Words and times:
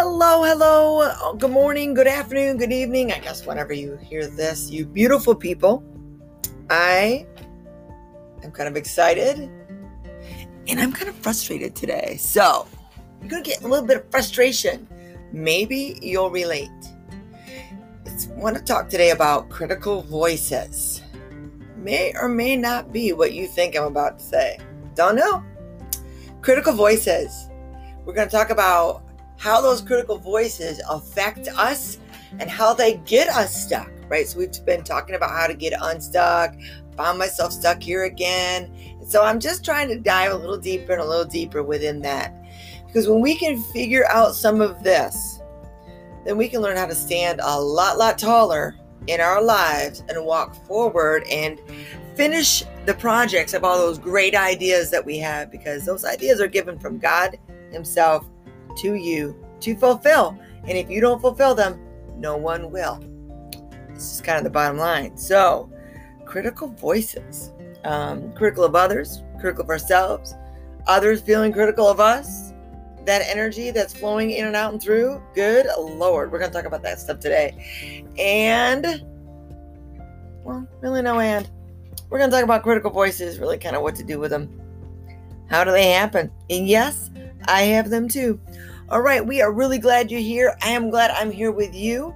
Hello, 0.00 0.44
hello. 0.44 1.10
Oh, 1.20 1.34
good 1.34 1.50
morning, 1.50 1.92
good 1.92 2.06
afternoon, 2.06 2.56
good 2.56 2.70
evening. 2.70 3.10
I 3.10 3.18
guess 3.18 3.44
whenever 3.44 3.72
you 3.72 3.96
hear 3.96 4.28
this, 4.28 4.70
you 4.70 4.86
beautiful 4.86 5.34
people. 5.34 5.82
I 6.70 7.26
am 8.44 8.52
kind 8.52 8.68
of 8.68 8.76
excited 8.76 9.50
and 10.68 10.78
I'm 10.78 10.92
kind 10.92 11.08
of 11.08 11.16
frustrated 11.16 11.74
today. 11.74 12.16
So, 12.16 12.68
you're 13.20 13.28
going 13.28 13.42
to 13.42 13.50
get 13.50 13.62
a 13.62 13.66
little 13.66 13.84
bit 13.84 13.96
of 13.96 14.08
frustration. 14.12 14.86
Maybe 15.32 15.98
you'll 16.00 16.30
relate. 16.30 16.70
I 18.06 18.26
want 18.36 18.56
to 18.56 18.62
talk 18.62 18.88
today 18.88 19.10
about 19.10 19.48
critical 19.48 20.02
voices. 20.02 21.02
May 21.76 22.12
or 22.14 22.28
may 22.28 22.54
not 22.54 22.92
be 22.92 23.12
what 23.14 23.32
you 23.32 23.48
think 23.48 23.76
I'm 23.76 23.82
about 23.82 24.20
to 24.20 24.24
say. 24.24 24.58
Don't 24.94 25.16
know. 25.16 25.42
Critical 26.40 26.72
voices. 26.72 27.48
We're 28.04 28.14
going 28.14 28.28
to 28.28 28.32
talk 28.32 28.50
about 28.50 29.07
how 29.38 29.60
those 29.60 29.80
critical 29.80 30.18
voices 30.18 30.82
affect 30.90 31.48
us 31.56 31.98
and 32.38 32.50
how 32.50 32.74
they 32.74 32.94
get 33.06 33.28
us 33.28 33.64
stuck, 33.64 33.90
right? 34.08 34.26
So 34.28 34.38
we've 34.38 34.52
been 34.66 34.84
talking 34.84 35.14
about 35.14 35.30
how 35.30 35.46
to 35.46 35.54
get 35.54 35.72
unstuck, 35.80 36.54
found 36.96 37.18
myself 37.18 37.52
stuck 37.52 37.80
here 37.80 38.04
again. 38.04 38.70
And 39.00 39.08
so 39.08 39.24
I'm 39.24 39.40
just 39.40 39.64
trying 39.64 39.88
to 39.88 39.98
dive 39.98 40.32
a 40.32 40.36
little 40.36 40.58
deeper 40.58 40.92
and 40.92 41.00
a 41.00 41.06
little 41.06 41.24
deeper 41.24 41.62
within 41.62 42.00
that. 42.02 42.34
Because 42.86 43.08
when 43.08 43.20
we 43.20 43.36
can 43.36 43.62
figure 43.62 44.06
out 44.08 44.34
some 44.34 44.60
of 44.60 44.82
this, 44.82 45.40
then 46.24 46.36
we 46.36 46.48
can 46.48 46.60
learn 46.60 46.76
how 46.76 46.86
to 46.86 46.94
stand 46.94 47.40
a 47.42 47.60
lot, 47.60 47.96
lot 47.96 48.18
taller 48.18 48.76
in 49.06 49.20
our 49.20 49.40
lives 49.40 50.02
and 50.08 50.24
walk 50.24 50.54
forward 50.66 51.24
and 51.30 51.60
finish 52.14 52.64
the 52.86 52.94
projects 52.94 53.54
of 53.54 53.62
all 53.62 53.78
those 53.78 53.98
great 53.98 54.34
ideas 54.34 54.90
that 54.90 55.04
we 55.04 55.18
have 55.18 55.50
because 55.52 55.86
those 55.86 56.04
ideas 56.04 56.40
are 56.40 56.48
given 56.48 56.78
from 56.78 56.98
God 56.98 57.38
Himself 57.70 58.28
to 58.78 58.94
you 58.94 59.36
to 59.60 59.76
fulfill. 59.76 60.38
And 60.64 60.76
if 60.76 60.90
you 60.90 61.00
don't 61.00 61.20
fulfill 61.20 61.54
them, 61.54 61.80
no 62.16 62.36
one 62.36 62.70
will. 62.70 63.00
This 63.90 64.14
is 64.14 64.20
kind 64.20 64.38
of 64.38 64.44
the 64.44 64.50
bottom 64.50 64.78
line. 64.78 65.16
So, 65.16 65.70
critical 66.24 66.68
voices, 66.68 67.52
um, 67.84 68.32
critical 68.32 68.64
of 68.64 68.74
others, 68.74 69.22
critical 69.40 69.64
of 69.64 69.70
ourselves, 69.70 70.34
others 70.86 71.20
feeling 71.20 71.52
critical 71.52 71.88
of 71.88 72.00
us, 72.00 72.52
that 73.06 73.22
energy 73.26 73.70
that's 73.70 73.94
flowing 73.94 74.30
in 74.30 74.46
and 74.46 74.54
out 74.54 74.72
and 74.72 74.82
through. 74.82 75.22
Good 75.34 75.66
Lord, 75.78 76.30
we're 76.30 76.38
going 76.38 76.50
to 76.50 76.56
talk 76.56 76.66
about 76.66 76.82
that 76.82 77.00
stuff 77.00 77.20
today. 77.20 78.04
And, 78.18 79.04
well, 80.44 80.68
really 80.80 81.02
no 81.02 81.18
and. 81.18 81.48
We're 82.10 82.18
going 82.18 82.30
to 82.30 82.36
talk 82.36 82.44
about 82.44 82.62
critical 82.62 82.90
voices, 82.90 83.38
really 83.38 83.58
kind 83.58 83.76
of 83.76 83.82
what 83.82 83.94
to 83.96 84.04
do 84.04 84.18
with 84.18 84.30
them. 84.30 84.60
How 85.48 85.64
do 85.64 85.72
they 85.72 85.90
happen? 85.90 86.30
And 86.50 86.68
yes, 86.68 87.10
I 87.48 87.62
have 87.62 87.90
them 87.90 88.08
too. 88.08 88.38
All 88.90 89.00
right, 89.00 89.24
we 89.24 89.42
are 89.42 89.52
really 89.52 89.78
glad 89.78 90.10
you're 90.10 90.20
here. 90.20 90.56
I 90.62 90.70
am 90.70 90.90
glad 90.90 91.10
I'm 91.10 91.30
here 91.30 91.50
with 91.50 91.74
you 91.74 92.14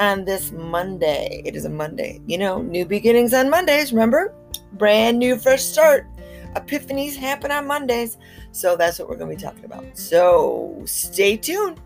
on 0.00 0.24
this 0.24 0.52
Monday. 0.52 1.42
It 1.44 1.56
is 1.56 1.64
a 1.64 1.70
Monday. 1.70 2.20
You 2.26 2.38
know, 2.38 2.62
new 2.62 2.84
beginnings 2.84 3.32
on 3.32 3.50
Mondays, 3.50 3.92
remember? 3.92 4.34
Brand 4.74 5.18
new, 5.18 5.36
fresh 5.36 5.62
start. 5.62 6.06
Epiphanies 6.54 7.16
happen 7.16 7.50
on 7.50 7.66
Mondays. 7.66 8.16
So 8.52 8.76
that's 8.76 8.98
what 8.98 9.08
we're 9.08 9.16
going 9.16 9.30
to 9.30 9.36
be 9.36 9.42
talking 9.42 9.64
about. 9.64 9.96
So 9.96 10.82
stay 10.84 11.36
tuned. 11.36 11.80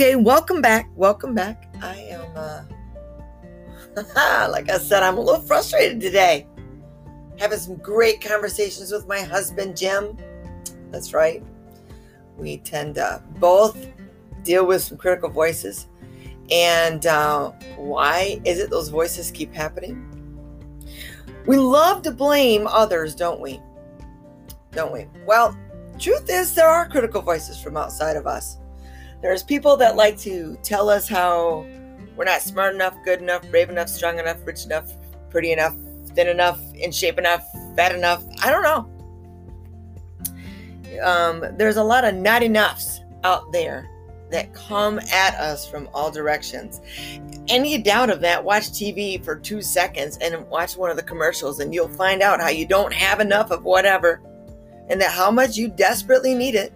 Okay, 0.00 0.16
welcome 0.16 0.62
back. 0.62 0.88
Welcome 0.96 1.34
back. 1.34 1.68
I 1.82 1.94
am, 1.94 2.24
uh, 2.34 2.62
like 4.50 4.70
I 4.70 4.78
said, 4.78 5.02
I'm 5.02 5.18
a 5.18 5.20
little 5.20 5.42
frustrated 5.42 6.00
today. 6.00 6.46
Having 7.38 7.58
some 7.58 7.76
great 7.76 8.22
conversations 8.22 8.92
with 8.92 9.06
my 9.06 9.20
husband, 9.20 9.76
Jim. 9.76 10.16
That's 10.90 11.12
right. 11.12 11.44
We 12.38 12.56
tend 12.56 12.94
to 12.94 13.22
both 13.40 13.88
deal 14.42 14.64
with 14.64 14.80
some 14.82 14.96
critical 14.96 15.28
voices. 15.28 15.86
And 16.50 17.04
uh, 17.04 17.50
why 17.76 18.40
is 18.46 18.58
it 18.58 18.70
those 18.70 18.88
voices 18.88 19.30
keep 19.30 19.52
happening? 19.52 20.02
We 21.46 21.58
love 21.58 22.00
to 22.04 22.10
blame 22.10 22.66
others, 22.66 23.14
don't 23.14 23.42
we? 23.42 23.60
Don't 24.72 24.94
we? 24.94 25.08
Well, 25.26 25.54
truth 25.98 26.30
is, 26.30 26.54
there 26.54 26.68
are 26.68 26.88
critical 26.88 27.20
voices 27.20 27.60
from 27.60 27.76
outside 27.76 28.16
of 28.16 28.26
us. 28.26 28.59
There's 29.22 29.42
people 29.42 29.76
that 29.78 29.96
like 29.96 30.18
to 30.20 30.58
tell 30.62 30.88
us 30.88 31.08
how 31.08 31.66
we're 32.16 32.24
not 32.24 32.42
smart 32.42 32.74
enough, 32.74 32.96
good 33.04 33.20
enough, 33.20 33.48
brave 33.50 33.68
enough, 33.70 33.88
strong 33.88 34.18
enough, 34.18 34.38
rich 34.44 34.64
enough, 34.64 34.92
pretty 35.28 35.52
enough, 35.52 35.74
thin 36.14 36.28
enough, 36.28 36.60
in 36.74 36.90
shape 36.90 37.18
enough, 37.18 37.44
fat 37.76 37.94
enough. 37.94 38.24
I 38.42 38.50
don't 38.50 38.62
know. 38.62 38.90
Um, 41.02 41.56
there's 41.56 41.76
a 41.76 41.84
lot 41.84 42.04
of 42.04 42.14
not 42.14 42.42
enoughs 42.42 43.00
out 43.24 43.52
there 43.52 43.88
that 44.30 44.54
come 44.54 44.98
at 45.12 45.34
us 45.34 45.68
from 45.68 45.88
all 45.92 46.10
directions. 46.10 46.80
Any 47.48 47.78
doubt 47.78 48.10
of 48.10 48.20
that, 48.20 48.42
watch 48.42 48.70
TV 48.70 49.22
for 49.22 49.36
two 49.36 49.60
seconds 49.60 50.16
and 50.18 50.46
watch 50.48 50.76
one 50.76 50.90
of 50.90 50.96
the 50.96 51.02
commercials, 51.02 51.60
and 51.60 51.74
you'll 51.74 51.88
find 51.88 52.22
out 52.22 52.40
how 52.40 52.48
you 52.48 52.66
don't 52.66 52.92
have 52.92 53.20
enough 53.20 53.50
of 53.50 53.64
whatever 53.64 54.20
and 54.88 55.00
that 55.00 55.10
how 55.10 55.30
much 55.30 55.56
you 55.56 55.68
desperately 55.68 56.34
need 56.34 56.54
it 56.54 56.72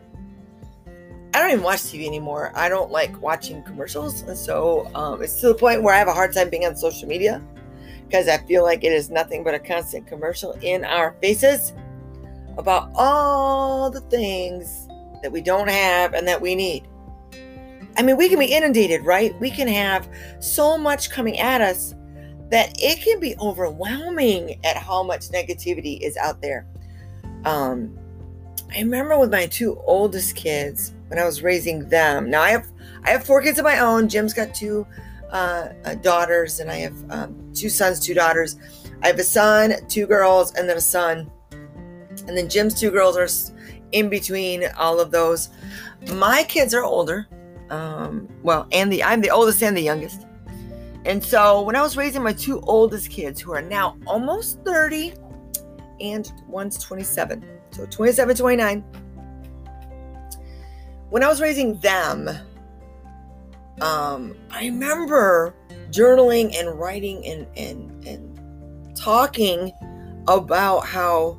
I 1.34 1.40
don't 1.40 1.50
even 1.50 1.64
watch 1.64 1.80
TV 1.80 2.06
anymore. 2.06 2.52
I 2.54 2.68
don't 2.68 2.92
like 2.92 3.20
watching 3.20 3.64
commercials. 3.64 4.22
And 4.22 4.38
so 4.38 4.88
um, 4.94 5.20
it's 5.20 5.40
to 5.40 5.48
the 5.48 5.54
point 5.54 5.82
where 5.82 5.92
I 5.92 5.98
have 5.98 6.06
a 6.06 6.12
hard 6.12 6.32
time 6.32 6.48
being 6.48 6.64
on 6.64 6.76
social 6.76 7.08
media 7.08 7.42
because 8.06 8.28
I 8.28 8.38
feel 8.46 8.62
like 8.62 8.84
it 8.84 8.92
is 8.92 9.10
nothing 9.10 9.42
but 9.42 9.52
a 9.52 9.58
constant 9.58 10.06
commercial 10.06 10.52
in 10.62 10.84
our 10.84 11.16
faces 11.20 11.72
about 12.56 12.92
all 12.94 13.90
the 13.90 14.00
things 14.02 14.86
that 15.22 15.32
we 15.32 15.40
don't 15.40 15.68
have 15.68 16.14
and 16.14 16.28
that 16.28 16.40
we 16.40 16.54
need. 16.54 16.86
I 17.96 18.02
mean, 18.02 18.16
we 18.16 18.28
can 18.28 18.38
be 18.38 18.46
inundated, 18.46 19.04
right? 19.04 19.38
We 19.40 19.50
can 19.50 19.66
have 19.66 20.08
so 20.38 20.78
much 20.78 21.10
coming 21.10 21.40
at 21.40 21.60
us 21.60 21.96
that 22.50 22.80
it 22.80 23.02
can 23.02 23.18
be 23.18 23.34
overwhelming 23.40 24.64
at 24.64 24.76
how 24.76 25.02
much 25.02 25.30
negativity 25.30 25.98
is 26.00 26.16
out 26.16 26.40
there. 26.40 26.64
Um, 27.44 27.98
I 28.72 28.78
remember 28.78 29.18
with 29.18 29.32
my 29.32 29.46
two 29.46 29.80
oldest 29.84 30.36
kids 30.36 30.94
when 31.14 31.22
I 31.22 31.26
was 31.26 31.44
raising 31.44 31.88
them. 31.88 32.28
Now 32.28 32.42
I 32.42 32.50
have 32.50 32.66
I 33.04 33.10
have 33.10 33.24
four 33.24 33.40
kids 33.40 33.60
of 33.60 33.64
my 33.64 33.78
own. 33.78 34.08
Jim's 34.08 34.34
got 34.34 34.52
two 34.52 34.84
uh, 35.30 35.68
uh, 35.84 35.94
daughters, 35.96 36.58
and 36.58 36.68
I 36.68 36.78
have 36.78 36.96
um, 37.08 37.52
two 37.54 37.68
sons, 37.68 38.00
two 38.00 38.14
daughters. 38.14 38.56
I 39.00 39.06
have 39.08 39.18
a 39.20 39.24
son, 39.24 39.74
two 39.88 40.06
girls, 40.06 40.52
and 40.54 40.68
then 40.68 40.76
a 40.76 40.80
son. 40.80 41.30
And 42.26 42.36
then 42.36 42.48
Jim's 42.48 42.80
two 42.80 42.90
girls 42.90 43.16
are 43.16 43.28
in 43.92 44.08
between 44.08 44.64
all 44.76 44.98
of 44.98 45.12
those. 45.12 45.50
My 46.14 46.42
kids 46.42 46.74
are 46.74 46.82
older. 46.82 47.28
Um, 47.70 48.28
well, 48.42 48.66
and 48.72 48.92
the 48.92 49.04
I'm 49.04 49.20
the 49.20 49.30
oldest 49.30 49.62
and 49.62 49.76
the 49.76 49.82
youngest. 49.82 50.26
And 51.04 51.22
so 51.22 51.62
when 51.62 51.76
I 51.76 51.82
was 51.82 51.96
raising 51.96 52.24
my 52.24 52.32
two 52.32 52.60
oldest 52.62 53.08
kids, 53.08 53.40
who 53.40 53.52
are 53.52 53.62
now 53.62 53.96
almost 54.04 54.64
30, 54.64 55.14
and 56.00 56.32
one's 56.48 56.76
27, 56.78 57.44
so 57.70 57.86
27, 57.86 58.34
29 58.34 59.03
when 61.14 61.22
I 61.22 61.28
was 61.28 61.40
raising 61.40 61.78
them, 61.78 62.28
um, 63.80 64.36
I 64.50 64.64
remember 64.64 65.54
journaling 65.92 66.58
and 66.58 66.76
writing 66.76 67.24
and, 67.24 67.46
and, 67.56 68.04
and 68.04 68.96
talking 68.96 69.70
about 70.26 70.80
how 70.80 71.38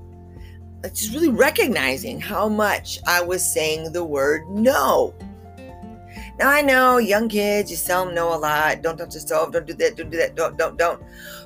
just 0.93 1.13
really 1.13 1.27
recognizing 1.27 2.21
how 2.21 2.47
much 2.47 2.99
I 3.05 3.21
was 3.21 3.43
saying 3.43 3.91
the 3.91 4.05
word 4.05 4.47
no. 4.49 5.13
Now 6.39 6.49
I 6.51 6.61
know 6.61 6.97
young 6.97 7.27
kids, 7.27 7.69
you 7.69 7.75
tell 7.75 8.05
them 8.05 8.15
no 8.15 8.33
a 8.33 8.39
lot. 8.39 8.81
Don't 8.81 8.95
touch 8.95 9.13
the 9.13 9.19
stove. 9.19 9.51
Don't 9.51 9.67
do 9.67 9.73
that. 9.73 9.97
Don't 9.97 10.09
do 10.09 10.17
that. 10.19 10.35
Don't 10.35 10.57
don't 10.57 10.77
don't. 10.77 11.03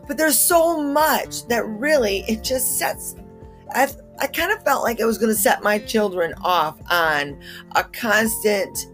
But 0.08 0.18
there's 0.18 0.38
so 0.38 0.80
much 0.84 1.48
that 1.48 1.66
really 1.66 2.26
it 2.28 2.44
just 2.44 2.78
sets. 2.78 3.16
I've 3.74 3.98
I 4.22 4.28
kind 4.28 4.52
of 4.52 4.64
felt 4.64 4.84
like 4.84 5.00
I 5.00 5.06
was 5.06 5.18
going 5.18 5.34
to 5.34 5.40
set 5.40 5.64
my 5.64 5.80
children 5.80 6.34
off 6.42 6.78
on 6.92 7.40
a 7.76 7.84
constant 7.86 8.88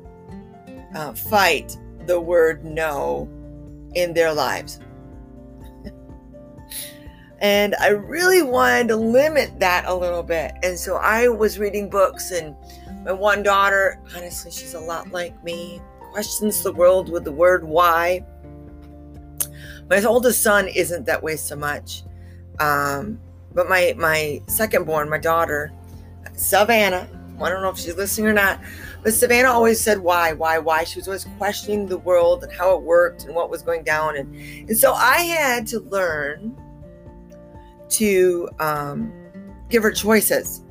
uh, 0.93 1.13
fight 1.13 1.77
the 2.05 2.19
word 2.19 2.63
no 2.63 3.27
in 3.95 4.13
their 4.13 4.31
lives. 4.31 4.79
and 7.39 7.75
I 7.81 7.87
really 7.89 8.43
wanted 8.43 8.89
to 8.89 8.95
limit 8.95 9.59
that 9.59 9.85
a 9.87 9.95
little 9.95 10.21
bit. 10.21 10.53
And 10.61 10.77
so 10.77 10.97
I 10.97 11.27
was 11.27 11.57
reading 11.57 11.89
books, 11.89 12.31
and 12.31 12.55
my 13.03 13.11
one 13.11 13.41
daughter, 13.41 13.99
honestly, 14.15 14.51
she's 14.51 14.75
a 14.75 14.79
lot 14.79 15.11
like 15.11 15.43
me, 15.43 15.81
questions 16.11 16.61
the 16.61 16.71
world 16.71 17.09
with 17.09 17.23
the 17.23 17.31
word 17.31 17.63
why. 17.63 18.23
My 19.89 20.03
oldest 20.03 20.43
son 20.43 20.67
isn't 20.67 21.05
that 21.05 21.21
way 21.21 21.35
so 21.35 21.55
much. 21.55 22.03
Um, 22.59 23.19
but 23.55 23.67
my 23.67 23.95
my 23.97 24.41
second 24.47 24.85
born, 24.85 25.09
my 25.09 25.17
daughter, 25.17 25.73
Savannah, 26.33 27.09
I 27.41 27.49
don't 27.49 27.61
know 27.63 27.69
if 27.69 27.79
she's 27.79 27.95
listening 27.95 28.27
or 28.27 28.33
not, 28.33 28.59
but 29.01 29.13
Savannah 29.13 29.49
always 29.49 29.79
said 29.81 29.99
why, 29.99 30.33
why, 30.33 30.59
why. 30.59 30.83
She 30.83 30.99
was 30.99 31.07
always 31.07 31.25
questioning 31.37 31.87
the 31.87 31.97
world 31.97 32.43
and 32.43 32.51
how 32.51 32.75
it 32.75 32.83
worked 32.83 33.23
and 33.23 33.33
what 33.33 33.49
was 33.49 33.61
going 33.63 33.83
down. 33.83 34.17
And, 34.17 34.35
and 34.69 34.77
so 34.77 34.93
I 34.93 35.21
had 35.21 35.65
to 35.67 35.79
learn 35.79 36.55
to 37.89 38.49
um, 38.59 39.11
give 39.69 39.81
her 39.81 39.91
choices 39.91 40.61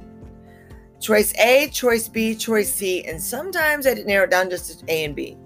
choice 1.04 1.34
A, 1.38 1.68
choice 1.68 2.08
B, 2.08 2.34
choice 2.34 2.72
C. 2.72 3.04
And 3.04 3.22
sometimes 3.22 3.86
I 3.86 3.92
would 3.92 4.06
narrow 4.06 4.24
it 4.24 4.30
down 4.30 4.48
just 4.48 4.80
to 4.80 4.92
A 4.92 5.04
and 5.04 5.14
B. 5.14 5.36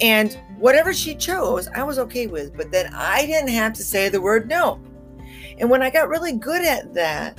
And 0.00 0.38
whatever 0.56 0.94
she 0.94 1.14
chose, 1.14 1.68
I 1.68 1.82
was 1.82 1.98
okay 1.98 2.26
with. 2.26 2.56
But 2.56 2.72
then 2.72 2.92
I 2.94 3.26
didn't 3.26 3.50
have 3.50 3.74
to 3.74 3.82
say 3.82 4.08
the 4.08 4.20
word 4.20 4.48
no. 4.48 4.80
And 5.58 5.68
when 5.70 5.82
I 5.82 5.90
got 5.90 6.08
really 6.08 6.32
good 6.32 6.64
at 6.64 6.94
that, 6.94 7.38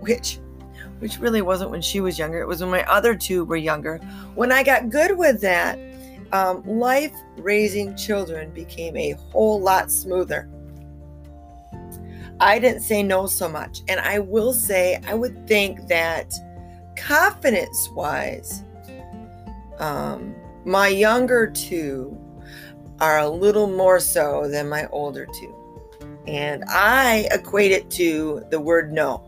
which 0.00 0.38
which 0.98 1.18
really 1.18 1.42
wasn't 1.42 1.70
when 1.70 1.82
she 1.82 2.00
was 2.00 2.16
younger, 2.16 2.40
it 2.40 2.46
was 2.46 2.60
when 2.60 2.70
my 2.70 2.84
other 2.84 3.16
two 3.16 3.44
were 3.44 3.56
younger. 3.56 3.98
When 4.36 4.52
I 4.52 4.62
got 4.62 4.88
good 4.88 5.18
with 5.18 5.40
that, 5.40 5.76
um, 6.32 6.62
life 6.64 7.12
raising 7.38 7.96
children 7.96 8.50
became 8.52 8.96
a 8.96 9.12
whole 9.32 9.60
lot 9.60 9.90
smoother. 9.90 10.48
I 12.38 12.58
didn't 12.58 12.82
say 12.82 13.02
no 13.02 13.26
so 13.26 13.48
much. 13.48 13.82
And 13.88 14.00
I 14.00 14.20
will 14.20 14.52
say, 14.52 15.00
I 15.06 15.14
would 15.14 15.46
think 15.46 15.88
that 15.88 16.32
confidence 16.96 17.88
wise, 17.90 18.62
um, 19.78 20.34
my 20.64 20.88
younger 20.88 21.50
two 21.50 22.16
are 23.00 23.18
a 23.18 23.28
little 23.28 23.66
more 23.66 23.98
so 23.98 24.48
than 24.48 24.68
my 24.68 24.86
older 24.88 25.26
two. 25.26 25.61
And 26.26 26.64
I 26.68 27.28
equate 27.32 27.72
it 27.72 27.90
to 27.92 28.44
the 28.50 28.60
word 28.60 28.92
no, 28.92 29.18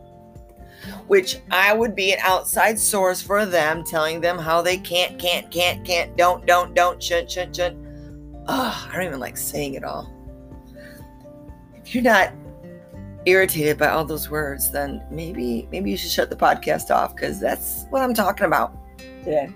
which 1.09 1.41
I 1.51 1.73
would 1.75 1.95
be 1.97 2.13
an 2.13 2.19
outside 2.23 2.79
source 2.79 3.21
for 3.21 3.47
them, 3.47 3.83
telling 3.85 4.21
them 4.21 4.39
how 4.39 4.63
they 4.63 4.77
can't, 4.77 5.19
can't, 5.19 5.51
can't, 5.51 5.85
can't, 5.85 6.17
don't, 6.17 6.47
don't, 6.47 6.75
don't, 6.75 7.03
shouldn't, 7.03 7.31
shouldn't, 7.31 7.57
shouldn't. 7.57 7.85
Oh, 8.47 8.89
I 8.89 8.95
don't 8.95 9.07
even 9.07 9.21
like 9.21 9.37
saying 9.37 9.75
it 9.75 9.85
all. 9.85 10.13
If 11.75 11.95
you're 11.95 12.05
not 12.05 12.33
irritated 13.27 13.79
by 13.79 13.89
all 13.89 14.05
those 14.05 14.31
words, 14.31 14.71
then 14.71 15.03
maybe 15.11 15.69
maybe 15.71 15.91
you 15.91 15.97
should 15.97 16.11
shut 16.11 16.31
the 16.31 16.37
podcast 16.37 16.91
off 16.91 17.15
because 17.15 17.41
that's 17.41 17.87
what 17.91 18.03
I'm 18.03 18.15
talking 18.15 18.47
about 18.47 18.77
today. 18.99 19.51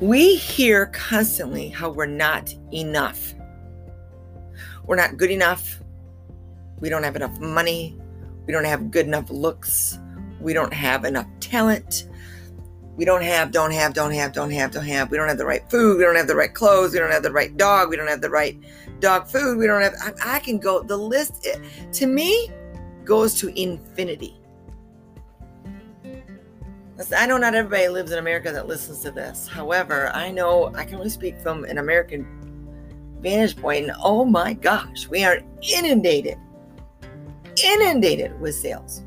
We 0.00 0.36
hear 0.36 0.86
constantly 0.86 1.68
how 1.68 1.90
we're 1.90 2.06
not 2.06 2.54
enough. 2.72 3.34
We're 4.90 4.96
not 4.96 5.16
good 5.16 5.30
enough. 5.30 5.80
We 6.80 6.88
don't 6.88 7.04
have 7.04 7.14
enough 7.14 7.38
money. 7.38 7.96
We 8.48 8.52
don't 8.52 8.64
have 8.64 8.90
good 8.90 9.06
enough 9.06 9.30
looks. 9.30 10.00
We 10.40 10.52
don't 10.52 10.74
have 10.74 11.04
enough 11.04 11.28
talent. 11.38 12.08
We 12.96 13.04
don't 13.04 13.22
have, 13.22 13.52
don't 13.52 13.70
have, 13.70 13.94
don't 13.94 14.10
have, 14.10 14.32
don't 14.32 14.50
have, 14.50 14.72
don't 14.72 14.84
have. 14.84 15.12
We 15.12 15.16
don't 15.16 15.28
have 15.28 15.38
the 15.38 15.46
right 15.46 15.62
food. 15.70 15.98
We 15.98 16.02
don't 16.02 16.16
have 16.16 16.26
the 16.26 16.34
right 16.34 16.52
clothes. 16.52 16.92
We 16.92 16.98
don't 16.98 17.12
have 17.12 17.22
the 17.22 17.30
right 17.30 17.56
dog. 17.56 17.88
We 17.88 17.96
don't 17.96 18.08
have 18.08 18.20
the 18.20 18.30
right 18.30 18.58
dog 18.98 19.28
food. 19.28 19.58
We 19.58 19.68
don't 19.68 19.80
have, 19.80 19.94
I, 20.02 20.38
I 20.38 20.38
can 20.40 20.58
go, 20.58 20.82
the 20.82 20.96
list 20.96 21.46
it, 21.46 21.62
to 21.92 22.08
me 22.08 22.50
goes 23.04 23.34
to 23.34 23.46
infinity. 23.56 24.40
I 27.16 27.26
know 27.26 27.38
not 27.38 27.54
everybody 27.54 27.86
lives 27.86 28.10
in 28.10 28.18
America 28.18 28.50
that 28.50 28.66
listens 28.66 29.02
to 29.02 29.12
this. 29.12 29.46
However, 29.46 30.10
I 30.12 30.32
know 30.32 30.74
I 30.74 30.84
can 30.84 30.96
only 30.96 31.10
speak 31.10 31.38
from 31.38 31.62
an 31.62 31.78
American 31.78 32.39
vantage. 33.20 33.56
And 33.62 33.92
oh 34.02 34.24
my 34.24 34.54
gosh, 34.54 35.08
we 35.08 35.24
are 35.24 35.40
inundated, 35.62 36.38
inundated 37.62 38.38
with 38.40 38.54
sales. 38.54 39.02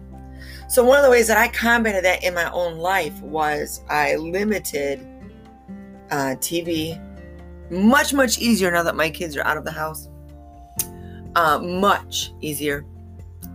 So, 0.68 0.84
one 0.84 0.98
of 0.98 1.04
the 1.04 1.12
ways 1.12 1.28
that 1.28 1.38
I 1.38 1.50
combated 1.50 2.04
that 2.06 2.24
in 2.24 2.34
my 2.34 2.50
own 2.52 2.78
life 2.78 3.20
was 3.22 3.82
I 3.90 4.16
limited 4.16 5.06
uh, 6.10 6.36
TV. 6.40 7.00
Much, 7.70 8.14
much 8.14 8.40
easier 8.40 8.72
now 8.72 8.84
that 8.84 8.96
my 8.96 9.10
kids 9.10 9.38
are 9.38 9.44
out 9.46 9.58
of 9.58 9.66
the 9.66 9.72
house. 9.72 10.10
Uh, 11.36 11.60
much 11.60 12.34
easier. 12.42 12.86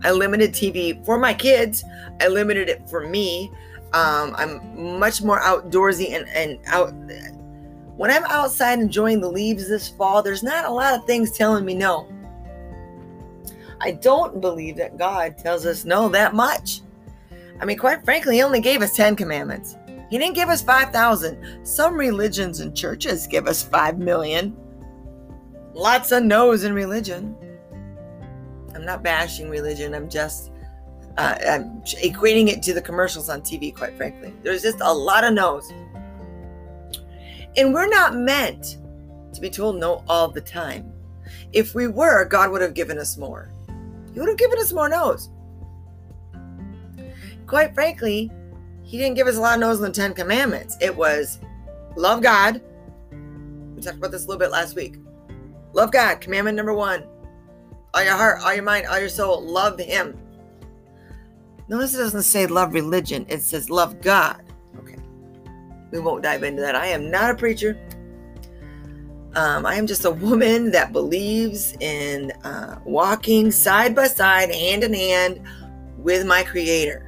I 0.03 0.11
limited 0.11 0.51
TV 0.51 1.03
for 1.05 1.17
my 1.17 1.33
kids. 1.33 1.83
I 2.21 2.27
limited 2.27 2.69
it 2.69 2.89
for 2.89 3.07
me. 3.07 3.51
Um, 3.93 4.35
I'm 4.37 4.99
much 4.99 5.21
more 5.21 5.39
outdoorsy 5.41 6.13
and, 6.13 6.27
and 6.29 6.59
out. 6.67 6.93
When 7.99 8.11
I'm 8.11 8.23
outside 8.23 8.79
enjoying 8.79 9.19
the 9.19 9.29
leaves 9.29 9.67
this 9.67 9.89
fall, 9.89 10.23
there's 10.23 10.41
not 10.41 10.63
a 10.63 10.71
lot 10.71 10.93
of 10.93 11.03
things 11.03 11.31
telling 11.31 11.65
me 11.65 11.75
no. 11.75 12.07
I 13.81 13.91
don't 13.91 14.39
believe 14.39 14.77
that 14.77 14.97
God 14.97 15.37
tells 15.37 15.65
us 15.65 15.83
no 15.83 16.07
that 16.07 16.33
much. 16.33 16.79
I 17.59 17.65
mean, 17.65 17.77
quite 17.77 18.05
frankly, 18.05 18.37
He 18.37 18.41
only 18.41 18.61
gave 18.61 18.81
us 18.81 18.95
10 18.95 19.17
commandments. 19.17 19.75
He 20.09 20.17
didn't 20.17 20.35
give 20.35 20.47
us 20.47 20.61
5,000. 20.61 21.67
Some 21.67 21.97
religions 21.97 22.61
and 22.61 22.73
churches 22.73 23.27
give 23.27 23.47
us 23.47 23.63
5 23.63 23.99
million. 23.99 24.55
Lots 25.73 26.13
of 26.13 26.23
no's 26.23 26.63
in 26.63 26.71
religion. 26.71 27.35
I'm 28.75 28.85
not 28.85 29.03
bashing 29.03 29.49
religion. 29.49 29.93
I'm 29.93 30.09
just 30.09 30.51
uh, 31.17 31.35
I'm 31.49 31.81
equating 31.81 32.47
it 32.47 32.63
to 32.63 32.73
the 32.73 32.81
commercials 32.81 33.27
on 33.27 33.41
TV, 33.41 33.75
quite 33.75 33.97
frankly. 33.97 34.33
There's 34.41 34.61
just 34.61 34.79
a 34.79 34.93
lot 34.93 35.25
of 35.25 35.33
no's. 35.33 35.69
And 37.59 37.73
we're 37.73 37.89
not 37.89 38.15
meant 38.15 38.77
to 39.33 39.41
be 39.41 39.49
told 39.49 39.75
no 39.75 40.01
all 40.07 40.29
the 40.29 40.39
time. 40.39 40.93
If 41.51 41.75
we 41.75 41.87
were, 41.87 42.23
God 42.23 42.51
would 42.51 42.61
have 42.61 42.73
given 42.73 42.97
us 42.97 43.17
more. 43.17 43.51
He 44.13 44.19
would 44.21 44.29
have 44.29 44.37
given 44.37 44.57
us 44.59 44.71
more 44.71 44.87
no's. 44.87 45.29
Quite 47.45 47.73
frankly, 47.73 48.31
He 48.83 48.97
didn't 48.97 49.17
give 49.17 49.27
us 49.27 49.35
a 49.35 49.41
lot 49.41 49.55
of 49.55 49.59
no's 49.59 49.79
in 49.79 49.83
the 49.83 49.91
Ten 49.91 50.13
Commandments. 50.13 50.77
It 50.79 50.95
was 50.95 51.39
love 51.97 52.21
God. 52.21 52.61
We 53.75 53.81
talked 53.81 53.97
about 53.97 54.11
this 54.11 54.23
a 54.23 54.27
little 54.27 54.39
bit 54.39 54.51
last 54.51 54.77
week. 54.77 54.95
Love 55.73 55.91
God, 55.91 56.21
commandment 56.21 56.55
number 56.55 56.73
one. 56.73 57.03
All 57.93 58.03
your 58.05 58.15
heart, 58.15 58.39
all 58.41 58.53
your 58.53 58.63
mind, 58.63 58.87
all 58.87 58.99
your 58.99 59.09
soul, 59.09 59.41
love 59.41 59.77
Him. 59.77 60.17
Notice 61.67 61.93
it 61.93 61.97
doesn't 61.97 62.23
say 62.23 62.47
love 62.47 62.73
religion, 62.73 63.25
it 63.27 63.41
says 63.41 63.69
love 63.69 63.99
God. 63.99 64.48
We 65.91 65.99
won't 65.99 66.23
dive 66.23 66.43
into 66.43 66.61
that. 66.61 66.75
I 66.75 66.87
am 66.87 67.09
not 67.09 67.31
a 67.31 67.35
preacher. 67.35 67.79
Um, 69.35 69.65
I 69.65 69.75
am 69.75 69.85
just 69.85 70.05
a 70.05 70.11
woman 70.11 70.71
that 70.71 70.91
believes 70.91 71.73
in 71.79 72.31
uh, 72.43 72.79
walking 72.83 73.51
side 73.51 73.95
by 73.95 74.07
side, 74.07 74.53
hand 74.53 74.83
in 74.83 74.93
hand 74.93 75.41
with 75.97 76.25
my 76.25 76.43
Creator. 76.43 77.05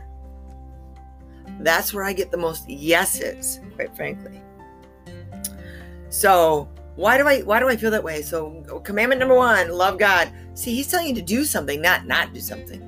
That's 1.60 1.94
where 1.94 2.04
I 2.04 2.14
get 2.14 2.32
the 2.32 2.38
most 2.38 2.70
yeses, 2.70 3.60
quite 3.76 3.96
frankly. 3.96 4.42
So, 6.10 6.70
why 6.96 7.18
do 7.18 7.28
I 7.28 7.42
why 7.42 7.60
do 7.60 7.70
I 7.70 7.76
feel 7.76 7.92
that 7.92 8.04
way? 8.04 8.22
So, 8.22 8.82
commandment 8.84 9.20
number 9.20 9.36
one: 9.36 9.70
love 9.70 9.98
God. 9.98 10.32
See, 10.54 10.76
He's 10.76 10.88
telling 10.88 11.08
you 11.08 11.16
to 11.16 11.22
do 11.22 11.46
something, 11.46 11.82
not 11.82 12.06
not 12.06 12.34
do 12.34 12.40
something. 12.40 12.88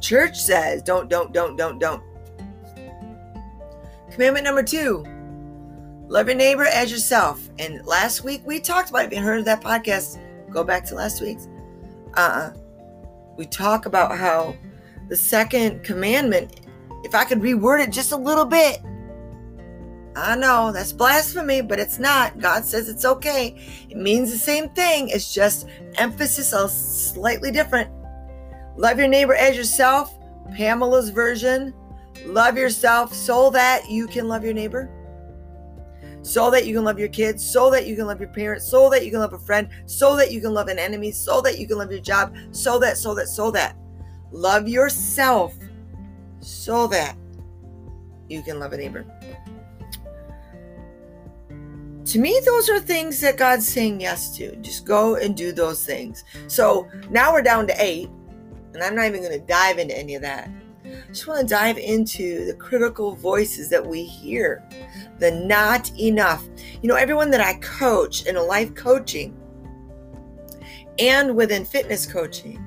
Church 0.00 0.38
says 0.38 0.82
don't, 0.82 1.08
don't, 1.08 1.32
don't, 1.32 1.56
don't, 1.56 1.78
don't. 1.78 2.02
Commandment 4.10 4.44
number 4.44 4.62
two 4.62 5.04
love 6.08 6.28
your 6.28 6.36
neighbor 6.36 6.64
as 6.64 6.90
yourself. 6.90 7.48
And 7.58 7.84
last 7.86 8.24
week 8.24 8.42
we 8.44 8.60
talked 8.60 8.90
about, 8.90 9.06
if 9.06 9.12
you 9.12 9.20
heard 9.20 9.44
that 9.44 9.60
podcast, 9.60 10.18
go 10.50 10.64
back 10.64 10.84
to 10.86 10.94
last 10.94 11.20
week's. 11.20 11.48
Uh, 12.14 12.50
we 13.36 13.46
talk 13.46 13.86
about 13.86 14.16
how 14.16 14.56
the 15.08 15.16
second 15.16 15.82
commandment, 15.82 16.60
if 17.02 17.14
I 17.14 17.24
could 17.24 17.40
reword 17.40 17.82
it 17.82 17.90
just 17.90 18.12
a 18.12 18.16
little 18.16 18.44
bit, 18.44 18.80
I 20.16 20.36
know 20.36 20.70
that's 20.70 20.92
blasphemy, 20.92 21.60
but 21.60 21.80
it's 21.80 21.98
not. 21.98 22.38
God 22.38 22.64
says 22.64 22.88
it's 22.88 23.04
okay. 23.04 23.56
It 23.90 23.96
means 23.96 24.30
the 24.30 24.38
same 24.38 24.68
thing. 24.70 25.08
It's 25.08 25.34
just 25.34 25.66
emphasis 25.96 26.52
a 26.52 26.68
slightly 26.68 27.50
different. 27.50 27.90
Love 28.76 28.98
your 28.98 29.08
neighbor 29.08 29.34
as 29.34 29.56
yourself. 29.56 30.14
Pamela's 30.54 31.10
version. 31.10 31.74
Love 32.26 32.56
yourself 32.56 33.12
so 33.12 33.50
that 33.50 33.90
you 33.90 34.06
can 34.06 34.28
love 34.28 34.44
your 34.44 34.54
neighbor. 34.54 34.88
So 36.24 36.50
that 36.50 36.66
you 36.66 36.74
can 36.74 36.84
love 36.84 36.98
your 36.98 37.08
kids, 37.08 37.44
so 37.44 37.70
that 37.70 37.86
you 37.86 37.94
can 37.94 38.06
love 38.06 38.18
your 38.18 38.30
parents, 38.30 38.66
so 38.66 38.88
that 38.88 39.04
you 39.04 39.10
can 39.10 39.20
love 39.20 39.34
a 39.34 39.38
friend, 39.38 39.68
so 39.84 40.16
that 40.16 40.32
you 40.32 40.40
can 40.40 40.54
love 40.54 40.68
an 40.68 40.78
enemy, 40.78 41.12
so 41.12 41.42
that 41.42 41.58
you 41.58 41.68
can 41.68 41.76
love 41.76 41.90
your 41.90 42.00
job, 42.00 42.34
so 42.50 42.78
that, 42.78 42.96
so 42.96 43.14
that, 43.14 43.28
so 43.28 43.50
that. 43.50 43.76
Love 44.32 44.66
yourself 44.66 45.54
so 46.40 46.86
that 46.86 47.16
you 48.28 48.42
can 48.42 48.58
love 48.58 48.72
a 48.72 48.76
neighbor. 48.78 49.04
To 52.06 52.18
me, 52.18 52.40
those 52.44 52.68
are 52.70 52.80
things 52.80 53.20
that 53.20 53.36
God's 53.36 53.66
saying 53.66 54.00
yes 54.00 54.36
to. 54.36 54.56
Just 54.56 54.86
go 54.86 55.16
and 55.16 55.36
do 55.36 55.52
those 55.52 55.84
things. 55.84 56.24
So 56.48 56.88
now 57.10 57.32
we're 57.32 57.42
down 57.42 57.66
to 57.66 57.74
eight. 57.78 58.08
And 58.72 58.82
I'm 58.82 58.96
not 58.96 59.06
even 59.06 59.20
going 59.20 59.38
to 59.38 59.46
dive 59.46 59.78
into 59.78 59.96
any 59.96 60.14
of 60.14 60.22
that. 60.22 60.50
I 60.84 61.06
just 61.08 61.26
want 61.26 61.40
to 61.40 61.46
dive 61.46 61.78
into 61.78 62.44
the 62.44 62.54
critical 62.54 63.14
voices 63.16 63.70
that 63.70 63.84
we 63.84 64.04
hear, 64.04 64.62
the 65.18 65.30
not 65.30 65.90
enough. 65.98 66.46
You 66.82 66.88
know, 66.88 66.96
everyone 66.96 67.30
that 67.30 67.40
I 67.40 67.54
coach 67.54 68.26
in 68.26 68.36
a 68.36 68.42
life 68.42 68.74
coaching 68.74 69.34
and 70.98 71.34
within 71.34 71.64
fitness 71.64 72.06
coaching, 72.06 72.64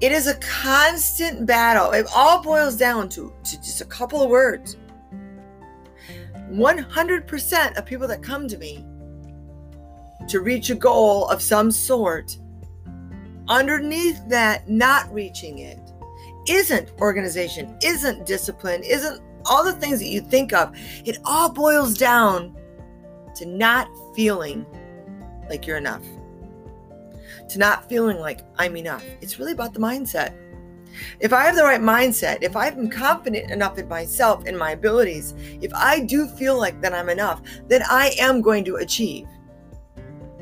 It 0.00 0.12
is 0.12 0.28
a 0.28 0.34
constant 0.36 1.44
battle. 1.44 1.92
It 1.92 2.06
all 2.14 2.42
boils 2.42 2.76
down 2.76 3.10
to, 3.10 3.34
to 3.44 3.56
just 3.58 3.82
a 3.82 3.84
couple 3.84 4.22
of 4.22 4.30
words. 4.30 4.78
100% 6.50 7.76
of 7.76 7.86
people 7.86 8.08
that 8.08 8.22
come 8.22 8.48
to 8.48 8.56
me 8.56 8.84
to 10.26 10.40
reach 10.40 10.70
a 10.70 10.74
goal 10.74 11.28
of 11.28 11.42
some 11.42 11.70
sort, 11.70 12.38
underneath 13.48 14.26
that, 14.28 14.70
not 14.70 15.12
reaching 15.12 15.58
it, 15.58 15.78
isn't 16.48 16.92
organization, 17.00 17.76
isn't 17.82 18.26
discipline, 18.26 18.82
isn't 18.82 19.20
all 19.46 19.64
the 19.64 19.72
things 19.72 19.98
that 20.00 20.08
you 20.08 20.20
think 20.20 20.52
of. 20.52 20.74
It 21.04 21.18
all 21.24 21.50
boils 21.50 21.96
down 21.96 22.56
to 23.36 23.46
not 23.46 23.88
feeling 24.14 24.66
like 25.48 25.66
you're 25.66 25.78
enough, 25.78 26.04
to 27.48 27.58
not 27.58 27.88
feeling 27.88 28.18
like 28.18 28.40
I'm 28.58 28.76
enough. 28.76 29.04
It's 29.20 29.38
really 29.38 29.52
about 29.52 29.74
the 29.74 29.80
mindset. 29.80 30.34
If 31.20 31.32
I 31.32 31.44
have 31.44 31.54
the 31.54 31.62
right 31.62 31.80
mindset, 31.80 32.38
if 32.42 32.56
I'm 32.56 32.90
confident 32.90 33.50
enough 33.50 33.78
in 33.78 33.88
myself 33.88 34.44
and 34.46 34.58
my 34.58 34.72
abilities, 34.72 35.34
if 35.62 35.72
I 35.72 36.00
do 36.00 36.26
feel 36.26 36.58
like 36.58 36.80
that 36.80 36.92
I'm 36.92 37.08
enough, 37.08 37.42
then 37.68 37.82
I 37.88 38.12
am 38.18 38.40
going 38.40 38.64
to 38.64 38.76
achieve. 38.76 39.28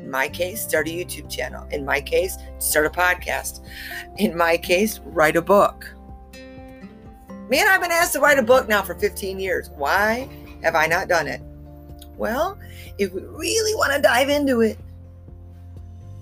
In 0.09 0.13
my 0.13 0.27
case, 0.27 0.63
start 0.63 0.87
a 0.87 0.89
YouTube 0.89 1.29
channel. 1.29 1.67
In 1.69 1.85
my 1.85 2.01
case, 2.01 2.35
start 2.57 2.87
a 2.87 2.89
podcast. 2.89 3.63
In 4.17 4.35
my 4.35 4.57
case, 4.57 5.01
write 5.05 5.35
a 5.35 5.41
book. 5.43 5.85
Man, 7.47 7.67
I've 7.67 7.79
been 7.79 7.91
asked 7.91 8.13
to 8.13 8.19
write 8.19 8.39
a 8.39 8.41
book 8.41 8.67
now 8.67 8.81
for 8.81 8.95
15 8.95 9.39
years. 9.39 9.69
Why 9.75 10.27
have 10.63 10.73
I 10.73 10.87
not 10.87 11.09
done 11.09 11.27
it? 11.27 11.41
Well, 12.17 12.57
if 12.97 13.13
we 13.13 13.21
really 13.21 13.75
want 13.75 13.93
to 13.93 14.01
dive 14.01 14.29
into 14.29 14.61
it, 14.61 14.79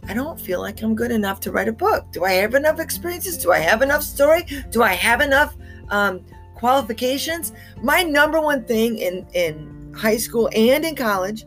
I 0.06 0.14
don't 0.14 0.38
feel 0.38 0.60
like 0.60 0.82
I'm 0.82 0.94
good 0.94 1.12
enough 1.12 1.40
to 1.42 1.54
write 1.54 1.70
a 1.70 1.74
book. 1.74 2.12
Do 2.12 2.26
I 2.26 2.34
have 2.34 2.56
enough 2.56 2.82
experiences? 2.82 3.38
Do 3.38 3.54
I 3.54 3.60
have 3.60 3.82
enough 3.82 4.04
story? 4.04 4.46
Do 4.70 4.84
I 4.84 4.96
have 4.96 5.22
enough 5.22 5.56
um, 5.88 6.26
qualifications? 6.56 7.54
My 7.82 8.04
number 8.04 8.42
one 8.42 8.66
thing 8.66 8.98
in, 8.98 9.26
in 9.34 9.94
high 9.96 10.18
school 10.18 10.50
and 10.54 10.84
in 10.84 10.94
college 10.94 11.46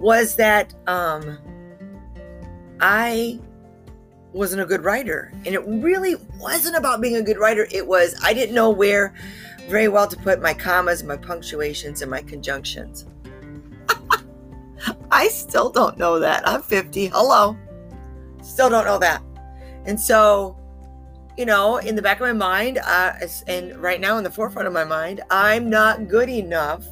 was 0.00 0.36
that 0.36 0.74
um, 0.86 1.38
I 2.80 3.40
wasn't 4.32 4.62
a 4.62 4.66
good 4.66 4.84
writer. 4.84 5.32
And 5.44 5.54
it 5.54 5.64
really 5.66 6.16
wasn't 6.38 6.76
about 6.76 7.00
being 7.00 7.16
a 7.16 7.22
good 7.22 7.38
writer. 7.38 7.66
It 7.70 7.86
was, 7.86 8.14
I 8.22 8.32
didn't 8.32 8.54
know 8.54 8.70
where 8.70 9.14
very 9.68 9.88
well 9.88 10.06
to 10.06 10.16
put 10.16 10.40
my 10.40 10.54
commas, 10.54 11.02
my 11.02 11.16
punctuations, 11.16 12.02
and 12.02 12.10
my 12.10 12.22
conjunctions. 12.22 13.06
I 15.10 15.28
still 15.28 15.70
don't 15.70 15.98
know 15.98 16.18
that. 16.18 16.46
I'm 16.48 16.62
50. 16.62 17.08
Hello. 17.08 17.56
Still 18.42 18.70
don't 18.70 18.84
know 18.84 18.98
that. 18.98 19.22
And 19.84 20.00
so, 20.00 20.56
you 21.36 21.44
know, 21.44 21.78
in 21.78 21.96
the 21.96 22.02
back 22.02 22.20
of 22.20 22.26
my 22.26 22.32
mind, 22.32 22.78
uh, 22.78 23.12
and 23.46 23.76
right 23.76 24.00
now 24.00 24.18
in 24.18 24.24
the 24.24 24.30
forefront 24.30 24.66
of 24.66 24.74
my 24.74 24.84
mind, 24.84 25.20
I'm 25.30 25.68
not 25.68 26.08
good 26.08 26.28
enough. 26.28 26.86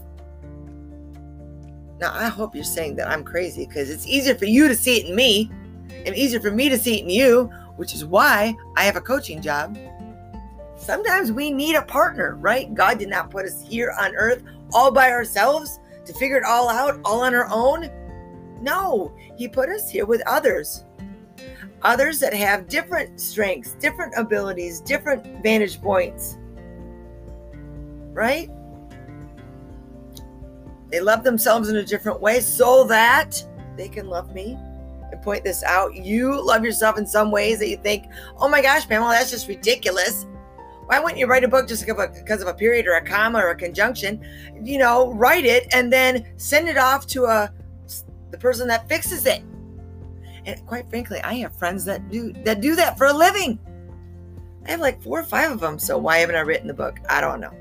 Now, 1.99 2.12
I 2.15 2.29
hope 2.29 2.55
you're 2.55 2.65
saying 2.65 2.97
that 2.97 3.09
I'm 3.09 3.25
crazy 3.25 3.67
because 3.67 3.88
it's 3.88 4.07
easier 4.07 4.35
for 4.35 4.45
you 4.45 4.69
to 4.69 4.75
see 4.75 4.99
it 4.99 5.07
in 5.07 5.17
me 5.17 5.50
and 6.05 6.15
easier 6.15 6.41
for 6.41 6.50
me 6.50 6.69
to 6.69 6.79
see 6.79 6.99
it 6.99 7.05
in 7.05 7.11
you, 7.11 7.50
which 7.76 7.95
is 7.95 8.05
why 8.05 8.55
I 8.76 8.85
have 8.85 8.97
a 8.97 9.00
coaching 9.00 9.41
job. 9.41 9.79
Sometimes 10.76 11.33
we 11.33 11.50
need 11.50 11.75
a 11.75 11.83
partner, 11.83 12.37
right? 12.37 12.73
God 12.75 12.99
did 12.99 13.09
not 13.09 13.31
put 13.31 13.47
us 13.47 13.62
here 13.67 13.95
on 13.99 14.15
earth 14.15 14.43
all 14.73 14.91
by 14.91 15.11
ourselves 15.11 15.81
to 16.05 16.12
figure 16.15 16.37
it 16.37 16.45
all 16.45 16.69
out 16.69 17.00
all 17.05 17.23
on 17.23 17.35
our 17.35 17.49
own. 17.50 17.91
No, 18.61 19.15
He 19.37 19.49
put 19.49 19.69
us 19.69 19.91
here 19.91 20.05
with 20.05 20.23
others. 20.26 20.85
Others 21.83 22.21
that 22.21 22.35
have 22.35 22.69
different 22.69 23.21
strengths, 23.21 23.73
different 23.75 24.15
abilities, 24.17 24.81
different 24.81 25.43
vantage 25.43 25.81
points. 25.81 26.37
Right? 28.12 28.50
They 30.97 31.03
love 31.03 31.25
themselves 31.25 31.69
in 31.69 31.76
a 31.76 31.85
different 31.85 32.23
way 32.23 32.41
so 32.41 32.85
that 32.85 33.45
they 33.76 33.87
can 33.87 34.09
love 34.09 34.33
me 34.33 34.57
and 35.12 35.21
point 35.21 35.45
this 35.45 35.62
out. 35.62 35.95
You 35.95 36.43
love 36.43 36.65
yourself 36.65 36.97
in 36.97 37.07
some 37.07 37.31
ways 37.31 37.59
that 37.59 37.69
you 37.69 37.76
think, 37.76 38.07
oh 38.38 38.49
my 38.49 38.62
gosh, 38.62 38.88
Pamela, 38.88 39.11
that's 39.11 39.31
just 39.31 39.47
ridiculous. 39.47 40.25
Why 40.87 40.99
wouldn't 40.99 41.19
you 41.19 41.26
write 41.26 41.45
a 41.45 41.49
book 41.49 41.69
just 41.69 41.85
because 41.85 42.41
of 42.41 42.49
a 42.49 42.55
period 42.55 42.87
or 42.87 42.95
a 42.95 43.05
comma 43.05 43.41
or 43.41 43.50
a 43.50 43.55
conjunction? 43.55 44.26
You 44.62 44.79
know, 44.79 45.12
write 45.12 45.45
it 45.45 45.67
and 45.75 45.93
then 45.93 46.26
send 46.38 46.67
it 46.67 46.79
off 46.79 47.07
to 47.09 47.26
uh, 47.26 47.49
a 47.50 48.31
the 48.31 48.38
person 48.38 48.67
that 48.69 48.88
fixes 48.88 49.26
it. 49.26 49.43
And 50.47 50.67
quite 50.67 50.88
frankly, 50.88 51.21
I 51.21 51.35
have 51.35 51.55
friends 51.59 51.85
that 51.85 52.11
do 52.11 52.33
that 52.45 52.62
do 52.62 52.75
that 52.75 52.97
for 52.97 53.09
a 53.09 53.12
living. 53.12 53.59
I 54.65 54.71
have 54.71 54.81
like 54.81 55.03
four 55.03 55.21
or 55.21 55.25
five 55.25 55.53
of 55.53 55.61
them. 55.61 55.79
So 55.79 55.99
why 55.99 56.17
haven't 56.17 56.37
I 56.37 56.41
written 56.41 56.67
the 56.67 56.73
book? 56.73 57.00
I 57.11 57.21
don't 57.21 57.43
know. 57.43 57.53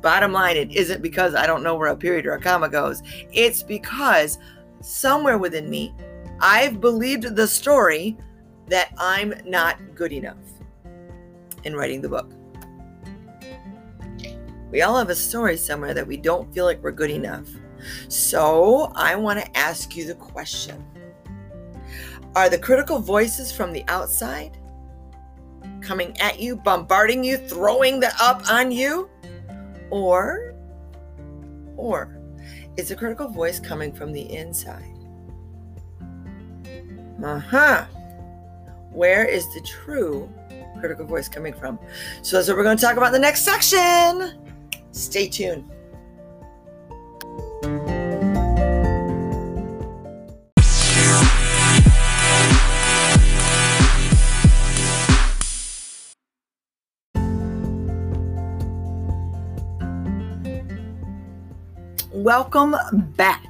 Bottom 0.00 0.32
line, 0.32 0.56
it 0.56 0.72
isn't 0.72 1.02
because 1.02 1.34
I 1.34 1.46
don't 1.46 1.62
know 1.62 1.74
where 1.74 1.88
a 1.88 1.96
period 1.96 2.26
or 2.26 2.32
a 2.32 2.40
comma 2.40 2.68
goes. 2.68 3.02
It's 3.32 3.62
because 3.62 4.38
somewhere 4.80 5.38
within 5.38 5.68
me, 5.68 5.94
I've 6.40 6.80
believed 6.80 7.34
the 7.34 7.48
story 7.48 8.16
that 8.68 8.92
I'm 8.98 9.34
not 9.44 9.78
good 9.94 10.12
enough 10.12 10.36
in 11.64 11.74
writing 11.74 12.00
the 12.00 12.08
book. 12.08 12.32
We 14.70 14.82
all 14.82 14.98
have 14.98 15.08
a 15.08 15.16
story 15.16 15.56
somewhere 15.56 15.94
that 15.94 16.06
we 16.06 16.16
don't 16.16 16.52
feel 16.52 16.66
like 16.66 16.82
we're 16.82 16.92
good 16.92 17.10
enough. 17.10 17.48
So 18.08 18.92
I 18.94 19.16
want 19.16 19.40
to 19.40 19.56
ask 19.56 19.96
you 19.96 20.06
the 20.06 20.14
question 20.14 20.84
Are 22.34 22.50
the 22.50 22.58
critical 22.58 22.98
voices 22.98 23.50
from 23.50 23.72
the 23.72 23.84
outside 23.88 24.58
coming 25.80 26.18
at 26.20 26.38
you, 26.38 26.56
bombarding 26.56 27.24
you, 27.24 27.38
throwing 27.38 27.98
the 28.00 28.12
up 28.20 28.48
on 28.50 28.70
you? 28.70 29.08
Or, 29.90 30.54
or 31.76 32.20
is 32.76 32.88
the 32.88 32.96
critical 32.96 33.28
voice 33.28 33.58
coming 33.58 33.92
from 33.92 34.12
the 34.12 34.32
inside? 34.32 34.94
Uh 37.22 37.38
huh. 37.38 37.84
Where 38.92 39.24
is 39.24 39.44
the 39.54 39.60
true 39.60 40.32
critical 40.78 41.04
voice 41.04 41.28
coming 41.28 41.52
from? 41.52 41.78
So 42.22 42.36
that's 42.36 42.48
what 42.48 42.56
we're 42.56 42.62
going 42.64 42.76
to 42.76 42.84
talk 42.84 42.96
about 42.96 43.08
in 43.08 43.12
the 43.12 43.18
next 43.18 43.42
section. 43.42 44.38
Stay 44.92 45.28
tuned. 45.28 45.70
Welcome 62.28 62.76
back. 63.16 63.42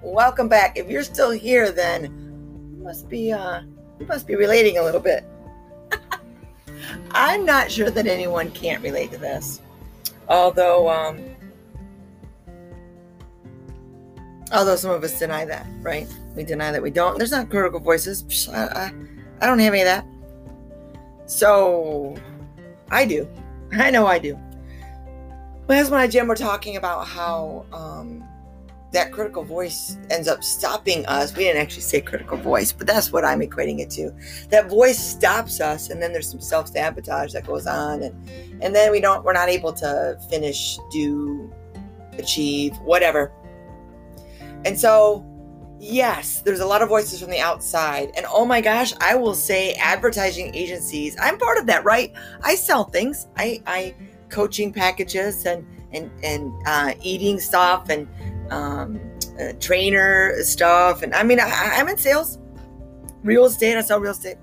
Welcome 0.00 0.48
back. 0.48 0.78
If 0.78 0.88
you're 0.88 1.02
still 1.02 1.30
here, 1.30 1.70
then 1.70 2.04
you 2.04 2.82
must 2.82 3.10
be 3.10 3.30
uh 3.30 3.60
you 4.00 4.06
must 4.06 4.26
be 4.26 4.36
relating 4.36 4.78
a 4.78 4.82
little 4.82 5.02
bit. 5.02 5.22
I'm 7.10 7.44
not 7.44 7.70
sure 7.70 7.90
that 7.90 8.06
anyone 8.06 8.52
can't 8.52 8.82
relate 8.82 9.12
to 9.12 9.18
this. 9.18 9.60
Although, 10.30 10.88
um, 10.88 11.20
although 14.50 14.76
some 14.76 14.92
of 14.92 15.04
us 15.04 15.18
deny 15.18 15.44
that, 15.44 15.66
right? 15.82 16.08
We 16.34 16.44
deny 16.44 16.72
that 16.72 16.82
we 16.82 16.90
don't. 16.90 17.18
There's 17.18 17.32
not 17.32 17.50
critical 17.50 17.80
voices. 17.80 18.48
I, 18.48 18.64
I, 18.64 18.94
I 19.42 19.46
don't 19.46 19.58
have 19.58 19.74
any 19.74 19.82
of 19.82 19.88
that. 19.88 20.06
So, 21.26 22.16
I 22.90 23.04
do. 23.04 23.28
I 23.72 23.90
know 23.90 24.06
I 24.06 24.18
do. 24.18 24.38
My 25.68 25.76
husband 25.76 26.00
and 26.00 26.02
I, 26.02 26.06
Jim 26.08 26.26
were 26.26 26.34
talking 26.34 26.76
about 26.76 27.06
how 27.06 27.64
um, 27.72 28.24
that 28.92 29.12
critical 29.12 29.44
voice 29.44 29.96
ends 30.10 30.28
up 30.28 30.42
stopping 30.42 31.06
us. 31.06 31.34
We 31.36 31.44
didn't 31.44 31.62
actually 31.62 31.82
say 31.82 32.00
critical 32.00 32.36
voice, 32.36 32.72
but 32.72 32.86
that's 32.86 33.12
what 33.12 33.24
I'm 33.24 33.40
equating 33.40 33.80
it 33.80 33.90
to. 33.90 34.12
That 34.50 34.68
voice 34.68 34.98
stops 34.98 35.60
us, 35.60 35.90
and 35.90 36.00
then 36.00 36.12
there's 36.12 36.30
some 36.30 36.40
self 36.40 36.68
sabotage 36.68 37.32
that 37.32 37.46
goes 37.46 37.66
on, 37.66 38.02
and 38.02 38.28
and 38.60 38.74
then 38.74 38.90
we 38.90 39.00
don't 39.00 39.24
we're 39.24 39.32
not 39.32 39.48
able 39.48 39.72
to 39.74 40.18
finish, 40.28 40.78
do, 40.90 41.52
achieve, 42.18 42.76
whatever. 42.78 43.32
And 44.64 44.78
so, 44.78 45.24
yes, 45.80 46.42
there's 46.42 46.60
a 46.60 46.66
lot 46.66 46.82
of 46.82 46.88
voices 46.88 47.20
from 47.20 47.30
the 47.30 47.40
outside, 47.40 48.10
and 48.16 48.26
oh 48.28 48.44
my 48.44 48.60
gosh, 48.60 48.92
I 49.00 49.14
will 49.14 49.34
say, 49.34 49.74
advertising 49.74 50.54
agencies. 50.54 51.16
I'm 51.20 51.38
part 51.38 51.58
of 51.58 51.66
that, 51.66 51.84
right? 51.84 52.12
I 52.42 52.56
sell 52.56 52.84
things. 52.84 53.28
I 53.36 53.62
I 53.66 53.94
coaching 54.32 54.72
packages 54.72 55.46
and 55.46 55.64
and 55.92 56.10
and 56.24 56.52
uh, 56.66 56.94
eating 57.02 57.38
stuff 57.38 57.88
and 57.88 58.08
um, 58.50 59.00
uh, 59.40 59.52
trainer 59.60 60.34
stuff. 60.42 61.02
And 61.02 61.14
I 61.14 61.22
mean, 61.22 61.38
I, 61.38 61.74
I'm 61.74 61.88
in 61.88 61.98
sales, 61.98 62.38
real 63.22 63.44
estate. 63.44 63.76
I 63.76 63.82
sell 63.82 64.00
real 64.00 64.12
estate. 64.12 64.38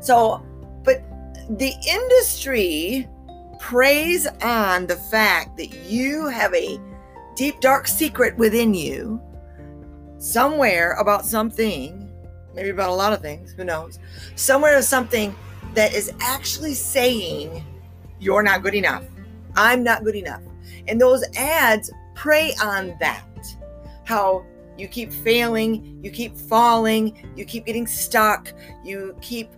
So, 0.00 0.44
but 0.84 1.02
the 1.48 1.72
industry 1.88 3.08
preys 3.58 4.26
on 4.42 4.86
the 4.86 4.96
fact 4.96 5.56
that 5.56 5.68
you 5.84 6.28
have 6.28 6.54
a 6.54 6.78
deep, 7.36 7.60
dark 7.60 7.88
secret 7.88 8.36
within 8.36 8.74
you 8.74 9.20
somewhere 10.18 10.92
about 10.94 11.24
something 11.24 12.02
maybe 12.54 12.70
about 12.70 12.90
a 12.90 12.94
lot 12.94 13.12
of 13.12 13.20
things, 13.20 13.52
who 13.52 13.64
knows? 13.64 13.98
Somewhere 14.34 14.72
there's 14.72 14.88
something 14.88 15.34
that 15.74 15.94
is 15.94 16.12
actually 16.20 16.74
saying, 16.74 17.64
you're 18.22 18.42
not 18.42 18.62
good 18.62 18.74
enough. 18.74 19.04
I'm 19.56 19.82
not 19.82 20.04
good 20.04 20.14
enough. 20.14 20.42
And 20.88 21.00
those 21.00 21.24
ads 21.36 21.90
prey 22.14 22.54
on 22.62 22.96
that. 23.00 23.26
How 24.04 24.46
you 24.78 24.88
keep 24.88 25.12
failing, 25.12 26.00
you 26.02 26.10
keep 26.10 26.36
falling, 26.36 27.32
you 27.36 27.44
keep 27.44 27.66
getting 27.66 27.86
stuck, 27.86 28.52
you 28.84 29.16
keep 29.20 29.50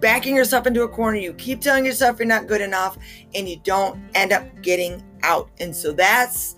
backing 0.00 0.34
yourself 0.34 0.66
into 0.66 0.82
a 0.82 0.88
corner, 0.88 1.18
you 1.18 1.34
keep 1.34 1.60
telling 1.60 1.84
yourself 1.84 2.18
you're 2.18 2.26
not 2.26 2.46
good 2.46 2.60
enough, 2.60 2.96
and 3.34 3.48
you 3.48 3.60
don't 3.64 4.00
end 4.14 4.32
up 4.32 4.44
getting 4.62 5.02
out. 5.22 5.50
And 5.60 5.74
so 5.74 5.92
that's 5.92 6.56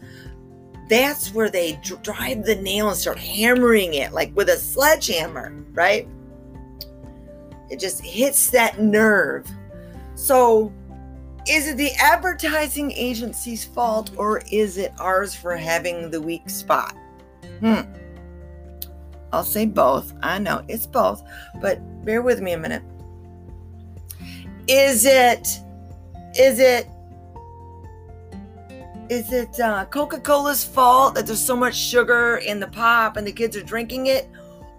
that's 0.89 1.35
where 1.35 1.51
they 1.51 1.81
drive 1.83 2.45
the 2.45 2.55
nail 2.57 2.89
and 2.89 2.97
start 2.97 3.19
hammering 3.19 3.95
it 3.95 4.13
like 4.13 4.35
with 4.37 4.49
a 4.49 4.57
sledgehammer, 4.57 5.53
right? 5.73 6.09
It 7.71 7.81
just 7.81 8.01
hits 8.05 8.51
that 8.51 8.81
nerve. 8.81 9.51
So, 10.15 10.73
is 11.49 11.69
it 11.69 11.77
the 11.77 11.93
advertising 11.95 12.93
agency's 12.93 13.65
fault 13.65 14.11
or 14.17 14.43
is 14.51 14.79
it 14.79 14.93
ours 14.99 15.35
for 15.35 15.57
having 15.57 16.11
the 16.11 16.21
weak 16.21 16.51
spot? 16.51 16.97
Hmm. 17.61 17.83
I'll 19.33 19.45
say 19.45 19.67
both. 19.67 20.13
I 20.23 20.39
know 20.39 20.65
it's 20.69 20.87
both, 20.87 21.23
but 21.61 21.79
bear 22.05 22.23
with 22.23 22.41
me 22.41 22.53
a 22.53 22.59
minute. 22.59 22.83
Is 24.69 25.05
it 25.05 25.61
is 26.39 26.59
it 26.59 26.89
is 29.09 29.33
it 29.33 29.61
uh, 29.61 29.85
Coca 29.87 30.19
Cola's 30.19 30.65
fault 30.65 31.15
that 31.15 31.27
there's 31.27 31.41
so 31.41 31.57
much 31.57 31.77
sugar 31.77 32.39
in 32.39 32.59
the 32.59 32.67
pop 32.67 33.17
and 33.17 33.27
the 33.27 33.33
kids 33.33 33.57
are 33.57 33.63
drinking 33.63 34.07
it? 34.07 34.29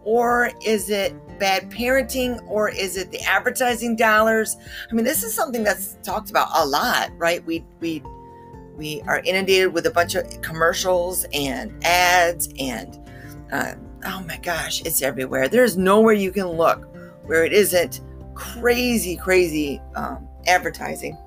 Or 0.03 0.51
is 0.65 0.89
it 0.89 1.13
bad 1.39 1.69
parenting? 1.69 2.41
Or 2.47 2.69
is 2.69 2.97
it 2.97 3.11
the 3.11 3.21
advertising 3.21 3.95
dollars? 3.95 4.57
I 4.89 4.93
mean, 4.93 5.05
this 5.05 5.23
is 5.23 5.33
something 5.33 5.63
that's 5.63 5.97
talked 6.03 6.29
about 6.29 6.49
a 6.53 6.65
lot, 6.65 7.11
right? 7.17 7.45
We, 7.45 7.63
we, 7.79 8.03
we 8.75 9.01
are 9.07 9.19
inundated 9.19 9.73
with 9.73 9.85
a 9.85 9.91
bunch 9.91 10.15
of 10.15 10.41
commercials 10.41 11.25
and 11.33 11.73
ads 11.83 12.49
and 12.59 12.99
uh, 13.51 13.73
oh 14.05 14.23
my 14.27 14.37
gosh, 14.37 14.81
it's 14.81 15.01
everywhere. 15.01 15.47
There's 15.47 15.77
nowhere 15.77 16.13
you 16.13 16.31
can 16.31 16.47
look 16.47 16.85
where 17.25 17.43
it 17.43 17.53
isn't 17.53 18.01
crazy, 18.35 19.17
crazy 19.17 19.81
um, 19.95 20.27
advertising 20.45 21.17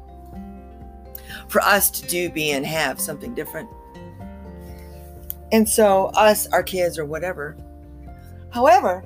for 1.49 1.61
us 1.62 1.90
to 1.90 2.07
do, 2.07 2.31
be, 2.31 2.52
and 2.52 2.64
have 2.64 3.00
something 3.00 3.35
different. 3.35 3.69
And 5.52 5.69
so, 5.69 6.07
us, 6.14 6.47
our 6.49 6.62
kids, 6.62 6.99
or 6.99 7.05
whatever. 7.05 7.57
However, 8.50 9.05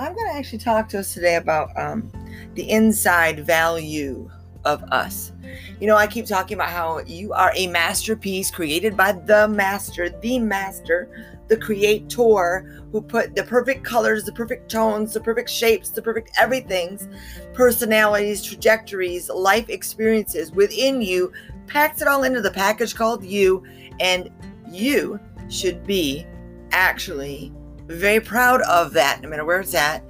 I'm 0.00 0.14
going 0.14 0.30
to 0.30 0.34
actually 0.34 0.60
talk 0.60 0.88
to 0.88 1.00
us 1.00 1.12
today 1.12 1.34
about 1.34 1.78
um, 1.78 2.10
the 2.54 2.70
inside 2.70 3.44
value 3.44 4.30
of 4.64 4.82
us. 4.84 5.32
You 5.78 5.86
know, 5.86 5.96
I 5.96 6.06
keep 6.06 6.24
talking 6.24 6.54
about 6.54 6.70
how 6.70 7.00
you 7.00 7.34
are 7.34 7.52
a 7.54 7.66
masterpiece 7.66 8.50
created 8.50 8.96
by 8.96 9.12
the 9.12 9.46
master, 9.46 10.08
the 10.08 10.38
master, 10.38 11.36
the 11.48 11.56
creator 11.58 12.80
who 12.90 13.02
put 13.02 13.36
the 13.36 13.42
perfect 13.42 13.84
colors, 13.84 14.24
the 14.24 14.32
perfect 14.32 14.70
tones, 14.70 15.12
the 15.12 15.20
perfect 15.20 15.50
shapes, 15.50 15.90
the 15.90 16.00
perfect 16.00 16.30
everything's, 16.40 17.06
personalities, 17.52 18.42
trajectories, 18.42 19.28
life 19.28 19.68
experiences 19.68 20.50
within 20.52 21.02
you 21.02 21.30
packs 21.66 22.00
it 22.00 22.08
all 22.08 22.24
into 22.24 22.40
the 22.40 22.50
package 22.50 22.94
called 22.94 23.22
you, 23.22 23.62
and 24.00 24.30
you 24.70 25.20
should 25.50 25.86
be 25.86 26.26
actually 26.72 27.52
very 27.90 28.20
proud 28.20 28.62
of 28.62 28.92
that, 28.92 29.20
no 29.20 29.28
matter 29.28 29.44
where 29.44 29.60
it's 29.60 29.74
at, 29.74 30.04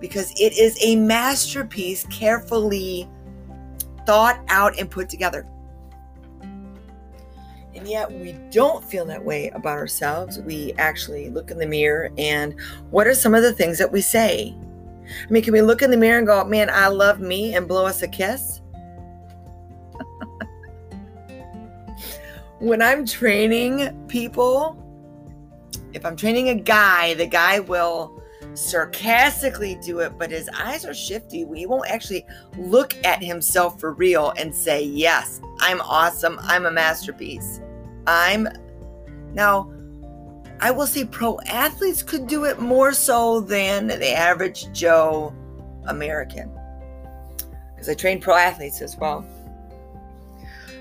because 0.00 0.30
it 0.32 0.52
is 0.58 0.76
a 0.82 0.96
masterpiece 0.96 2.04
carefully 2.10 3.08
thought 4.06 4.40
out 4.48 4.78
and 4.78 4.90
put 4.90 5.08
together. 5.08 5.46
And 7.74 7.88
yet 7.88 8.12
we 8.12 8.32
don't 8.50 8.84
feel 8.84 9.06
that 9.06 9.24
way 9.24 9.48
about 9.50 9.78
ourselves. 9.78 10.38
We 10.40 10.72
actually 10.74 11.30
look 11.30 11.50
in 11.50 11.58
the 11.58 11.66
mirror 11.66 12.10
and 12.18 12.54
what 12.90 13.06
are 13.06 13.14
some 13.14 13.34
of 13.34 13.42
the 13.42 13.52
things 13.52 13.78
that 13.78 13.90
we 13.90 14.02
say? 14.02 14.54
I 15.04 15.30
mean, 15.30 15.42
can 15.42 15.52
we 15.52 15.62
look 15.62 15.82
in 15.82 15.90
the 15.90 15.96
mirror 15.96 16.18
and 16.18 16.26
go, 16.26 16.44
man, 16.44 16.70
I 16.70 16.88
love 16.88 17.20
me 17.20 17.54
and 17.54 17.66
blow 17.66 17.86
us 17.86 18.02
a 18.02 18.08
kiss? 18.08 18.60
when 22.58 22.82
I'm 22.82 23.06
training 23.06 24.06
people, 24.08 24.81
if 25.92 26.04
I'm 26.04 26.16
training 26.16 26.48
a 26.48 26.54
guy, 26.54 27.14
the 27.14 27.26
guy 27.26 27.60
will 27.60 28.22
sarcastically 28.54 29.76
do 29.76 30.00
it, 30.00 30.18
but 30.18 30.30
his 30.30 30.48
eyes 30.50 30.84
are 30.84 30.94
shifty. 30.94 31.46
He 31.54 31.66
won't 31.66 31.88
actually 31.88 32.26
look 32.58 32.94
at 33.04 33.22
himself 33.22 33.80
for 33.80 33.92
real 33.92 34.32
and 34.36 34.54
say, 34.54 34.82
Yes, 34.82 35.40
I'm 35.60 35.80
awesome. 35.82 36.38
I'm 36.42 36.66
a 36.66 36.70
masterpiece. 36.70 37.60
I'm 38.06 38.48
now, 39.32 39.72
I 40.60 40.70
will 40.70 40.86
say 40.86 41.04
pro 41.04 41.38
athletes 41.46 42.02
could 42.02 42.26
do 42.26 42.44
it 42.44 42.60
more 42.60 42.92
so 42.92 43.40
than 43.40 43.86
the 43.86 44.12
average 44.12 44.72
Joe 44.72 45.34
American 45.86 46.50
because 47.74 47.88
I 47.88 47.94
train 47.94 48.20
pro 48.20 48.36
athletes 48.36 48.80
as 48.82 48.96
well. 48.96 49.26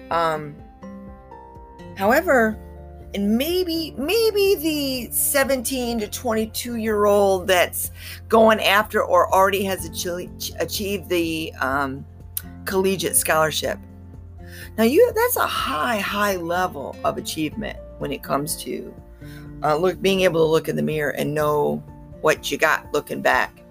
Um, 0.10 0.56
However, 2.02 2.58
and 3.14 3.38
maybe 3.38 3.94
maybe 3.98 4.56
the 4.56 5.12
17 5.12 6.00
to 6.00 6.08
22 6.08 6.76
year 6.76 7.06
old 7.06 7.48
that's 7.48 7.92
going 8.30 8.60
after 8.62 9.04
or 9.04 9.34
already 9.34 9.64
has 9.64 9.86
achieved 9.86 11.10
the 11.10 11.54
um, 11.60 12.06
collegiate 12.66 13.16
scholarship. 13.16 13.78
Now 14.78 14.84
you 14.84 15.12
that's 15.14 15.36
a 15.36 15.46
high 15.46 16.00
high 16.00 16.38
level 16.38 16.96
of 17.04 17.18
achievement 17.18 17.78
when 17.98 18.12
it 18.12 18.24
comes 18.24 18.56
to 18.64 18.94
uh, 19.64 19.76
look 19.76 20.02
being 20.02 20.22
able 20.22 20.46
to 20.46 20.52
look 20.52 20.70
in 20.70 20.76
the 20.76 20.82
mirror 20.82 21.12
and 21.12 21.34
know 21.34 21.84
what 22.22 22.52
you 22.52 22.58
got 22.58 22.92
looking 22.94 23.22
back. 23.22 23.62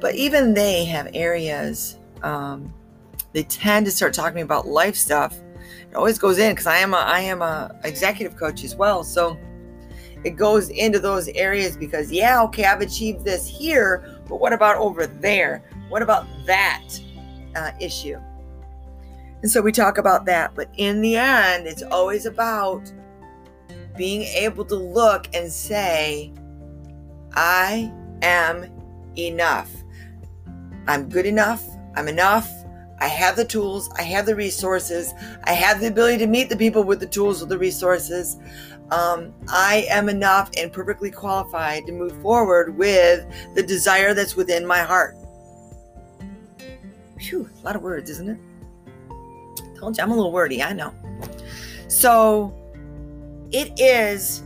But 0.00 0.14
even 0.14 0.54
they 0.54 0.84
have 0.86 1.08
areas 1.14 1.98
um, 2.22 2.72
they 3.32 3.42
tend 3.44 3.84
to 3.86 3.92
start 3.92 4.14
talking 4.14 4.40
about 4.40 4.66
life 4.66 4.96
stuff 4.96 5.38
always 5.96 6.18
goes 6.18 6.38
in 6.38 6.52
because 6.52 6.66
I 6.66 6.78
am 6.78 6.94
a 6.94 6.98
I 6.98 7.20
am 7.20 7.42
a 7.42 7.74
executive 7.84 8.36
coach 8.36 8.64
as 8.64 8.76
well. 8.76 9.02
So 9.04 9.38
it 10.24 10.30
goes 10.36 10.68
into 10.70 10.98
those 10.98 11.28
areas 11.28 11.76
because 11.76 12.10
yeah, 12.10 12.42
okay, 12.44 12.64
I've 12.64 12.80
achieved 12.80 13.24
this 13.24 13.46
here, 13.46 14.20
but 14.28 14.40
what 14.40 14.52
about 14.52 14.76
over 14.76 15.06
there? 15.06 15.62
What 15.88 16.02
about 16.02 16.26
that 16.46 16.82
uh, 17.54 17.70
issue? 17.80 18.18
And 19.42 19.50
so 19.50 19.60
we 19.60 19.70
talk 19.70 19.98
about 19.98 20.24
that, 20.26 20.54
but 20.54 20.68
in 20.76 21.00
the 21.00 21.16
end, 21.16 21.66
it's 21.66 21.82
always 21.82 22.26
about 22.26 22.92
being 23.96 24.22
able 24.22 24.64
to 24.64 24.74
look 24.74 25.28
and 25.34 25.50
say, 25.50 26.32
I 27.34 27.92
am 28.22 28.66
enough. 29.16 29.70
I'm 30.86 31.08
good 31.08 31.26
enough. 31.26 31.64
I'm 31.94 32.08
enough. 32.08 32.50
I 32.98 33.08
have 33.08 33.36
the 33.36 33.44
tools, 33.44 33.90
I 33.96 34.02
have 34.02 34.26
the 34.26 34.34
resources, 34.34 35.12
I 35.44 35.52
have 35.52 35.80
the 35.80 35.88
ability 35.88 36.18
to 36.18 36.26
meet 36.26 36.48
the 36.48 36.56
people 36.56 36.82
with 36.82 37.00
the 37.00 37.06
tools 37.06 37.42
or 37.42 37.46
the 37.46 37.58
resources. 37.58 38.36
Um, 38.90 39.34
I 39.48 39.86
am 39.90 40.08
enough 40.08 40.50
and 40.56 40.72
perfectly 40.72 41.10
qualified 41.10 41.86
to 41.86 41.92
move 41.92 42.20
forward 42.22 42.76
with 42.76 43.26
the 43.54 43.62
desire 43.62 44.14
that's 44.14 44.36
within 44.36 44.66
my 44.66 44.78
heart. 44.78 45.16
Phew, 47.18 47.48
a 47.60 47.64
lot 47.64 47.76
of 47.76 47.82
words, 47.82 48.08
isn't 48.10 48.30
it? 48.30 48.38
Told 49.78 49.98
you 49.98 50.04
I'm 50.04 50.10
a 50.10 50.14
little 50.14 50.32
wordy, 50.32 50.62
I 50.62 50.72
know. 50.72 50.94
So 51.88 52.54
it 53.52 53.78
is 53.78 54.42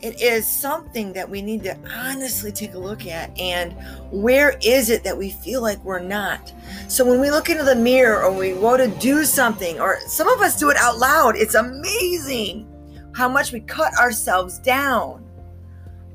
it 0.00 0.20
is 0.20 0.46
something 0.46 1.12
that 1.12 1.28
we 1.28 1.42
need 1.42 1.62
to 1.64 1.76
honestly 1.92 2.52
take 2.52 2.74
a 2.74 2.78
look 2.78 3.06
at 3.06 3.36
and 3.38 3.74
where 4.10 4.56
is 4.62 4.90
it 4.90 5.02
that 5.04 5.16
we 5.16 5.30
feel 5.30 5.60
like 5.60 5.82
we're 5.84 5.98
not? 5.98 6.52
So 6.88 7.04
when 7.04 7.20
we 7.20 7.30
look 7.30 7.50
into 7.50 7.64
the 7.64 7.74
mirror 7.74 8.22
or 8.22 8.32
we 8.32 8.54
want 8.54 8.82
to 8.82 8.88
do 9.00 9.24
something 9.24 9.80
or 9.80 9.98
some 10.00 10.28
of 10.28 10.40
us 10.40 10.58
do 10.58 10.70
it 10.70 10.76
out 10.76 10.98
loud 10.98 11.36
it's 11.36 11.54
amazing 11.54 12.66
how 13.14 13.28
much 13.28 13.52
we 13.52 13.60
cut 13.60 13.92
ourselves 13.98 14.58
down. 14.60 15.24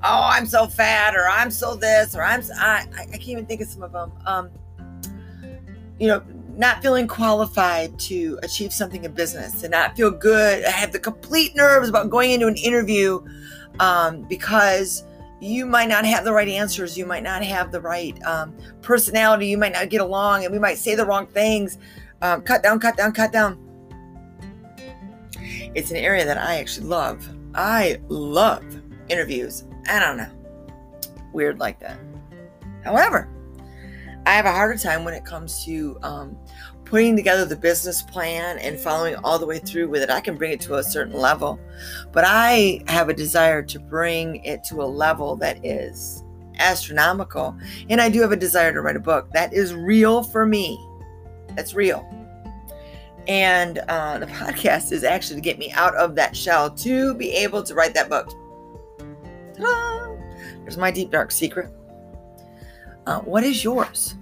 Oh 0.06 0.30
i'm 0.32 0.46
so 0.46 0.68
fat 0.68 1.16
or 1.16 1.30
i'm 1.30 1.50
so 1.50 1.76
this 1.76 2.14
or 2.14 2.24
i'm 2.24 2.42
so, 2.42 2.54
I, 2.58 2.86
I 2.98 3.06
can't 3.06 3.30
even 3.30 3.46
think 3.46 3.62
of 3.62 3.68
some 3.68 3.84
of 3.84 3.94
them 3.94 4.12
um, 4.26 4.50
you 5.98 6.08
know 6.08 6.22
not 6.56 6.82
feeling 6.82 7.08
qualified 7.08 7.98
to 7.98 8.38
achieve 8.44 8.72
something 8.74 9.06
in 9.06 9.14
business 9.14 9.64
and 9.64 9.72
not 9.72 9.96
feel 9.96 10.12
good 10.12 10.66
i 10.66 10.70
have 10.70 10.92
the 10.92 11.00
complete 11.00 11.56
nerves 11.56 11.88
about 11.88 12.10
going 12.10 12.32
into 12.32 12.48
an 12.48 12.58
interview 12.58 13.22
um, 13.80 14.24
because 14.24 15.04
you 15.40 15.66
might 15.66 15.90
not 15.90 16.06
have 16.06 16.24
the 16.24 16.32
right 16.32 16.48
answers. 16.48 16.98
You 16.98 17.06
might 17.06 17.24
not 17.24 17.44
have 17.44 17.72
the 17.72 17.82
right 17.82 18.22
um, 18.24 18.56
personality. 18.82 19.48
You 19.48 19.58
might 19.58 19.74
not 19.74 19.90
get 19.90 20.02
along, 20.02 20.46
and 20.46 20.54
we 20.54 20.60
might 20.60 20.78
say 20.78 20.96
the 20.96 21.06
wrong 21.06 21.28
things. 21.28 21.78
Um, 22.22 22.42
cut 22.42 22.64
down, 22.64 22.80
cut 22.80 22.96
down, 22.96 23.12
cut 23.12 23.34
down. 23.34 23.60
It's 25.76 25.92
an 25.92 25.98
area 25.98 26.24
that 26.26 26.38
I 26.38 26.56
actually 26.60 26.88
love. 26.88 27.28
I 27.56 28.00
love 28.08 28.64
interviews. 29.10 29.66
I 29.88 30.00
don't 30.00 30.18
know. 30.18 30.30
weird 31.34 31.60
like 31.60 31.80
that. 31.80 32.00
However, 32.84 33.30
I 34.26 34.34
have 34.34 34.46
a 34.46 34.52
harder 34.52 34.78
time 34.78 35.04
when 35.04 35.14
it 35.14 35.26
comes 35.26 35.66
to 35.66 35.98
um, 36.04 36.38
putting 36.86 37.16
together 37.16 37.46
the 37.46 37.56
business 37.56 38.02
plan 38.02 38.58
and 38.60 38.80
following 38.80 39.16
all 39.18 39.40
the 39.40 39.46
way 39.46 39.60
through 39.60 39.90
with 39.90 40.02
it. 40.02 40.10
I 40.10 40.22
can 40.22 40.38
bring 40.38 40.52
it 40.52 40.62
to 40.62 40.76
a 40.76 40.84
certain 40.84 41.18
level, 41.18 41.60
but 42.12 42.24
I 42.28 42.82
have 42.88 43.10
a 43.10 43.14
desire 43.14 43.64
to 43.64 43.80
bring 43.80 44.44
it 44.44 44.64
to 44.66 44.82
a 44.82 44.86
level 44.86 45.36
that 45.38 45.64
is 45.66 46.24
astronomical. 46.60 47.56
And 47.90 48.00
I 48.00 48.10
do 48.10 48.22
have 48.22 48.32
a 48.32 48.38
desire 48.38 48.74
to 48.74 48.82
write 48.82 48.96
a 48.96 49.00
book 49.00 49.32
that 49.32 49.54
is 49.54 49.74
real 49.74 50.24
for 50.24 50.46
me. 50.46 50.80
That's 51.56 51.74
real. 51.74 52.08
And 53.28 53.80
uh, 53.88 54.20
the 54.20 54.26
podcast 54.28 54.92
is 54.92 55.04
actually 55.04 55.38
to 55.38 55.42
get 55.42 55.58
me 55.58 55.72
out 55.72 55.96
of 55.96 56.16
that 56.16 56.36
shell 56.36 56.70
to 56.70 57.14
be 57.16 57.32
able 57.32 57.64
to 57.64 57.74
write 57.74 57.94
that 57.94 58.10
book. 58.10 58.30
Ta-da! 59.56 60.16
There's 60.62 60.78
my 60.78 60.92
deep 60.92 61.12
dark 61.12 61.32
secret. 61.32 61.70
Uh, 63.06 63.20
what 63.22 63.44
is 63.44 63.64
yours? 63.64 64.16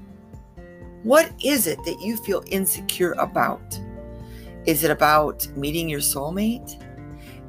What 1.04 1.32
is 1.44 1.66
it 1.66 1.84
that 1.86 2.00
you 2.00 2.16
feel 2.18 2.44
insecure 2.48 3.14
about? 3.14 3.80
Is 4.66 4.84
it 4.84 4.92
about 4.92 5.48
meeting 5.56 5.90
your 5.90 6.00
soulmate? 6.00 6.80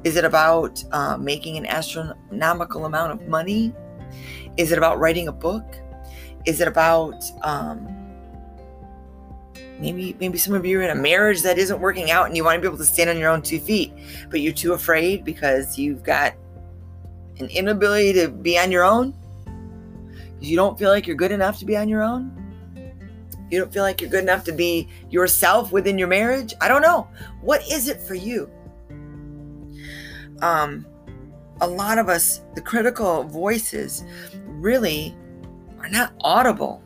Is 0.03 0.15
it 0.15 0.25
about 0.25 0.83
uh, 0.91 1.17
making 1.17 1.57
an 1.57 1.65
astronomical 1.67 2.85
amount 2.85 3.11
of 3.11 3.27
money? 3.27 3.73
Is 4.57 4.71
it 4.71 4.77
about 4.77 4.99
writing 4.99 5.27
a 5.27 5.31
book? 5.31 5.75
Is 6.45 6.61
it 6.61 6.67
about 6.67 7.23
um, 7.43 7.87
maybe 9.79 10.15
maybe 10.19 10.37
some 10.37 10.53
of 10.53 10.65
you 10.65 10.79
are 10.79 10.83
in 10.83 10.89
a 10.89 10.95
marriage 10.95 11.41
that 11.43 11.57
isn't 11.57 11.79
working 11.79 12.11
out 12.11 12.27
and 12.27 12.35
you 12.35 12.43
want 12.43 12.57
to 12.57 12.61
be 12.61 12.67
able 12.67 12.77
to 12.77 12.85
stand 12.85 13.09
on 13.09 13.17
your 13.17 13.29
own 13.29 13.41
two 13.41 13.59
feet, 13.59 13.93
but 14.29 14.41
you're 14.41 14.51
too 14.51 14.73
afraid 14.73 15.23
because 15.23 15.77
you've 15.77 16.03
got 16.03 16.33
an 17.39 17.47
inability 17.47 18.13
to 18.13 18.29
be 18.29 18.57
on 18.57 18.71
your 18.71 18.83
own? 18.83 19.13
because 19.45 20.49
You 20.49 20.57
don't 20.57 20.77
feel 20.77 20.89
like 20.89 21.07
you're 21.07 21.15
good 21.15 21.31
enough 21.31 21.59
to 21.59 21.65
be 21.65 21.77
on 21.77 21.87
your 21.87 22.01
own? 22.01 22.42
You 23.49 23.59
don't 23.59 23.71
feel 23.71 23.83
like 23.83 24.01
you're 24.01 24.09
good 24.09 24.23
enough 24.23 24.43
to 24.45 24.51
be 24.51 24.87
yourself 25.09 25.71
within 25.71 25.97
your 25.97 26.07
marriage? 26.07 26.53
I 26.61 26.67
don't 26.67 26.81
know. 26.81 27.07
What 27.41 27.61
is 27.71 27.87
it 27.87 27.99
for 28.01 28.15
you? 28.15 28.49
Um, 30.41 30.85
a 31.61 31.67
lot 31.67 31.97
of 31.97 32.09
us, 32.09 32.41
the 32.55 32.61
critical 32.61 33.23
voices, 33.23 34.03
really 34.47 35.15
are 35.79 35.89
not 35.89 36.13
audible. 36.21 36.81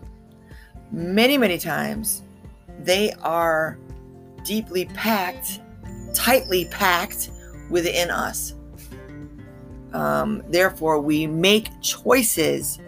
Many, 0.91 1.38
many 1.38 1.58
times, 1.58 2.24
they 2.80 3.12
are 3.22 3.80
deeply 4.43 4.86
packed, 4.86 5.62
tightly 6.13 6.65
packed 6.65 7.32
within 7.70 8.10
us. 8.10 8.56
Um, 9.93 10.43
therefore, 10.50 11.00
we 11.00 11.28
make 11.28 11.70
choices 11.82 12.80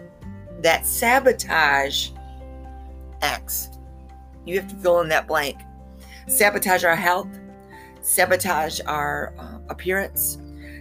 that 0.60 0.86
sabotage 0.86 2.10
X. 3.22 3.70
You 4.44 4.58
have 4.60 4.68
to 4.68 4.76
fill 4.76 5.00
in 5.00 5.08
that 5.08 5.28
blank. 5.28 5.60
Sabotage 6.26 6.84
our 6.84 6.96
health, 6.96 7.28
sabotage 8.02 8.80
our 8.86 9.34
uh, 9.38 9.58
appearance, 9.68 10.38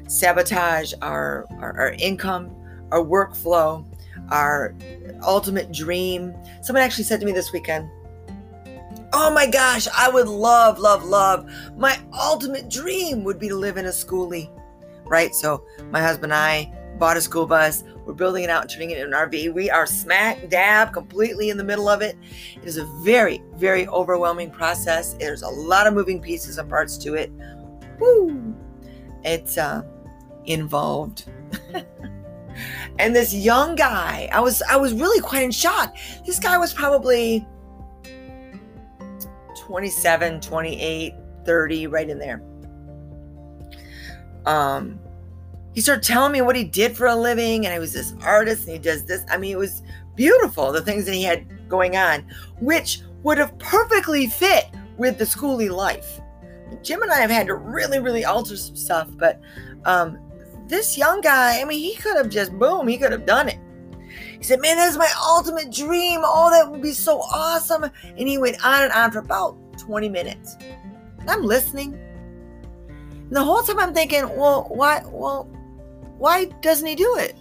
sabotage 0.07 0.93
our, 1.01 1.45
our, 1.59 1.77
our 1.77 1.91
income, 1.99 2.55
our 2.91 3.03
workflow, 3.03 3.85
our 4.31 4.75
ultimate 5.23 5.71
dream. 5.71 6.33
Someone 6.61 6.83
actually 6.83 7.03
said 7.03 7.19
to 7.19 7.25
me 7.25 7.31
this 7.31 7.51
weekend, 7.51 7.89
Oh 9.11 9.31
my 9.33 9.47
gosh, 9.47 9.87
I 9.95 10.09
would 10.09 10.27
love, 10.27 10.77
love, 10.77 11.03
love. 11.03 11.49
My 11.75 11.99
ultimate 12.13 12.69
dream 12.69 13.23
would 13.23 13.39
be 13.39 13.49
to 13.49 13.55
live 13.55 13.77
in 13.77 13.85
a 13.85 13.89
schoolie, 13.89 14.49
right? 15.05 15.33
So, 15.33 15.65
my 15.89 15.99
husband 15.99 16.31
and 16.31 16.39
I 16.39 16.71
bought 16.99 17.17
a 17.17 17.21
school 17.21 17.47
bus. 17.47 17.83
We're 18.05 18.13
building 18.13 18.43
it 18.43 18.49
out 18.49 18.63
and 18.63 18.69
turning 18.69 18.91
it 18.91 18.97
into 18.97 19.17
an 19.17 19.29
RV. 19.29 19.53
We 19.53 19.69
are 19.69 19.85
smack 19.85 20.49
dab 20.49 20.93
completely 20.93 21.49
in 21.49 21.57
the 21.57 21.63
middle 21.63 21.87
of 21.87 22.01
it. 22.01 22.17
It 22.55 22.65
is 22.67 22.77
a 22.77 22.85
very, 23.03 23.41
very 23.55 23.87
overwhelming 23.87 24.51
process. 24.51 25.13
There's 25.13 25.43
a 25.43 25.49
lot 25.49 25.87
of 25.87 25.93
moving 25.93 26.21
pieces 26.21 26.57
and 26.57 26.69
parts 26.69 26.97
to 26.99 27.15
it. 27.15 27.31
Woo! 27.99 28.55
It's 29.23 29.57
uh, 29.57 29.83
involved. 30.45 31.25
and 32.99 33.15
this 33.15 33.33
young 33.33 33.75
guy, 33.75 34.29
I 34.31 34.39
was 34.39 34.61
I 34.63 34.75
was 34.75 34.93
really 34.93 35.21
quite 35.21 35.43
in 35.43 35.51
shock. 35.51 35.95
This 36.25 36.39
guy 36.39 36.57
was 36.57 36.73
probably 36.73 37.47
27, 39.55 40.41
28, 40.41 41.13
30, 41.45 41.87
right 41.87 42.09
in 42.09 42.17
there. 42.17 42.41
Um, 44.45 44.99
he 45.79 45.81
started 45.81 46.03
telling 46.03 46.33
me 46.33 46.41
what 46.41 46.57
he 46.57 46.65
did 46.65 46.97
for 46.97 47.07
a 47.07 47.15
living, 47.15 47.65
and 47.65 47.71
he 47.71 47.79
was 47.79 47.93
this 47.93 48.13
artist, 48.21 48.65
and 48.65 48.73
he 48.73 48.79
does 48.79 49.05
this. 49.05 49.23
I 49.31 49.37
mean, 49.37 49.53
it 49.53 49.57
was 49.57 49.81
beautiful 50.13 50.73
the 50.73 50.81
things 50.81 51.05
that 51.05 51.13
he 51.13 51.23
had 51.23 51.69
going 51.69 51.95
on, 51.95 52.25
which 52.59 52.99
would 53.23 53.37
have 53.37 53.57
perfectly 53.59 54.27
fit 54.27 54.65
with 54.97 55.17
the 55.17 55.23
schooly 55.23 55.69
life. 55.71 56.19
Jim 56.83 57.01
and 57.01 57.09
I 57.09 57.21
have 57.21 57.29
had 57.29 57.47
to 57.47 57.55
really, 57.55 57.99
really 57.99 58.25
alter 58.25 58.57
some 58.57 58.75
stuff, 58.75 59.07
but 59.15 59.39
um, 59.85 60.19
this 60.67 60.97
young 60.97 61.21
guy, 61.21 61.61
I 61.61 61.63
mean, 61.63 61.79
he 61.79 61.95
could 61.95 62.17
have 62.17 62.27
just 62.27 62.51
boom, 62.59 62.85
he 62.85 62.97
could 62.97 63.13
have 63.13 63.25
done 63.25 63.47
it. 63.47 63.57
He 64.37 64.43
said, 64.43 64.59
Man, 64.59 64.75
that's 64.75 64.97
my 64.97 65.09
ultimate 65.29 65.71
dream. 65.71 66.19
Oh, 66.25 66.49
that 66.51 66.69
would 66.69 66.81
be 66.81 66.91
so 66.91 67.21
awesome. 67.21 67.85
And 68.03 68.27
he 68.27 68.37
went 68.37 68.65
on 68.65 68.83
and 68.83 68.91
on 68.91 69.13
for 69.13 69.19
about 69.19 69.55
20 69.77 70.09
minutes. 70.09 70.57
And 71.19 71.29
I'm 71.29 71.43
listening. 71.43 71.93
And 73.29 73.31
the 73.31 73.45
whole 73.45 73.61
time 73.61 73.79
I'm 73.79 73.93
thinking, 73.93 74.27
well, 74.35 74.67
why 74.69 75.03
well, 75.05 75.49
why 76.19 76.45
doesn't 76.61 76.85
he 76.85 76.95
do 76.95 77.15
it? 77.17 77.35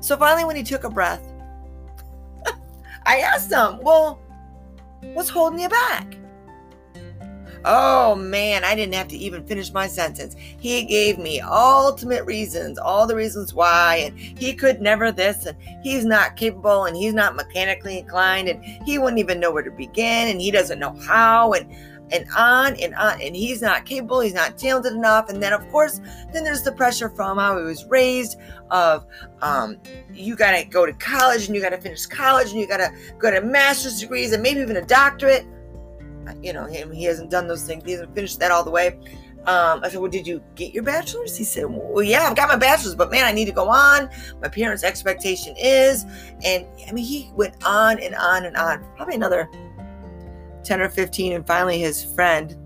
So 0.00 0.16
finally 0.16 0.44
when 0.44 0.56
he 0.56 0.62
took 0.62 0.84
a 0.84 0.90
breath, 0.90 1.22
I 3.06 3.18
asked 3.18 3.52
him, 3.52 3.78
Well, 3.82 4.20
what's 5.12 5.28
holding 5.28 5.60
you 5.60 5.68
back? 5.68 6.16
Oh 7.64 8.16
man, 8.16 8.64
I 8.64 8.74
didn't 8.74 8.94
have 8.94 9.06
to 9.08 9.16
even 9.16 9.46
finish 9.46 9.72
my 9.72 9.86
sentence. 9.86 10.34
He 10.34 10.84
gave 10.84 11.18
me 11.18 11.40
ultimate 11.40 12.24
reasons, 12.24 12.76
all 12.76 13.06
the 13.06 13.14
reasons 13.14 13.54
why, 13.54 14.02
and 14.06 14.18
he 14.18 14.52
could 14.52 14.80
never 14.80 15.12
this, 15.12 15.46
and 15.46 15.56
he's 15.82 16.04
not 16.04 16.36
capable, 16.36 16.86
and 16.86 16.96
he's 16.96 17.14
not 17.14 17.36
mechanically 17.36 17.98
inclined, 17.98 18.48
and 18.48 18.64
he 18.64 18.98
wouldn't 18.98 19.20
even 19.20 19.38
know 19.38 19.52
where 19.52 19.62
to 19.62 19.70
begin, 19.70 20.28
and 20.28 20.40
he 20.40 20.50
doesn't 20.50 20.80
know 20.80 20.96
how, 21.06 21.52
and 21.52 21.72
and 22.12 22.26
on 22.36 22.76
and 22.76 22.94
on. 22.94 23.20
And 23.20 23.34
he's 23.34 23.62
not 23.62 23.84
capable, 23.86 24.20
he's 24.20 24.34
not 24.34 24.58
talented 24.58 24.92
enough. 24.92 25.28
And 25.28 25.42
then, 25.42 25.52
of 25.52 25.68
course, 25.70 26.00
then 26.32 26.44
there's 26.44 26.62
the 26.62 26.72
pressure 26.72 27.08
from 27.08 27.38
how 27.38 27.58
he 27.58 27.64
was 27.64 27.84
raised 27.86 28.38
of 28.70 29.06
um, 29.40 29.78
you 30.12 30.36
got 30.36 30.52
to 30.52 30.64
go 30.64 30.86
to 30.86 30.92
college 30.94 31.46
and 31.46 31.54
you 31.54 31.62
got 31.62 31.70
to 31.70 31.80
finish 31.80 32.06
college 32.06 32.50
and 32.50 32.60
you 32.60 32.66
got 32.66 32.78
to 32.78 32.92
go 33.18 33.30
to 33.30 33.40
master's 33.40 34.00
degrees 34.00 34.32
and 34.32 34.42
maybe 34.42 34.60
even 34.60 34.76
a 34.76 34.84
doctorate 34.84 35.46
you 36.40 36.52
know, 36.52 36.64
him, 36.66 36.92
he 36.92 37.04
hasn't 37.04 37.30
done 37.30 37.48
those 37.48 37.64
things. 37.64 37.84
He 37.84 37.92
hasn't 37.92 38.14
finished 38.14 38.38
that 38.40 38.50
all 38.50 38.64
the 38.64 38.70
way. 38.70 38.98
Um, 39.44 39.82
I 39.82 39.88
said, 39.88 40.00
Well, 40.00 40.10
did 40.10 40.26
you 40.26 40.40
get 40.54 40.72
your 40.72 40.84
bachelor's? 40.84 41.36
He 41.36 41.42
said, 41.42 41.64
Well, 41.68 42.04
yeah, 42.04 42.28
I've 42.28 42.36
got 42.36 42.48
my 42.48 42.56
bachelor's, 42.56 42.94
but 42.94 43.10
man, 43.10 43.24
I 43.24 43.32
need 43.32 43.46
to 43.46 43.52
go 43.52 43.68
on. 43.68 44.08
My 44.40 44.48
parents' 44.48 44.84
expectation 44.84 45.56
is. 45.58 46.04
And 46.44 46.64
I 46.88 46.92
mean, 46.92 47.04
he 47.04 47.30
went 47.34 47.56
on 47.64 47.98
and 47.98 48.14
on 48.14 48.44
and 48.44 48.56
on, 48.56 48.84
probably 48.96 49.16
another 49.16 49.48
10 50.64 50.80
or 50.80 50.88
15. 50.88 51.32
And 51.32 51.46
finally, 51.46 51.78
his 51.78 52.04
friend 52.04 52.56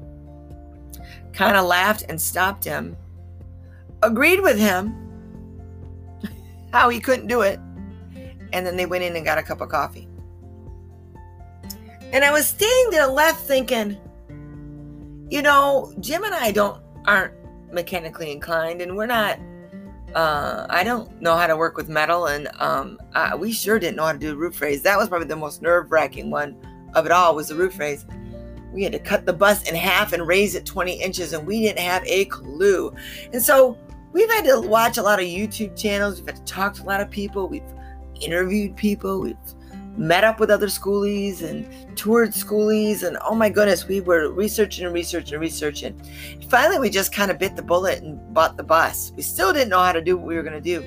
kind 1.33 1.57
of 1.57 1.67
laughed 1.67 2.05
and 2.09 2.21
stopped 2.21 2.65
him, 2.65 2.97
agreed 4.03 4.41
with 4.41 4.59
him 4.59 4.95
how 6.73 6.89
he 6.89 7.01
couldn't 7.01 7.27
do 7.27 7.43
it. 7.43 7.61
And 8.53 8.67
then 8.67 8.77
they 8.77 8.87
went 8.87 9.05
in 9.05 9.17
and 9.17 9.25
got 9.25 9.39
a 9.39 9.43
cup 9.43 9.61
of 9.61 9.69
coffee. 9.69 10.09
And 12.13 12.25
I 12.25 12.31
was 12.31 12.47
standing 12.47 12.91
there 12.91 13.07
left 13.07 13.41
thinking, 13.41 13.97
you 15.29 15.43
know, 15.43 15.93
Jim 16.01 16.25
and 16.25 16.35
I 16.35 16.53
don't 16.53 16.81
aren't 17.07 17.35
mechanically 17.73 18.31
inclined, 18.33 18.81
and 18.81 18.97
we're 18.97 19.07
not. 19.07 19.39
Uh, 20.15 20.67
I 20.71 20.83
don't 20.83 21.21
know 21.21 21.37
how 21.37 21.47
to 21.47 21.57
work 21.57 21.77
with 21.77 21.89
metal, 21.89 22.27
and 22.27 22.49
um, 22.59 22.99
I, 23.15 23.35
we 23.35 23.53
sure 23.53 23.79
didn't 23.79 23.97
know 23.97 24.05
how 24.05 24.13
to 24.13 24.19
do 24.19 24.35
roof 24.35 24.61
raise. 24.61 24.83
That 24.83 24.97
was 24.97 25.09
probably 25.09 25.29
the 25.29 25.37
most 25.37 25.61
nerve 25.63 25.91
wracking 25.91 26.31
one 26.31 26.57
of 26.95 27.07
it 27.07 27.13
all. 27.13 27.35
Was 27.35 27.49
the 27.49 27.55
roof 27.55 27.79
raise? 27.79 28.07
We 28.73 28.83
had 28.83 28.93
to 28.93 28.99
cut 28.99 29.25
the 29.25 29.33
bus 29.33 29.69
in 29.69 29.75
half 29.75 30.13
and 30.13 30.27
raise 30.27 30.55
it 30.55 30.67
20 30.67 31.01
inches, 31.01 31.33
and 31.33 31.47
we 31.47 31.63
didn't 31.63 31.79
have 31.79 32.05
a 32.07 32.27
clue. 32.27 32.95
And 33.33 33.43
so 33.43 33.79
we've 34.13 34.31
had 34.31 34.45
to 34.45 34.61
watch 34.61 34.99
a 34.99 35.03
lot 35.03 35.19
of 35.19 35.25
YouTube 35.25 35.81
channels. 35.81 36.19
We've 36.19 36.27
had 36.27 36.37
to 36.37 36.53
talk 36.53 36.75
to 36.75 36.83
a 36.83 36.85
lot 36.85 37.01
of 37.01 37.11
people. 37.11 37.49
We've 37.49 37.63
interviewed 38.21 38.77
people. 38.77 39.21
We've 39.21 39.37
met 39.97 40.25
up 40.25 40.41
with 40.41 40.51
other 40.51 40.67
schoolies 40.67 41.43
and 41.43 41.67
toured 41.97 42.31
schoolies 42.31 43.03
and 43.03 43.17
oh 43.25 43.35
my 43.35 43.49
goodness 43.49 43.89
we 43.89 44.01
were 44.01 44.31
researching 44.31 44.85
and 44.85 44.95
researching 44.95 45.35
and 45.35 45.41
researching 45.41 45.99
finally 46.51 46.79
we 46.79 46.91
just 46.91 47.15
kind 47.15 47.31
of 47.31 47.39
bit 47.39 47.57
the 47.57 47.63
bullet 47.63 48.03
and 48.03 48.35
bought 48.35 48.59
the 48.59 48.63
bus 48.63 49.13
we 49.17 49.23
still 49.23 49.53
didn't 49.55 49.71
know 49.71 49.79
how 49.79 49.93
to 49.93 50.03
do 50.03 50.17
what 50.17 50.27
we 50.27 50.37
were 50.37 50.43
going 50.43 50.53
to 50.53 50.61
do 50.61 50.85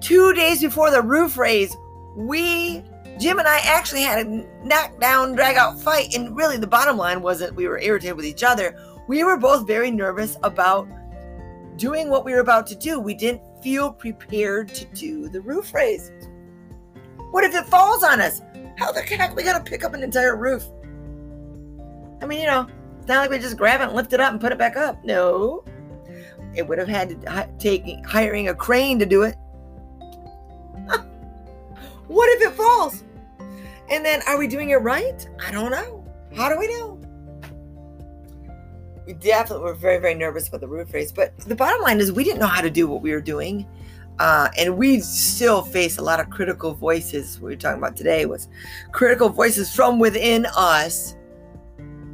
two 0.00 0.32
days 0.32 0.60
before 0.60 0.90
the 0.90 1.00
roof 1.00 1.38
raise 1.38 1.76
we 2.16 2.82
jim 3.22 3.38
and 3.38 3.48
i 3.48 3.58
actually 3.64 4.02
had 4.02 4.26
a 4.26 4.46
knockdown 4.64 5.34
drag 5.34 5.56
out 5.56 5.80
fight 5.80 6.14
and 6.14 6.36
really 6.36 6.56
the 6.56 6.66
bottom 6.66 6.96
line 6.96 7.22
wasn't 7.22 7.54
we 7.54 7.68
were 7.68 7.78
irritated 7.78 8.16
with 8.16 8.26
each 8.26 8.42
other 8.42 8.76
we 9.08 9.24
were 9.24 9.36
both 9.36 9.66
very 9.66 9.90
nervous 9.90 10.36
about 10.42 10.88
doing 11.76 12.10
what 12.10 12.24
we 12.24 12.32
were 12.32 12.40
about 12.40 12.66
to 12.66 12.74
do 12.74 12.98
we 13.00 13.14
didn't 13.14 13.42
feel 13.62 13.92
prepared 13.92 14.68
to 14.74 14.84
do 14.86 15.28
the 15.28 15.40
roof 15.40 15.72
raise? 15.72 16.10
What 17.30 17.44
if 17.44 17.54
it 17.54 17.64
falls 17.66 18.02
on 18.02 18.20
us? 18.20 18.42
How 18.76 18.90
the 18.92 19.00
heck 19.00 19.36
we 19.36 19.44
gotta 19.44 19.62
pick 19.62 19.84
up 19.84 19.94
an 19.94 20.02
entire 20.02 20.36
roof? 20.36 20.64
I 22.20 22.26
mean, 22.26 22.40
you 22.40 22.46
know, 22.46 22.66
it's 22.98 23.08
not 23.08 23.20
like 23.20 23.30
we 23.30 23.38
just 23.38 23.56
grab 23.56 23.80
it 23.80 23.84
and 23.84 23.94
lift 23.94 24.12
it 24.12 24.20
up 24.20 24.32
and 24.32 24.40
put 24.40 24.52
it 24.52 24.58
back 24.58 24.76
up. 24.76 25.02
No, 25.04 25.64
it 26.54 26.66
would 26.66 26.78
have 26.78 26.88
had 26.88 27.08
to 27.08 27.48
take 27.58 28.04
hiring 28.04 28.48
a 28.48 28.54
crane 28.54 28.98
to 28.98 29.06
do 29.06 29.22
it. 29.22 29.36
what 32.08 32.28
if 32.36 32.48
it 32.48 32.54
falls? 32.54 33.04
And 33.90 34.04
then 34.04 34.22
are 34.26 34.38
we 34.38 34.46
doing 34.46 34.70
it 34.70 34.76
right? 34.76 35.28
I 35.44 35.50
don't 35.50 35.70
know. 35.70 36.04
How 36.34 36.48
do 36.48 36.58
we 36.58 36.68
know? 36.68 36.98
We 39.06 39.14
definitely 39.14 39.64
were 39.64 39.74
very, 39.74 39.98
very 39.98 40.14
nervous 40.14 40.48
about 40.48 40.60
the 40.60 40.68
roof 40.68 40.92
raise. 40.94 41.12
But 41.12 41.36
the 41.38 41.56
bottom 41.56 41.82
line 41.82 42.00
is 42.00 42.12
we 42.12 42.24
didn't 42.24 42.40
know 42.40 42.46
how 42.46 42.60
to 42.60 42.70
do 42.70 42.86
what 42.86 43.02
we 43.02 43.12
were 43.12 43.20
doing. 43.20 43.66
Uh, 44.18 44.48
and 44.58 44.76
we 44.76 45.00
still 45.00 45.62
face 45.62 45.98
a 45.98 46.02
lot 46.02 46.20
of 46.20 46.30
critical 46.30 46.74
voices. 46.74 47.40
What 47.40 47.48
we 47.48 47.54
are 47.54 47.56
talking 47.56 47.78
about 47.78 47.96
today 47.96 48.26
was 48.26 48.48
critical 48.92 49.28
voices 49.28 49.74
from 49.74 49.98
within 49.98 50.46
us. 50.56 51.16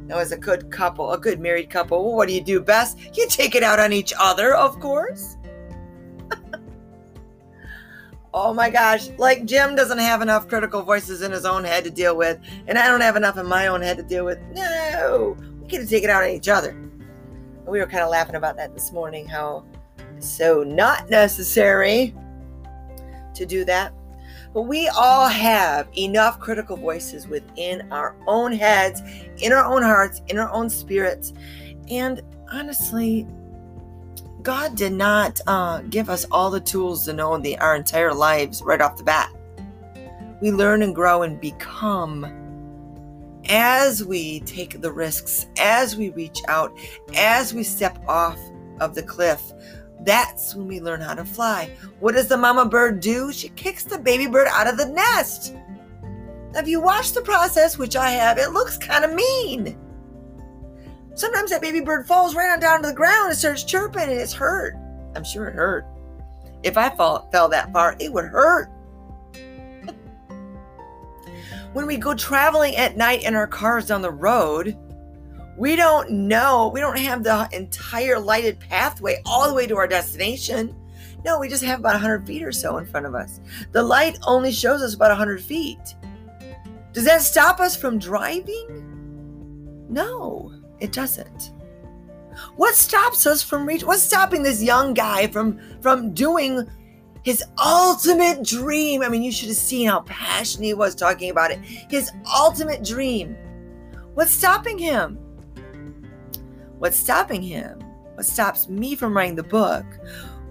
Now, 0.07 0.17
as 0.17 0.31
a 0.31 0.37
good 0.37 0.71
couple, 0.71 1.11
a 1.11 1.19
good 1.19 1.39
married 1.39 1.69
couple, 1.69 2.03
well, 2.03 2.15
what 2.15 2.27
do 2.27 2.33
you 2.33 2.41
do 2.41 2.61
best? 2.61 2.97
You 3.15 3.27
take 3.29 3.53
it 3.53 3.61
out 3.61 3.79
on 3.79 3.93
each 3.93 4.11
other, 4.17 4.55
of 4.55 4.79
course. 4.79 5.37
Oh 8.33 8.53
my 8.53 8.69
gosh, 8.69 9.09
like 9.17 9.45
Jim 9.45 9.75
doesn't 9.75 9.97
have 9.97 10.21
enough 10.21 10.47
critical 10.47 10.81
voices 10.81 11.21
in 11.21 11.31
his 11.31 11.45
own 11.45 11.63
head 11.63 11.83
to 11.83 11.89
deal 11.89 12.15
with, 12.15 12.39
and 12.67 12.77
I 12.77 12.87
don't 12.87 13.01
have 13.01 13.15
enough 13.15 13.37
in 13.37 13.47
my 13.47 13.67
own 13.67 13.81
head 13.81 13.97
to 13.97 14.03
deal 14.03 14.25
with. 14.25 14.39
No, 14.53 15.35
we 15.61 15.67
to 15.69 15.85
take 15.85 16.03
it 16.03 16.09
out 16.09 16.23
on 16.23 16.29
each 16.29 16.49
other. 16.49 16.69
And 16.69 17.67
we 17.67 17.79
were 17.79 17.87
kind 17.87 18.03
of 18.03 18.09
laughing 18.09 18.35
about 18.35 18.57
that 18.57 18.73
this 18.73 18.91
morning, 18.91 19.27
how 19.27 19.65
so 20.19 20.63
not 20.63 21.09
necessary 21.09 22.15
to 23.35 23.45
do 23.45 23.65
that. 23.65 23.93
But 24.53 24.63
we 24.63 24.87
all 24.89 25.27
have 25.27 25.87
enough 25.95 26.39
critical 26.39 26.75
voices 26.75 27.27
within 27.27 27.87
our 27.91 28.15
own 28.27 28.51
heads, 28.51 29.01
in 29.37 29.53
our 29.53 29.63
own 29.63 29.83
hearts, 29.83 30.21
in 30.27 30.39
our 30.39 30.51
own 30.51 30.69
spirits. 30.69 31.33
And 31.87 32.21
honestly, 32.51 33.27
God 34.41 34.75
did 34.75 34.93
not 34.93 35.39
uh, 35.47 35.81
give 35.89 36.09
us 36.09 36.25
all 36.31 36.49
the 36.49 36.61
tools 36.61 37.05
to 37.05 37.13
know 37.13 37.37
the, 37.37 37.57
our 37.59 37.75
entire 37.75 38.13
lives 38.13 38.61
right 38.61 38.79
off 38.79 38.97
the 38.97 39.03
bat. 39.03 39.33
We 40.41 40.51
learn 40.51 40.81
and 40.81 40.95
grow 40.95 41.23
and 41.23 41.39
become 41.41 42.25
as 43.49 44.05
we 44.05 44.39
take 44.41 44.79
the 44.79 44.91
risks, 44.91 45.47
as 45.59 45.97
we 45.97 46.11
reach 46.11 46.39
out, 46.47 46.77
as 47.15 47.53
we 47.53 47.63
step 47.63 47.99
off 48.07 48.39
of 48.79 48.95
the 48.95 49.03
cliff. 49.03 49.41
That's 50.01 50.55
when 50.55 50.67
we 50.67 50.79
learn 50.79 51.01
how 51.01 51.15
to 51.15 51.25
fly. 51.25 51.69
What 51.99 52.15
does 52.15 52.27
the 52.27 52.37
mama 52.37 52.65
bird 52.65 53.01
do? 53.01 53.33
She 53.33 53.49
kicks 53.49 53.83
the 53.83 53.97
baby 53.97 54.27
bird 54.27 54.47
out 54.49 54.67
of 54.67 54.77
the 54.77 54.85
nest. 54.85 55.53
Now, 56.53 56.61
if 56.61 56.67
you 56.67 56.79
watch 56.79 57.11
the 57.11 57.21
process, 57.21 57.77
which 57.77 57.97
I 57.97 58.11
have, 58.11 58.37
it 58.37 58.51
looks 58.51 58.77
kind 58.77 59.03
of 59.03 59.13
mean. 59.13 59.77
Sometimes 61.19 61.51
that 61.51 61.61
baby 61.61 61.81
bird 61.81 62.07
falls 62.07 62.33
right 62.33 62.49
on 62.49 62.61
down 62.61 62.81
to 62.81 62.87
the 62.87 62.93
ground 62.93 63.27
and 63.27 63.37
starts 63.37 63.65
chirping 63.65 64.03
and 64.03 64.11
it's 64.13 64.31
hurt. 64.31 64.77
I'm 65.17 65.25
sure 65.25 65.49
it 65.49 65.53
hurt. 65.53 65.85
If 66.63 66.77
I 66.77 66.89
fall, 66.91 67.27
fell 67.29 67.49
that 67.49 67.73
far, 67.73 67.97
it 67.99 68.13
would 68.13 68.23
hurt. 68.23 68.69
when 71.73 71.85
we 71.85 71.97
go 71.97 72.15
traveling 72.15 72.77
at 72.77 72.95
night 72.95 73.23
in 73.23 73.35
our 73.35 73.47
cars 73.47 73.87
down 73.87 74.01
the 74.01 74.09
road, 74.09 74.77
we 75.57 75.75
don't 75.75 76.09
know, 76.09 76.71
we 76.73 76.79
don't 76.79 76.97
have 76.97 77.21
the 77.21 77.49
entire 77.51 78.17
lighted 78.17 78.57
pathway 78.61 79.21
all 79.25 79.49
the 79.49 79.53
way 79.53 79.67
to 79.67 79.75
our 79.75 79.89
destination. 79.89 80.73
No, 81.25 81.37
we 81.37 81.49
just 81.49 81.65
have 81.65 81.79
about 81.79 81.95
100 81.95 82.25
feet 82.25 82.43
or 82.43 82.53
so 82.53 82.77
in 82.77 82.85
front 82.85 83.05
of 83.05 83.13
us. 83.13 83.41
The 83.73 83.83
light 83.83 84.17
only 84.25 84.53
shows 84.53 84.81
us 84.81 84.93
about 84.93 85.09
100 85.09 85.41
feet. 85.41 85.95
Does 86.93 87.03
that 87.03 87.23
stop 87.23 87.59
us 87.59 87.75
from 87.75 87.99
driving? 87.99 88.85
No, 89.89 90.58
it 90.79 90.91
doesn't. 90.91 91.51
What 92.55 92.75
stops 92.75 93.25
us 93.25 93.43
from 93.43 93.65
reaching? 93.65 93.87
What's 93.87 94.03
stopping 94.03 94.43
this 94.43 94.63
young 94.63 94.93
guy 94.93 95.27
from 95.27 95.59
from 95.81 96.13
doing 96.13 96.67
his 97.23 97.43
ultimate 97.63 98.43
dream? 98.43 99.01
I 99.01 99.09
mean, 99.09 99.23
you 99.23 99.31
should 99.31 99.49
have 99.49 99.57
seen 99.57 99.87
how 99.87 100.01
passionate 100.01 100.65
he 100.65 100.73
was 100.73 100.95
talking 100.95 101.29
about 101.29 101.51
it. 101.51 101.59
His 101.59 102.11
ultimate 102.33 102.83
dream. 102.83 103.35
What's 104.13 104.31
stopping 104.31 104.77
him? 104.77 105.17
What's 106.77 106.97
stopping 106.97 107.41
him? 107.41 107.79
What 108.13 108.25
stops 108.25 108.69
me 108.69 108.95
from 108.95 109.15
writing 109.15 109.35
the 109.35 109.43
book? 109.43 109.85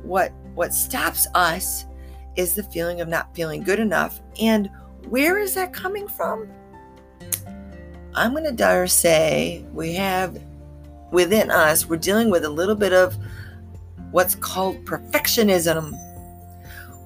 What 0.02 0.32
what 0.54 0.74
stops 0.74 1.26
us 1.34 1.86
is 2.36 2.54
the 2.54 2.62
feeling 2.62 3.00
of 3.00 3.08
not 3.08 3.34
feeling 3.34 3.62
good 3.62 3.80
enough. 3.80 4.20
And 4.40 4.70
where 5.08 5.38
is 5.38 5.54
that 5.54 5.72
coming 5.72 6.06
from? 6.06 6.48
I'm 8.14 8.32
going 8.32 8.44
to 8.44 8.52
dare 8.52 8.86
say 8.86 9.64
we 9.72 9.94
have 9.94 10.40
within 11.10 11.50
us, 11.50 11.86
we're 11.86 11.96
dealing 11.96 12.30
with 12.30 12.44
a 12.44 12.50
little 12.50 12.74
bit 12.74 12.92
of 12.92 13.16
what's 14.10 14.34
called 14.34 14.84
perfectionism. 14.84 15.96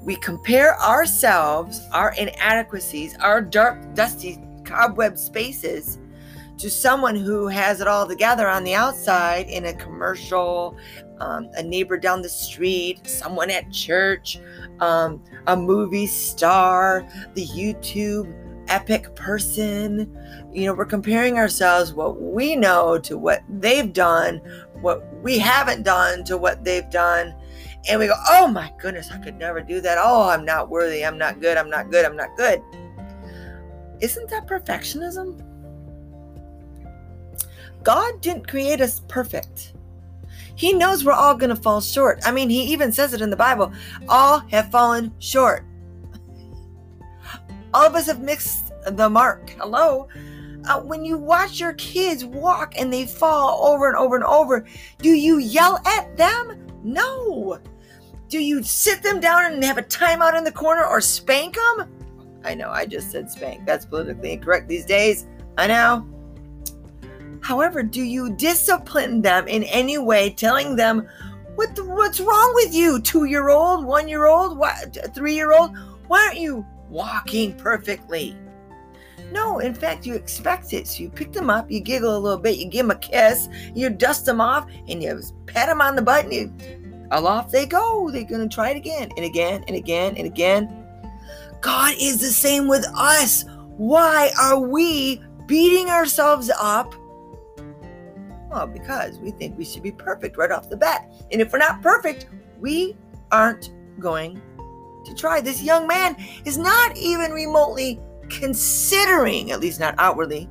We 0.03 0.17
compare 0.17 0.81
ourselves, 0.81 1.81
our 1.93 2.13
inadequacies, 2.15 3.17
our 3.19 3.41
dark, 3.41 3.95
dusty, 3.95 4.41
cobweb 4.65 5.19
spaces 5.19 5.99
to 6.59 6.71
someone 6.71 7.17
who 7.17 7.49
has 7.49 7.81
it 7.81 7.89
all 7.89 8.07
together 8.07 8.49
on 8.49 8.65
the 8.65 8.75
outside 8.75 9.49
in 9.49 9.67
a 9.67 9.73
commercial, 9.75 10.77
um, 11.19 11.49
a 11.55 11.63
neighbor 11.63 11.97
down 11.97 12.23
the 12.23 12.29
street, 12.29 13.07
someone 13.09 13.51
at 13.51 13.71
church, 13.71 14.39
um, 14.81 15.23
a 15.47 15.57
movie 15.57 16.07
star, 16.07 17.07
the 17.35 17.47
YouTube 17.47 18.33
epic 18.73 19.15
person. 19.15 20.19
You 20.53 20.67
know, 20.67 20.75
we're 20.75 20.87
comparing 20.87 21.37
ourselves, 21.37 21.93
what 21.93 22.21
we 22.21 22.57
know, 22.57 22.99
to 22.99 23.19
what 23.19 23.43
they've 23.49 23.93
done, 23.93 24.39
what 24.81 25.05
we 25.23 25.39
haven't 25.39 25.83
done 25.83 26.25
to 26.25 26.39
what 26.39 26.65
they've 26.65 26.89
done. 26.91 27.35
And 27.89 28.01
we 28.01 28.07
go, 28.07 28.15
oh 28.31 28.49
my 28.49 28.73
goodness, 28.81 29.11
I 29.11 29.19
could 29.19 29.37
never 29.37 29.61
do 29.61 29.81
that. 29.83 29.99
Oh, 30.01 30.29
I'm 30.29 30.45
not 30.45 30.71
worthy. 30.71 31.05
I'm 31.05 31.19
not 31.19 31.41
good. 31.41 31.57
I'm 31.57 31.69
not 31.69 31.91
good. 31.91 32.05
I'm 32.05 32.17
not 32.17 32.37
good. 32.37 32.63
Isn't 34.01 34.31
that 34.31 34.47
perfectionism? 34.47 35.41
God 37.83 38.21
didn't 38.21 38.49
create 38.49 38.81
us 38.81 39.03
perfect. 39.09 39.75
He 40.55 40.73
knows 40.73 41.05
we're 41.05 41.13
all 41.13 41.35
going 41.35 41.55
to 41.55 41.61
fall 41.61 41.81
short. 41.81 42.21
I 42.25 42.31
mean, 42.31 42.49
he 42.49 42.63
even 42.73 42.93
says 42.93 43.13
it 43.13 43.21
in 43.21 43.31
the 43.31 43.37
Bible 43.37 43.73
all 44.09 44.41
have 44.51 44.71
fallen 44.71 45.13
short. 45.19 45.65
All 47.75 47.87
of 47.87 47.95
us 47.95 48.07
have 48.07 48.21
missed 48.21 48.62
the 48.87 49.09
mark. 49.09 49.51
Hello. 49.51 50.09
Uh, 50.69 50.81
when 50.81 51.05
you 51.05 51.19
watch 51.19 51.59
your 51.59 51.73
kids 51.75 52.25
walk 52.25 52.75
and 52.79 52.93
they 52.93 53.05
fall 53.05 53.67
over 53.67 53.89
and 53.89 53.97
over 53.97 54.15
and 54.15 54.25
over, 54.25 54.65
do 54.99 55.11
you 55.11 55.39
yell 55.39 55.81
at 55.87 56.17
them? 56.17 56.67
No. 56.85 57.59
Do 58.29 58.39
you 58.39 58.63
sit 58.63 59.03
them 59.03 59.21
down 59.21 59.53
and 59.53 59.65
have 59.65 59.79
a 59.79 59.83
timeout 59.83 60.37
in 60.39 60.45
the 60.45 60.53
corner 60.53 60.85
or 60.85 61.01
spank 61.01 61.57
them? 61.57 61.89
I 62.45 62.55
know, 62.55 62.71
I 62.71 62.87
just 62.87 63.11
said 63.11 63.31
spank. 63.31 63.67
That's 63.67 63.85
politically 63.85 64.33
incorrect 64.33 64.69
these 64.69 64.87
days. 64.87 65.27
I 65.59 65.67
know. 65.67 66.07
However, 67.41 67.83
do 67.83 68.03
you 68.03 68.35
discipline 68.37 69.21
them 69.21 69.49
in 69.49 69.65
any 69.65 69.99
way, 69.99 70.31
telling 70.31 70.77
them 70.77 71.09
what 71.57 71.75
the, 71.75 71.85
what's 71.85 72.21
wrong 72.21 72.53
with 72.55 72.73
you, 72.73 73.01
two 73.01 73.25
year 73.25 73.51
old, 73.51 73.85
one 73.85 74.09
year 74.09 74.27
old, 74.27 74.63
three 75.15 75.35
year 75.35 75.53
old? 75.53 75.77
Why 76.07 76.25
aren't 76.25 76.39
you 76.39 76.65
walking 76.89 77.55
perfectly? 77.55 78.37
No, 79.33 79.59
in 79.61 79.75
fact, 79.75 80.07
you 80.07 80.15
expect 80.15 80.73
it. 80.73 80.87
So 80.87 81.03
you 81.03 81.11
pick 81.11 81.33
them 81.33 81.51
up, 81.51 81.71
you 81.71 81.81
giggle 81.81 82.17
a 82.17 82.19
little 82.19 82.39
bit, 82.39 82.59
you 82.59 82.67
give 82.67 82.87
them 82.87 82.97
a 82.97 82.99
kiss, 83.01 83.49
you 83.75 83.89
dust 83.91 84.27
them 84.27 84.41
off, 84.41 84.71
and 84.89 85.03
you 85.03 85.21
pat 85.47 85.69
them 85.69 85.81
on 85.81 85.97
the 85.97 86.03
butt, 86.03 86.27
and 86.27 86.33
you, 86.33 87.09
off 87.11 87.51
they 87.51 87.67
go. 87.67 88.11
They're 88.11 88.25
going 88.25 88.49
to 88.49 88.55
try 88.55 88.71
it 88.71 88.77
again 88.77 89.11
and 89.17 89.25
again 89.25 89.65
and 89.67 89.77
again 89.77 90.17
and 90.17 90.27
again. 90.27 90.87
God 91.61 91.95
is 91.99 92.21
the 92.21 92.27
same 92.27 92.69
with 92.69 92.85
us. 92.95 93.45
Why 93.77 94.31
are 94.41 94.61
we 94.61 95.23
beating 95.47 95.89
ourselves 95.89 96.51
up 96.61 96.95
well, 98.53 98.67
because 98.67 99.19
we 99.19 99.31
think 99.31 99.57
we 99.57 99.65
should 99.65 99.83
be 99.83 99.93
perfect 99.93 100.37
right 100.37 100.51
off 100.51 100.69
the 100.69 100.77
bat. 100.77 101.11
And 101.31 101.41
if 101.41 101.53
we're 101.53 101.59
not 101.59 101.81
perfect, 101.81 102.27
we 102.61 102.95
aren't 103.31 103.73
going 103.99 104.41
to 105.07 105.15
try. 105.15 105.41
This 105.41 105.63
young 105.63 105.87
man 105.87 106.17
is 106.45 106.59
not 106.59 106.97
even 106.97 107.33
remotely 107.33 107.99
considering, 108.33 109.53
at 109.53 109.61
least 109.61 109.81
not 109.81 109.95
outwardly, 109.99 110.49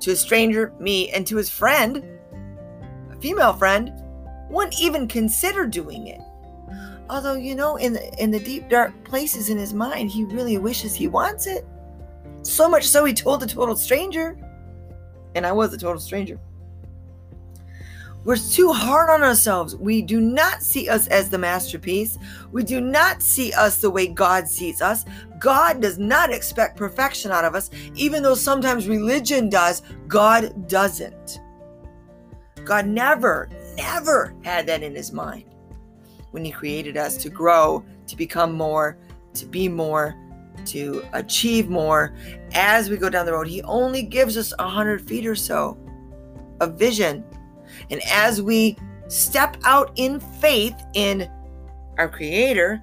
to 0.00 0.12
a 0.12 0.16
stranger, 0.16 0.72
me, 0.78 1.10
and 1.10 1.26
to 1.26 1.36
his 1.36 1.50
friend, 1.50 2.04
a 3.10 3.16
female 3.20 3.52
friend, 3.52 3.92
wouldn't 4.50 4.80
even 4.80 5.08
consider 5.08 5.66
doing 5.66 6.06
it. 6.06 6.20
Although, 7.08 7.34
you 7.34 7.54
know, 7.54 7.76
in 7.76 7.92
the, 7.92 8.22
in 8.22 8.30
the 8.30 8.40
deep, 8.40 8.68
dark 8.68 8.92
places 9.04 9.48
in 9.48 9.56
his 9.56 9.72
mind, 9.72 10.10
he 10.10 10.24
really 10.24 10.58
wishes 10.58 10.94
he 10.94 11.08
wants 11.08 11.46
it. 11.46 11.64
So 12.42 12.68
much 12.68 12.86
so 12.86 13.04
he 13.04 13.12
told 13.12 13.42
a 13.42 13.46
total 13.46 13.76
stranger. 13.76 14.38
And 15.34 15.46
I 15.46 15.52
was 15.52 15.72
a 15.72 15.78
total 15.78 16.00
stranger 16.00 16.40
We're 18.26 18.36
too 18.36 18.72
hard 18.72 19.08
on 19.08 19.22
ourselves. 19.22 19.76
We 19.76 20.02
do 20.02 20.20
not 20.20 20.60
see 20.60 20.88
us 20.88 21.06
as 21.06 21.30
the 21.30 21.38
masterpiece. 21.38 22.18
We 22.50 22.64
do 22.64 22.80
not 22.80 23.22
see 23.22 23.52
us 23.52 23.80
the 23.80 23.88
way 23.88 24.08
God 24.08 24.48
sees 24.48 24.82
us. 24.82 25.04
God 25.38 25.80
does 25.80 25.96
not 25.96 26.32
expect 26.32 26.76
perfection 26.76 27.30
out 27.30 27.44
of 27.44 27.54
us, 27.54 27.70
even 27.94 28.24
though 28.24 28.34
sometimes 28.34 28.88
religion 28.88 29.48
does. 29.48 29.82
God 30.08 30.66
doesn't. 30.66 31.38
God 32.64 32.88
never, 32.88 33.48
never 33.76 34.34
had 34.42 34.66
that 34.66 34.82
in 34.82 34.96
his 34.96 35.12
mind 35.12 35.44
when 36.32 36.44
he 36.44 36.50
created 36.50 36.96
us 36.96 37.16
to 37.18 37.30
grow, 37.30 37.84
to 38.08 38.16
become 38.16 38.54
more, 38.54 38.98
to 39.34 39.46
be 39.46 39.68
more, 39.68 40.16
to 40.64 41.04
achieve 41.12 41.68
more. 41.68 42.12
As 42.54 42.90
we 42.90 42.96
go 42.96 43.08
down 43.08 43.24
the 43.24 43.34
road, 43.34 43.46
he 43.46 43.62
only 43.62 44.02
gives 44.02 44.36
us 44.36 44.52
a 44.58 44.68
hundred 44.68 45.06
feet 45.06 45.26
or 45.26 45.36
so 45.36 45.78
of 46.60 46.76
vision 46.76 47.24
and 47.90 48.00
as 48.10 48.42
we 48.42 48.76
step 49.08 49.56
out 49.64 49.92
in 49.96 50.20
faith 50.20 50.74
in 50.94 51.30
our 51.98 52.08
Creator, 52.08 52.82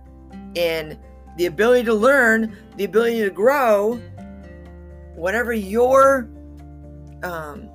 in 0.55 0.97
the 1.37 1.45
ability 1.45 1.83
to 1.85 1.93
learn, 1.93 2.55
the 2.77 2.83
ability 2.83 3.21
to 3.21 3.29
grow, 3.29 3.99
whatever 5.15 5.53
your 5.53 6.29
um, 7.23 7.69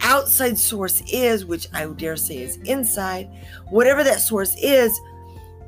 outside 0.00 0.58
source 0.58 1.02
is, 1.12 1.44
which 1.44 1.68
I 1.72 1.86
dare 1.86 2.16
say 2.16 2.38
is 2.38 2.56
inside, 2.58 3.28
whatever 3.68 4.04
that 4.04 4.20
source 4.20 4.56
is, 4.56 4.98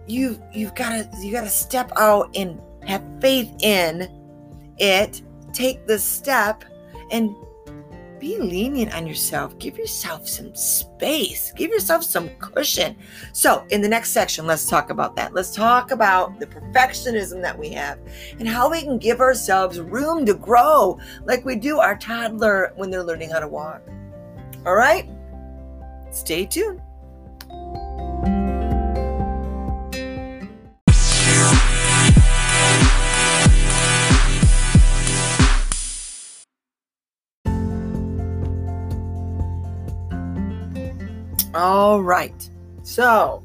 you 0.06 0.42
you've 0.54 0.74
got 0.74 0.90
to 0.90 1.18
you 1.20 1.32
got 1.32 1.42
to 1.42 1.50
step 1.50 1.92
out 1.96 2.34
and 2.34 2.60
have 2.86 3.02
faith 3.20 3.52
in 3.60 4.08
it. 4.78 5.22
Take 5.52 5.86
the 5.86 5.98
step 5.98 6.64
and 7.10 7.34
be 8.18 8.38
lenient 8.38 8.94
on 8.94 9.06
yourself. 9.06 9.58
Give 9.58 9.76
yourself 9.76 10.28
some 10.28 10.54
space. 10.54 11.52
Give 11.52 11.70
yourself 11.70 12.02
some 12.02 12.28
cushion. 12.38 12.96
So, 13.32 13.66
in 13.70 13.80
the 13.80 13.88
next 13.88 14.10
section, 14.10 14.46
let's 14.46 14.66
talk 14.66 14.90
about 14.90 15.16
that. 15.16 15.34
Let's 15.34 15.54
talk 15.54 15.90
about 15.90 16.38
the 16.40 16.46
perfectionism 16.46 17.40
that 17.42 17.58
we 17.58 17.70
have 17.70 17.98
and 18.38 18.48
how 18.48 18.70
we 18.70 18.82
can 18.82 18.98
give 18.98 19.20
ourselves 19.20 19.80
room 19.80 20.26
to 20.26 20.34
grow 20.34 20.98
like 21.24 21.44
we 21.44 21.56
do 21.56 21.78
our 21.78 21.96
toddler 21.96 22.72
when 22.76 22.90
they're 22.90 23.04
learning 23.04 23.30
how 23.30 23.40
to 23.40 23.48
walk. 23.48 23.82
All 24.66 24.74
right? 24.74 25.08
Stay 26.10 26.46
tuned. 26.46 26.80
All 41.58 42.00
right. 42.04 42.48
So, 42.84 43.42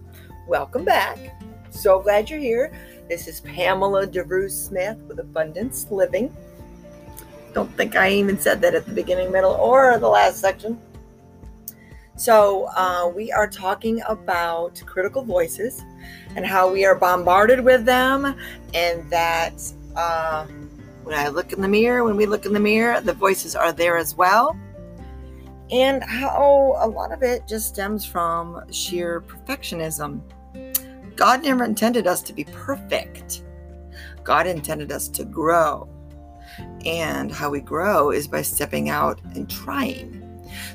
welcome 0.48 0.86
back. 0.86 1.18
So 1.72 2.00
glad 2.00 2.30
you're 2.30 2.38
here. 2.38 2.72
This 3.10 3.28
is 3.28 3.42
Pamela 3.42 4.06
DeVries 4.06 4.52
Smith 4.52 5.00
with 5.08 5.18
Abundance 5.18 5.88
Living. 5.90 6.32
Don't 7.56 7.76
think 7.76 7.96
I 7.96 8.12
even 8.12 8.38
said 8.38 8.62
that 8.62 8.76
at 8.76 8.86
the 8.86 8.94
beginning, 8.94 9.32
middle, 9.32 9.54
or 9.54 9.98
the 9.98 10.08
last 10.08 10.40
section. 10.40 10.80
So, 12.16 12.66
uh, 12.76 13.12
we 13.16 13.32
are 13.32 13.48
talking 13.48 14.04
about 14.08 14.80
critical 14.86 15.24
voices 15.24 15.84
and 16.36 16.46
how 16.46 16.72
we 16.72 16.86
are 16.86 16.94
bombarded 16.94 17.62
with 17.62 17.84
them, 17.84 18.38
and 18.76 19.10
that 19.10 19.60
uh, 19.96 20.46
when 21.02 21.18
I 21.18 21.30
look 21.30 21.52
in 21.52 21.62
the 21.62 21.68
mirror, 21.68 22.04
when 22.04 22.16
we 22.16 22.28
look 22.28 22.46
in 22.46 22.54
the 22.54 22.60
mirror, 22.60 23.02
the 23.02 23.14
voices 23.14 23.56
are 23.56 23.72
there 23.72 23.98
as 23.98 24.16
well 24.16 24.56
and 25.74 26.04
how 26.04 26.76
a 26.78 26.88
lot 26.88 27.12
of 27.12 27.24
it 27.24 27.48
just 27.48 27.68
stems 27.68 28.06
from 28.06 28.62
sheer 28.72 29.22
perfectionism. 29.22 30.22
God 31.16 31.44
never 31.44 31.64
intended 31.64 32.06
us 32.06 32.22
to 32.24 32.34
be 32.34 32.44
perfect, 32.44 33.44
God 34.24 34.46
intended 34.46 34.92
us 34.92 35.08
to 35.10 35.26
grow. 35.26 35.90
And 36.86 37.32
how 37.32 37.50
we 37.50 37.62
grow 37.62 38.12
is 38.12 38.28
by 38.28 38.44
stepping 38.44 38.90
out 38.90 39.20
and 39.34 39.50
trying. 39.50 40.22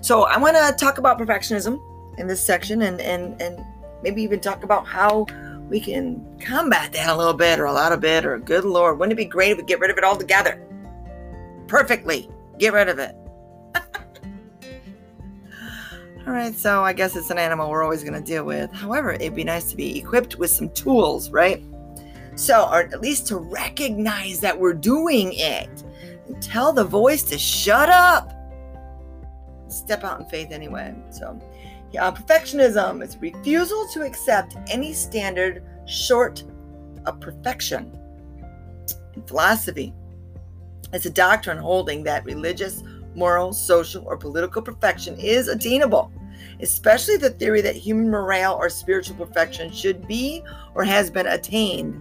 So, 0.01 0.25
I 0.25 0.37
want 0.37 0.57
to 0.57 0.75
talk 0.77 0.99
about 0.99 1.19
perfectionism 1.19 1.79
in 2.19 2.27
this 2.27 2.45
section 2.45 2.83
and, 2.83 3.01
and, 3.01 3.41
and 3.41 3.65
maybe 4.03 4.23
even 4.23 4.41
talk 4.41 4.65
about 4.65 4.85
how 4.87 5.27
we 5.69 5.79
can 5.79 6.25
combat 6.41 6.93
that 6.95 7.09
a 7.09 7.17
little 7.17 7.35
bit 7.35 7.61
or 7.61 7.67
a 7.67 7.73
lot 7.73 7.93
of 7.93 8.01
bit 8.01 8.25
or 8.25 8.39
good 8.39 8.65
lord 8.65 8.99
wouldn't 8.99 9.13
it 9.13 9.23
be 9.23 9.27
great 9.27 9.51
if 9.51 9.59
we 9.59 9.65
get 9.65 9.79
rid 9.81 9.91
of 9.91 9.99
it 9.99 10.05
altogether 10.05 10.67
perfectly 11.67 12.31
get 12.59 12.73
rid 12.73 12.89
of 12.89 12.99
it 12.99 13.15
all 16.29 16.35
right, 16.35 16.55
so 16.55 16.83
I 16.83 16.93
guess 16.93 17.17
it's 17.17 17.31
an 17.31 17.39
animal 17.39 17.71
we're 17.71 17.83
always 17.83 18.03
going 18.03 18.13
to 18.13 18.21
deal 18.21 18.45
with. 18.45 18.71
However, 18.71 19.13
it'd 19.13 19.35
be 19.35 19.45
nice 19.45 19.71
to 19.71 19.77
be 19.77 19.99
equipped 19.99 20.37
with 20.37 20.51
some 20.51 20.69
tools, 20.71 21.31
right? 21.31 21.65
So, 22.37 22.69
or 22.71 22.83
at 22.83 23.01
least 23.01 23.27
to 23.29 23.39
recognize 23.39 24.39
that 24.41 24.61
we're 24.61 24.75
doing 24.75 25.33
it 25.33 25.71
and 26.27 26.43
tell 26.43 26.75
the 26.75 26.85
voice 26.85 27.23
to 27.25 27.39
shut 27.39 27.89
up. 27.89 28.31
Step 29.69 30.05
out 30.05 30.21
in 30.21 30.27
faith 30.27 30.49
anyway. 30.51 30.95
So, 31.11 31.41
yeah, 31.93 32.11
perfectionism 32.11 33.03
is 33.03 33.17
refusal 33.17 33.89
to 33.95 34.03
accept 34.03 34.55
any 34.69 34.93
standard 34.93 35.63
short 35.87 36.45
of 37.07 37.21
perfection. 37.21 37.99
In 39.15 39.23
philosophy, 39.23 39.95
it's 40.93 41.07
a 41.07 41.11
doctrine 41.11 41.57
holding 41.57 42.03
that 42.05 42.27
religious 42.27 42.83
moral, 43.15 43.55
social, 43.55 44.05
or 44.07 44.19
political 44.19 44.61
perfection 44.61 45.19
is 45.19 45.49
attainable, 45.49 46.13
especially 46.61 47.17
the 47.17 47.31
theory 47.31 47.61
that 47.61 47.77
human 47.77 48.11
morale 48.11 48.55
or 48.55 48.69
spiritual 48.69 49.17
perfection 49.17 49.71
should 49.73 50.07
be 50.07 50.43
or 50.75 50.85
has 50.85 51.11
been 51.11 51.27
attained. 51.27 51.95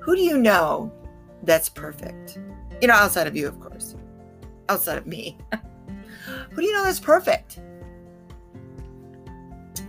Who 0.00 0.16
do 0.16 0.22
you 0.22 0.38
know 0.38 0.92
that's 1.42 1.68
perfect? 1.68 2.38
You 2.80 2.88
know, 2.88 2.94
outside 2.94 3.26
of 3.26 3.36
you, 3.36 3.46
of 3.46 3.60
course, 3.60 3.94
outside 4.68 4.98
of 4.98 5.06
me. 5.06 5.36
Who 6.50 6.62
do 6.62 6.66
you 6.66 6.72
know 6.72 6.84
that's 6.84 7.00
perfect? 7.00 7.60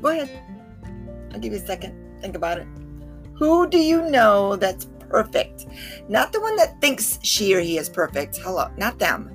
Go 0.02 0.10
ahead. 0.10 0.30
I'll 1.32 1.40
give 1.40 1.54
you 1.54 1.60
a 1.60 1.66
second. 1.66 2.22
Think 2.22 2.36
about 2.36 2.60
it. 2.60 2.68
Who 3.36 3.68
do 3.68 3.78
you 3.78 4.10
know 4.10 4.56
that's 4.56 4.88
perfect. 5.10 5.66
Not 6.08 6.32
the 6.32 6.40
one 6.40 6.56
that 6.56 6.80
thinks 6.80 7.20
she 7.24 7.54
or 7.54 7.60
he 7.60 7.78
is 7.78 7.90
perfect. 7.90 8.38
Hello, 8.38 8.70
not 8.78 9.00
them. 9.00 9.32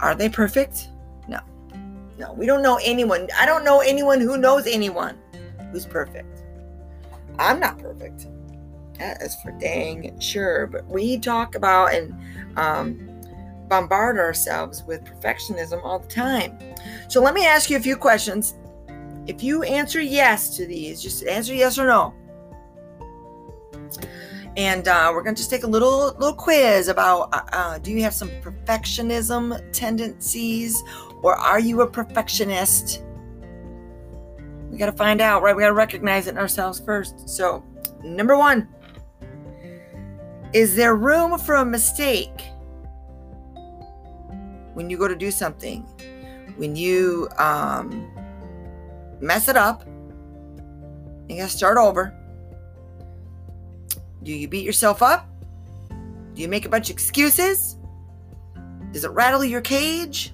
Are 0.00 0.14
they 0.14 0.28
perfect? 0.28 0.90
No. 2.18 2.32
We 2.32 2.46
don't 2.46 2.62
know 2.62 2.78
anyone. 2.82 3.28
I 3.38 3.46
don't 3.46 3.64
know 3.64 3.80
anyone 3.80 4.20
who 4.20 4.38
knows 4.38 4.66
anyone 4.66 5.18
who's 5.70 5.86
perfect. 5.86 6.42
I'm 7.38 7.60
not 7.60 7.78
perfect. 7.78 8.26
That 8.98 9.20
is 9.22 9.36
for 9.42 9.52
dang 9.52 10.18
sure. 10.20 10.66
But 10.66 10.86
we 10.86 11.18
talk 11.18 11.54
about 11.54 11.92
and 11.94 12.14
um, 12.56 13.20
bombard 13.68 14.18
ourselves 14.18 14.82
with 14.84 15.04
perfectionism 15.04 15.84
all 15.84 15.98
the 15.98 16.08
time. 16.08 16.58
So 17.08 17.20
let 17.20 17.34
me 17.34 17.46
ask 17.46 17.68
you 17.68 17.76
a 17.76 17.80
few 17.80 17.96
questions. 17.96 18.54
If 19.26 19.42
you 19.42 19.62
answer 19.64 20.00
yes 20.00 20.56
to 20.56 20.66
these, 20.66 21.02
just 21.02 21.26
answer 21.26 21.52
yes 21.52 21.78
or 21.78 21.86
no 21.86 22.14
and 24.56 24.88
uh, 24.88 25.10
we're 25.12 25.22
going 25.22 25.34
to 25.34 25.38
just 25.38 25.50
take 25.50 25.64
a 25.64 25.66
little 25.66 26.14
little 26.18 26.34
quiz 26.34 26.88
about 26.88 27.28
uh, 27.32 27.42
uh, 27.52 27.78
do 27.78 27.90
you 27.90 28.02
have 28.02 28.14
some 28.14 28.30
perfectionism 28.40 29.60
tendencies 29.72 30.82
or 31.26 31.34
are 31.34 31.58
you 31.58 31.80
a 31.80 31.86
perfectionist 31.86 33.02
we 34.70 34.78
got 34.78 34.86
to 34.86 34.92
find 34.92 35.20
out 35.20 35.42
right 35.42 35.56
we 35.56 35.62
got 35.62 35.68
to 35.68 35.74
recognize 35.74 36.28
it 36.28 36.30
in 36.30 36.38
ourselves 36.38 36.78
first 36.78 37.28
so 37.28 37.64
number 38.04 38.38
one 38.38 38.68
is 40.52 40.76
there 40.76 40.94
room 40.94 41.36
for 41.36 41.56
a 41.56 41.64
mistake 41.64 42.42
when 44.74 44.88
you 44.88 44.96
go 44.96 45.08
to 45.08 45.16
do 45.16 45.32
something 45.32 45.82
when 46.58 46.76
you 46.76 47.28
um, 47.38 48.08
mess 49.20 49.48
it 49.48 49.56
up 49.56 49.84
you 51.28 51.38
got 51.38 51.50
to 51.50 51.56
start 51.56 51.76
over 51.76 52.16
do 54.26 54.32
you 54.32 54.48
beat 54.48 54.64
yourself 54.64 55.02
up? 55.02 55.28
Do 56.34 56.42
you 56.42 56.48
make 56.48 56.66
a 56.66 56.68
bunch 56.68 56.90
of 56.90 56.94
excuses? 56.94 57.76
Does 58.90 59.04
it 59.04 59.10
rattle 59.12 59.44
your 59.44 59.60
cage? 59.60 60.32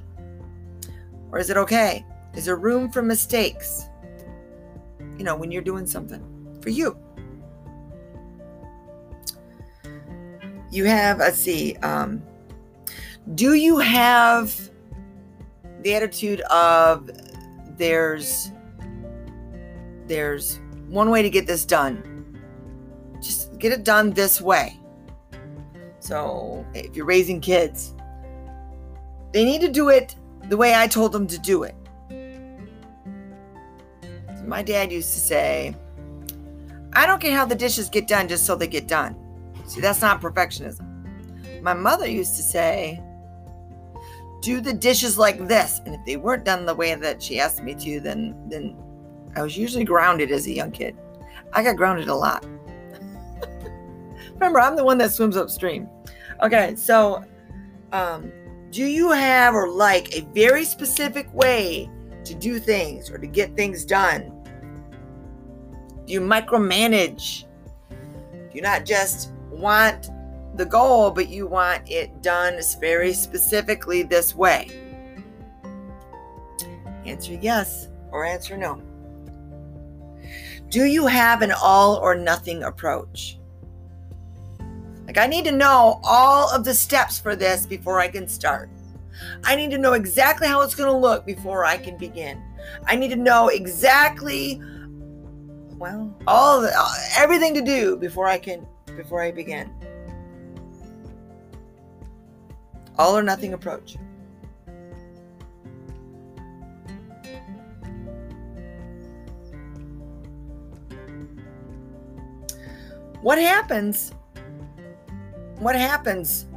Or 1.33 1.39
is 1.39 1.51
it 1.51 1.57
okay? 1.57 2.05
Is 2.35 2.45
there 2.45 2.57
room 2.57 2.91
for 2.91 3.03
mistakes? 3.03 3.89
You 5.19 5.25
know, 5.25 5.35
when 5.35 5.51
you're 5.51 5.63
doing 5.63 5.87
something 5.87 6.23
for 6.63 6.71
you. 6.71 6.97
You 10.71 10.85
have, 10.85 11.19
let's 11.19 11.39
see, 11.39 11.77
um, 11.77 12.23
do 13.35 13.55
you 13.55 13.79
have 13.79 14.71
the 15.83 15.95
attitude 15.95 16.41
of 16.43 17.11
there's 17.77 18.53
there's 20.07 20.61
one 20.89 21.11
way 21.11 21.23
to 21.23 21.31
get 21.31 21.47
this 21.47 21.65
done 21.65 22.13
just 23.23 23.57
get 23.59 23.73
it 23.73 23.85
done 23.85 24.11
this 24.11 24.41
way. 24.41 24.79
So, 26.01 26.67
if 26.75 26.97
you're 26.97 27.07
raising 27.07 27.41
kids, 27.41 27.95
they 29.33 29.45
need 29.45 29.61
to 29.61 29.69
do 29.69 29.89
it 29.89 30.17
the 30.49 30.57
way 30.57 30.75
I 30.75 30.87
told 30.87 31.13
them 31.13 31.27
to 31.29 31.39
do 31.39 31.63
it. 31.63 31.75
My 34.45 34.63
dad 34.63 34.93
used 34.93 35.15
to 35.15 35.21
say, 35.21 35.75
I 36.93 37.07
don't 37.07 37.21
care 37.21 37.37
how 37.37 37.47
the 37.47 37.55
dishes 37.55 37.89
get 37.89 38.07
done 38.07 38.29
just 38.29 38.45
so 38.45 38.55
they 38.55 38.67
get 38.67 38.87
done. 38.87 39.17
See, 39.67 39.81
that's 39.81 40.01
not 40.01 40.21
perfectionism. 40.21 41.63
My 41.63 41.75
mother 41.75 42.07
used 42.07 42.37
to 42.37 42.43
say, 42.43 43.01
do 44.43 44.61
the 44.61 44.73
dishes 44.73 45.17
like 45.17 45.47
this. 45.47 45.81
And 45.87 45.95
if 45.95 46.05
they 46.05 46.17
weren't 46.17 46.45
done 46.45 46.67
the 46.67 46.75
way 46.75 46.95
that 46.95 47.23
she 47.23 47.41
asked 47.41 47.63
me 47.63 47.75
to, 47.77 48.01
then 48.01 48.37
then 48.49 48.77
I 49.37 49.43
was 49.43 49.57
usually 49.57 49.85
grounded 49.85 50.31
as 50.31 50.47
a 50.47 50.53
young 50.53 50.73
kid. 50.73 50.97
I 51.53 51.63
got 51.63 51.77
grounded 51.77 52.09
a 52.09 52.15
lot. 52.15 52.45
Remember, 54.35 54.61
I'm 54.61 54.77
the 54.77 54.85
one 54.85 54.99
that 54.99 55.13
swims 55.13 55.37
upstream. 55.37 55.89
Okay, 56.43 56.75
so 56.77 57.25
um, 57.93 58.33
do 58.73 58.87
you 58.87 59.11
have 59.11 59.55
or 59.55 59.69
like 59.69 60.17
a 60.17 60.23
very 60.33 60.65
specific 60.65 61.33
way 61.35 61.91
to 62.25 62.35
do 62.35 62.59
things 62.59 63.11
or 63.11 63.19
to 63.19 63.27
get 63.27 63.55
things 63.55 63.85
done? 63.85 64.33
Do 66.07 66.13
you 66.15 66.23
micromanage? 66.23 67.45
Do 67.91 68.51
you 68.55 68.63
not 68.63 68.87
just 68.87 69.31
want 69.51 70.09
the 70.57 70.65
goal, 70.65 71.11
but 71.11 71.29
you 71.29 71.47
want 71.47 71.89
it 71.91 72.23
done 72.23 72.59
very 72.81 73.13
specifically 73.13 74.03
this 74.05 74.35
way? 74.35 74.71
Answer 77.05 77.35
yes 77.35 77.91
or 78.11 78.25
answer 78.25 78.57
no. 78.57 78.81
Do 80.71 80.85
you 80.85 81.07
have 81.07 81.43
an 81.43 81.53
all 81.53 81.97
or 81.97 82.15
nothing 82.15 82.63
approach? 82.63 83.39
Like, 85.07 85.19
I 85.19 85.27
need 85.27 85.45
to 85.47 85.53
know 85.53 86.01
all 86.05 86.51
of 86.51 86.65
the 86.65 86.75
steps 86.75 87.19
for 87.19 87.35
this 87.35 87.67
before 87.67 88.01
I 88.01 88.09
can 88.09 88.29
start. 88.29 88.71
I 89.45 89.57
need 89.57 89.71
to 89.73 89.79
know 89.79 89.93
exactly 89.93 90.47
how 90.47 90.63
it's 90.63 90.75
going 90.75 90.89
to 90.89 90.97
look 90.97 91.27
before 91.27 91.65
I 91.65 91.77
can 91.77 91.97
begin. 91.97 92.43
I 92.87 92.97
need 92.97 93.09
to 93.09 93.17
know 93.17 93.49
exactly, 93.49 94.61
well, 95.77 96.15
all 96.27 96.61
the, 96.61 96.73
uh, 96.77 96.95
everything 97.17 97.55
to 97.55 97.63
do 97.63 97.97
before 97.97 98.27
I 98.27 98.39
can 98.39 98.67
before 98.97 99.23
I 99.23 99.33
begin. 99.33 99.71
All 102.99 103.17
or 103.17 103.23
nothing 103.23 103.55
approach. 103.55 103.97
What 113.23 113.39
happens? 113.39 114.13
What 115.63 115.77
happens 115.77 116.49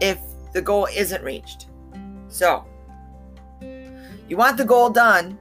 if 0.00 0.18
the 0.52 0.60
goal 0.60 0.88
isn't 0.92 1.22
reached? 1.22 1.68
So, 2.26 2.64
you 3.60 4.36
want 4.36 4.56
the 4.56 4.64
goal 4.64 4.90
done, 4.90 5.38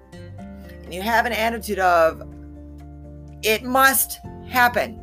and 0.84 0.94
you 0.94 1.02
have 1.02 1.26
an 1.26 1.32
attitude 1.32 1.80
of, 1.80 2.22
it 3.42 3.64
must 3.64 4.20
happen. 4.48 5.02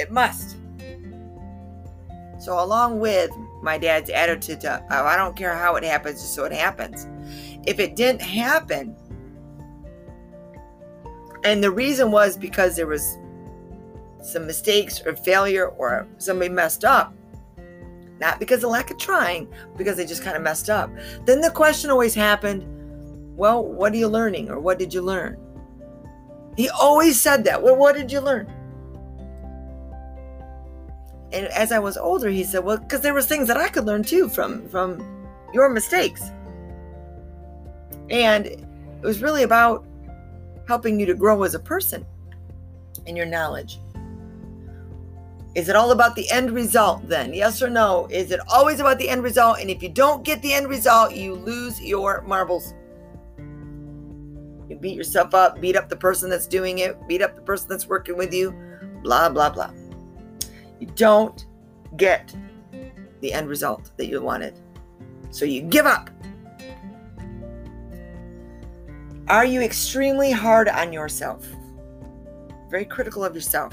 It 0.00 0.10
must. 0.10 0.56
So, 2.40 2.58
along 2.58 2.98
with 2.98 3.30
my 3.62 3.78
dad's 3.78 4.10
attitude 4.10 4.62
to, 4.62 4.84
oh, 4.90 5.04
I 5.04 5.14
don't 5.14 5.36
care 5.36 5.54
how 5.54 5.76
it 5.76 5.84
happens, 5.84 6.20
just 6.20 6.34
so 6.34 6.42
it 6.42 6.52
happens. 6.52 7.06
If 7.68 7.78
it 7.78 7.94
didn't 7.94 8.20
happen, 8.20 8.96
and 11.44 11.62
the 11.62 11.70
reason 11.70 12.10
was 12.10 12.36
because 12.36 12.74
there 12.74 12.88
was 12.88 13.16
some 14.24 14.46
mistakes 14.46 15.00
or 15.04 15.14
failure 15.14 15.68
or 15.68 16.06
somebody 16.18 16.48
messed 16.48 16.84
up, 16.84 17.14
not 18.20 18.38
because 18.38 18.64
of 18.64 18.70
lack 18.70 18.90
of 18.90 18.98
trying, 18.98 19.46
because 19.76 19.96
they 19.96 20.06
just 20.06 20.22
kind 20.22 20.36
of 20.36 20.42
messed 20.42 20.70
up, 20.70 20.90
then 21.26 21.40
the 21.40 21.50
question 21.50 21.90
always 21.90 22.14
happened, 22.14 22.64
well, 23.36 23.64
what 23.64 23.92
are 23.92 23.96
you 23.96 24.08
learning 24.08 24.48
or 24.48 24.58
what 24.58 24.78
did 24.78 24.94
you 24.94 25.02
learn? 25.02 25.36
He 26.56 26.68
always 26.70 27.20
said 27.20 27.44
that. 27.44 27.62
Well, 27.62 27.76
what 27.76 27.96
did 27.96 28.10
you 28.12 28.20
learn? 28.20 28.46
And 31.32 31.46
as 31.48 31.72
I 31.72 31.80
was 31.80 31.96
older, 31.96 32.30
he 32.30 32.44
said, 32.44 32.64
well, 32.64 32.78
because 32.78 33.00
there 33.00 33.12
was 33.12 33.26
things 33.26 33.48
that 33.48 33.56
I 33.56 33.68
could 33.68 33.84
learn 33.84 34.04
too 34.04 34.28
from 34.28 34.68
from 34.68 35.04
your 35.52 35.68
mistakes. 35.68 36.22
And 38.08 38.46
it 38.46 38.64
was 39.02 39.20
really 39.20 39.42
about 39.42 39.84
helping 40.68 41.00
you 41.00 41.06
to 41.06 41.14
grow 41.14 41.42
as 41.42 41.54
a 41.54 41.58
person 41.58 42.06
in 43.06 43.16
your 43.16 43.26
knowledge. 43.26 43.80
Is 45.54 45.68
it 45.68 45.76
all 45.76 45.92
about 45.92 46.16
the 46.16 46.28
end 46.30 46.50
result 46.50 47.08
then? 47.08 47.32
Yes 47.32 47.62
or 47.62 47.70
no? 47.70 48.08
Is 48.10 48.32
it 48.32 48.40
always 48.48 48.80
about 48.80 48.98
the 48.98 49.08
end 49.08 49.22
result? 49.22 49.60
And 49.60 49.70
if 49.70 49.82
you 49.82 49.88
don't 49.88 50.24
get 50.24 50.42
the 50.42 50.52
end 50.52 50.68
result, 50.68 51.14
you 51.14 51.34
lose 51.34 51.80
your 51.80 52.22
marbles. 52.22 52.74
You 54.68 54.76
beat 54.80 54.96
yourself 54.96 55.32
up, 55.32 55.60
beat 55.60 55.76
up 55.76 55.88
the 55.88 55.96
person 55.96 56.28
that's 56.28 56.48
doing 56.48 56.80
it, 56.80 56.96
beat 57.06 57.22
up 57.22 57.36
the 57.36 57.42
person 57.42 57.68
that's 57.68 57.86
working 57.86 58.16
with 58.16 58.34
you, 58.34 58.52
blah, 59.02 59.28
blah, 59.28 59.50
blah. 59.50 59.70
You 60.80 60.88
don't 60.96 61.46
get 61.96 62.34
the 63.20 63.32
end 63.32 63.48
result 63.48 63.92
that 63.96 64.06
you 64.06 64.20
wanted. 64.20 64.58
So 65.30 65.44
you 65.44 65.62
give 65.62 65.86
up. 65.86 66.10
Are 69.28 69.44
you 69.44 69.62
extremely 69.62 70.32
hard 70.32 70.68
on 70.68 70.92
yourself? 70.92 71.46
Very 72.70 72.84
critical 72.84 73.24
of 73.24 73.34
yourself? 73.34 73.72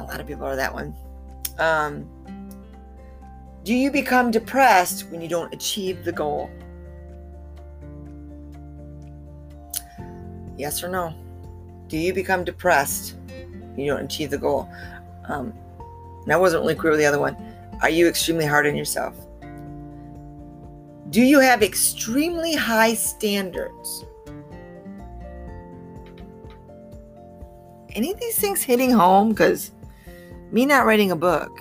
A 0.00 0.04
lot 0.04 0.20
of 0.20 0.26
people 0.26 0.44
are 0.44 0.56
that 0.56 0.72
one. 0.72 0.94
Um, 1.58 2.08
do 3.64 3.74
you 3.74 3.90
become 3.90 4.30
depressed 4.30 5.10
when 5.10 5.20
you 5.20 5.28
don't 5.28 5.52
achieve 5.52 6.04
the 6.04 6.12
goal? 6.12 6.50
Yes 10.56 10.82
or 10.82 10.88
no? 10.88 11.14
Do 11.88 11.98
you 11.98 12.14
become 12.14 12.44
depressed 12.44 13.16
you 13.76 13.86
don't 13.86 14.04
achieve 14.04 14.30
the 14.30 14.38
goal? 14.38 14.68
Um, 15.28 15.52
and 16.24 16.32
I 16.32 16.36
wasn't 16.36 16.62
really 16.62 16.74
clear 16.74 16.90
with 16.90 17.00
the 17.00 17.06
other 17.06 17.18
one. 17.18 17.36
Are 17.82 17.90
you 17.90 18.08
extremely 18.08 18.46
hard 18.46 18.66
on 18.66 18.76
yourself? 18.76 19.14
Do 21.10 21.22
you 21.22 21.40
have 21.40 21.62
extremely 21.62 22.54
high 22.54 22.94
standards? 22.94 24.04
Any 27.92 28.12
of 28.12 28.20
these 28.20 28.38
things 28.38 28.62
hitting 28.62 28.90
home? 28.90 29.30
Because 29.30 29.72
me 30.52 30.66
not 30.66 30.86
writing 30.86 31.10
a 31.10 31.16
book 31.16 31.60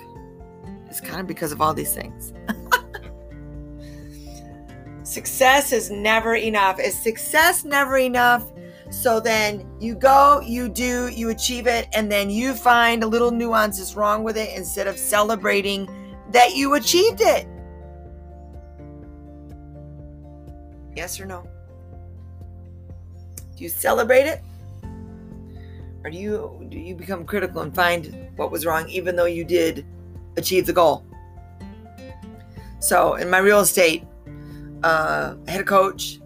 is 0.90 1.02
kind 1.02 1.20
of 1.20 1.28
because 1.28 1.52
of 1.52 1.62
all 1.62 1.74
these 1.74 1.94
things. 1.94 2.34
success 5.04 5.72
is 5.72 5.92
never 5.92 6.36
enough. 6.36 6.80
Is 6.80 6.98
success 6.98 7.64
never 7.64 7.98
enough? 7.98 8.52
So 8.90 9.20
then 9.20 9.70
you 9.80 9.94
go, 9.94 10.42
you 10.42 10.68
do, 10.68 11.10
you 11.10 11.30
achieve 11.30 11.68
it, 11.68 11.88
and 11.94 12.12
then 12.12 12.30
you 12.30 12.54
find 12.54 13.04
a 13.04 13.08
little 13.08 13.32
nuances 13.32 13.96
wrong 13.96 14.24
with 14.24 14.38
it 14.38 14.56
instead 14.58 14.88
of 14.88 14.98
celebrating 14.98 15.88
that 16.32 16.56
you 16.56 16.74
achieved 16.74 17.22
it. 17.22 17.48
Yes 20.96 21.20
or 21.20 21.26
no? 21.26 21.48
Do 23.56 23.64
you 23.64 23.70
celebrate 23.70 24.26
it? 24.26 24.42
Or 26.10 26.12
do 26.12 26.18
you 26.18 26.66
do 26.70 26.80
you 26.80 26.96
become 26.96 27.24
critical 27.24 27.62
and 27.62 27.76
find 27.76 28.32
what 28.36 28.50
was 28.50 28.66
wrong 28.66 28.90
even 28.90 29.16
though 29.16 29.28
you 29.28 29.44
did 29.44 29.86
achieve 30.38 30.66
the 30.66 30.74
goal? 30.74 31.06
So 32.80 33.14
in 33.14 33.30
my 33.30 33.38
real 33.38 33.60
estate, 33.60 34.08
uh, 34.82 35.36
I 35.48 35.52
had 35.52 35.62
a 35.62 35.64
coach, 35.64 36.20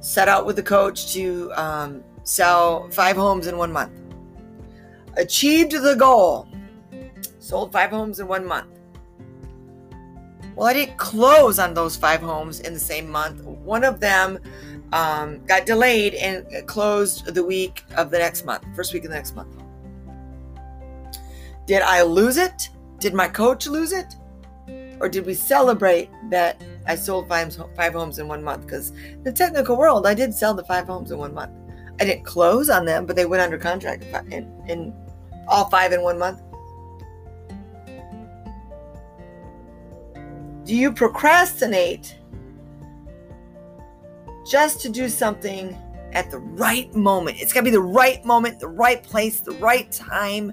set 0.00 0.28
out 0.28 0.44
with 0.44 0.56
the 0.56 0.62
coach 0.62 1.14
to 1.14 1.50
um, 1.54 2.04
sell 2.22 2.90
five 2.90 3.16
homes 3.16 3.46
in 3.46 3.56
one 3.56 3.72
month. 3.72 3.92
Achieved 5.16 5.72
the 5.72 5.94
goal, 5.94 6.46
sold 7.38 7.72
five 7.72 7.88
homes 7.88 8.20
in 8.20 8.28
one 8.28 8.44
month. 8.44 8.68
Well, 10.54 10.68
I 10.68 10.74
didn't 10.74 10.98
close 10.98 11.58
on 11.58 11.72
those 11.72 11.96
five 11.96 12.20
homes 12.20 12.60
in 12.60 12.74
the 12.74 12.78
same 12.92 13.08
month. 13.08 13.42
One 13.42 13.84
of 13.84 14.00
them 14.00 14.38
um, 14.92 15.44
got 15.46 15.66
delayed 15.66 16.14
and 16.14 16.66
closed 16.66 17.34
the 17.34 17.44
week 17.44 17.84
of 17.96 18.10
the 18.10 18.18
next 18.18 18.44
month, 18.44 18.64
first 18.74 18.92
week 18.92 19.04
of 19.04 19.10
the 19.10 19.16
next 19.16 19.34
month. 19.36 19.56
Did 21.66 21.82
I 21.82 22.02
lose 22.02 22.36
it? 22.36 22.68
Did 22.98 23.14
my 23.14 23.28
coach 23.28 23.66
lose 23.66 23.92
it? 23.92 24.16
Or 25.00 25.08
did 25.08 25.24
we 25.24 25.34
celebrate 25.34 26.10
that 26.30 26.62
I 26.86 26.94
sold 26.94 27.28
five, 27.28 27.56
five 27.76 27.92
homes 27.92 28.18
in 28.18 28.28
one 28.28 28.42
month? 28.42 28.66
Because 28.66 28.92
the 29.22 29.32
technical 29.32 29.76
world, 29.76 30.06
I 30.06 30.14
did 30.14 30.34
sell 30.34 30.52
the 30.52 30.64
five 30.64 30.86
homes 30.86 31.10
in 31.10 31.18
one 31.18 31.32
month. 31.32 31.52
I 32.00 32.04
didn't 32.04 32.24
close 32.24 32.68
on 32.70 32.84
them, 32.84 33.06
but 33.06 33.16
they 33.16 33.26
went 33.26 33.42
under 33.42 33.58
contract 33.58 34.04
in, 34.32 34.50
in 34.68 34.94
all 35.48 35.68
five 35.70 35.92
in 35.92 36.02
one 36.02 36.18
month. 36.18 36.42
Do 40.64 40.76
you 40.76 40.92
procrastinate 40.92 42.16
just 44.50 44.80
to 44.80 44.88
do 44.88 45.08
something 45.08 45.78
at 46.12 46.28
the 46.30 46.38
right 46.38 46.92
moment. 46.92 47.40
It's 47.40 47.52
got 47.52 47.60
to 47.60 47.64
be 47.64 47.70
the 47.70 47.80
right 47.80 48.22
moment, 48.24 48.58
the 48.58 48.68
right 48.68 49.00
place, 49.00 49.38
the 49.40 49.52
right 49.52 49.90
time, 49.92 50.52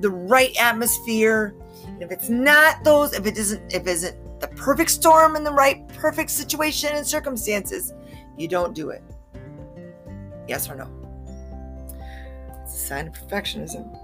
the 0.00 0.10
right 0.10 0.56
atmosphere. 0.58 1.54
And 1.84 2.02
if 2.02 2.10
it's 2.10 2.30
not 2.30 2.82
those, 2.82 3.12
if 3.12 3.26
it 3.26 3.36
isn't, 3.36 3.74
if 3.74 3.82
it 3.82 3.88
isn't 3.88 4.40
the 4.40 4.48
perfect 4.48 4.90
storm 4.90 5.36
and 5.36 5.44
the 5.44 5.52
right 5.52 5.86
perfect 5.88 6.30
situation 6.30 6.90
and 6.94 7.06
circumstances, 7.06 7.92
you 8.38 8.48
don't 8.48 8.74
do 8.74 8.88
it. 8.88 9.02
Yes 10.48 10.70
or 10.70 10.76
no? 10.76 10.88
It's 12.62 12.74
a 12.74 12.78
sign 12.78 13.06
of 13.06 13.12
perfectionism. 13.12 14.00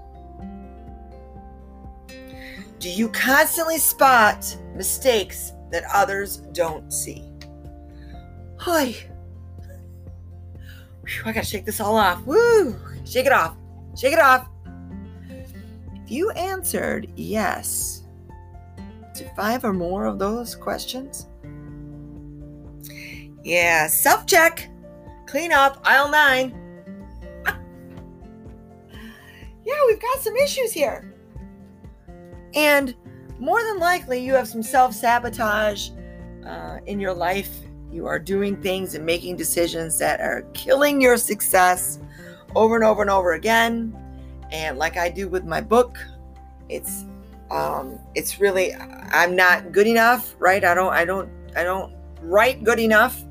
Do 2.77 2.89
you 2.89 3.09
constantly 3.09 3.79
spot 3.79 4.55
mistakes 4.75 5.53
that 5.71 5.83
others 5.91 6.37
don't 6.51 6.91
see? 6.93 7.31
Hi. 8.57 8.95
I 11.25 11.31
gotta 11.31 11.45
shake 11.45 11.65
this 11.65 11.79
all 11.79 11.97
off. 11.97 12.25
Woo! 12.25 12.75
Shake 13.05 13.25
it 13.25 13.31
off. 13.31 13.55
Shake 13.97 14.13
it 14.13 14.19
off. 14.19 14.47
If 15.93 16.11
you 16.11 16.31
answered 16.31 17.07
yes 17.15 18.03
to 19.15 19.35
five 19.35 19.63
or 19.63 19.73
more 19.73 20.05
of 20.05 20.19
those 20.19 20.55
questions, 20.55 21.27
yeah, 23.43 23.87
self 23.87 24.25
check, 24.25 24.69
clean 25.25 25.51
up, 25.51 25.81
aisle 25.83 26.09
nine. 26.09 26.55
yeah, 29.65 29.79
we've 29.87 30.01
got 30.01 30.19
some 30.19 30.35
issues 30.37 30.71
here. 30.71 31.13
And 32.53 32.95
more 33.39 33.61
than 33.63 33.79
likely, 33.79 34.23
you 34.23 34.33
have 34.33 34.47
some 34.47 34.63
self 34.63 34.93
sabotage 34.93 35.89
uh, 36.45 36.79
in 36.85 36.99
your 36.99 37.13
life. 37.13 37.59
You 37.93 38.07
are 38.07 38.17
doing 38.17 38.59
things 38.59 38.95
and 38.95 39.05
making 39.05 39.37
decisions 39.37 39.99
that 39.99 40.19
are 40.19 40.41
killing 40.53 40.99
your 40.99 41.15
success 41.15 41.99
over 42.55 42.75
and 42.75 42.83
over 42.83 43.03
and 43.03 43.11
over 43.11 43.33
again. 43.33 43.95
And 44.51 44.79
like 44.79 44.97
I 44.97 45.09
do 45.09 45.29
with 45.29 45.45
my 45.45 45.61
book, 45.61 45.99
it's 46.69 47.05
um, 47.51 47.99
it's 48.15 48.39
really 48.39 48.73
I'm 48.73 49.35
not 49.35 49.71
good 49.71 49.85
enough, 49.85 50.35
right? 50.39 50.63
I 50.63 50.73
don't 50.73 50.91
I 50.91 51.05
don't 51.05 51.29
I 51.55 51.63
don't 51.63 51.93
write 52.23 52.63
good 52.63 52.79
enough. 52.79 53.23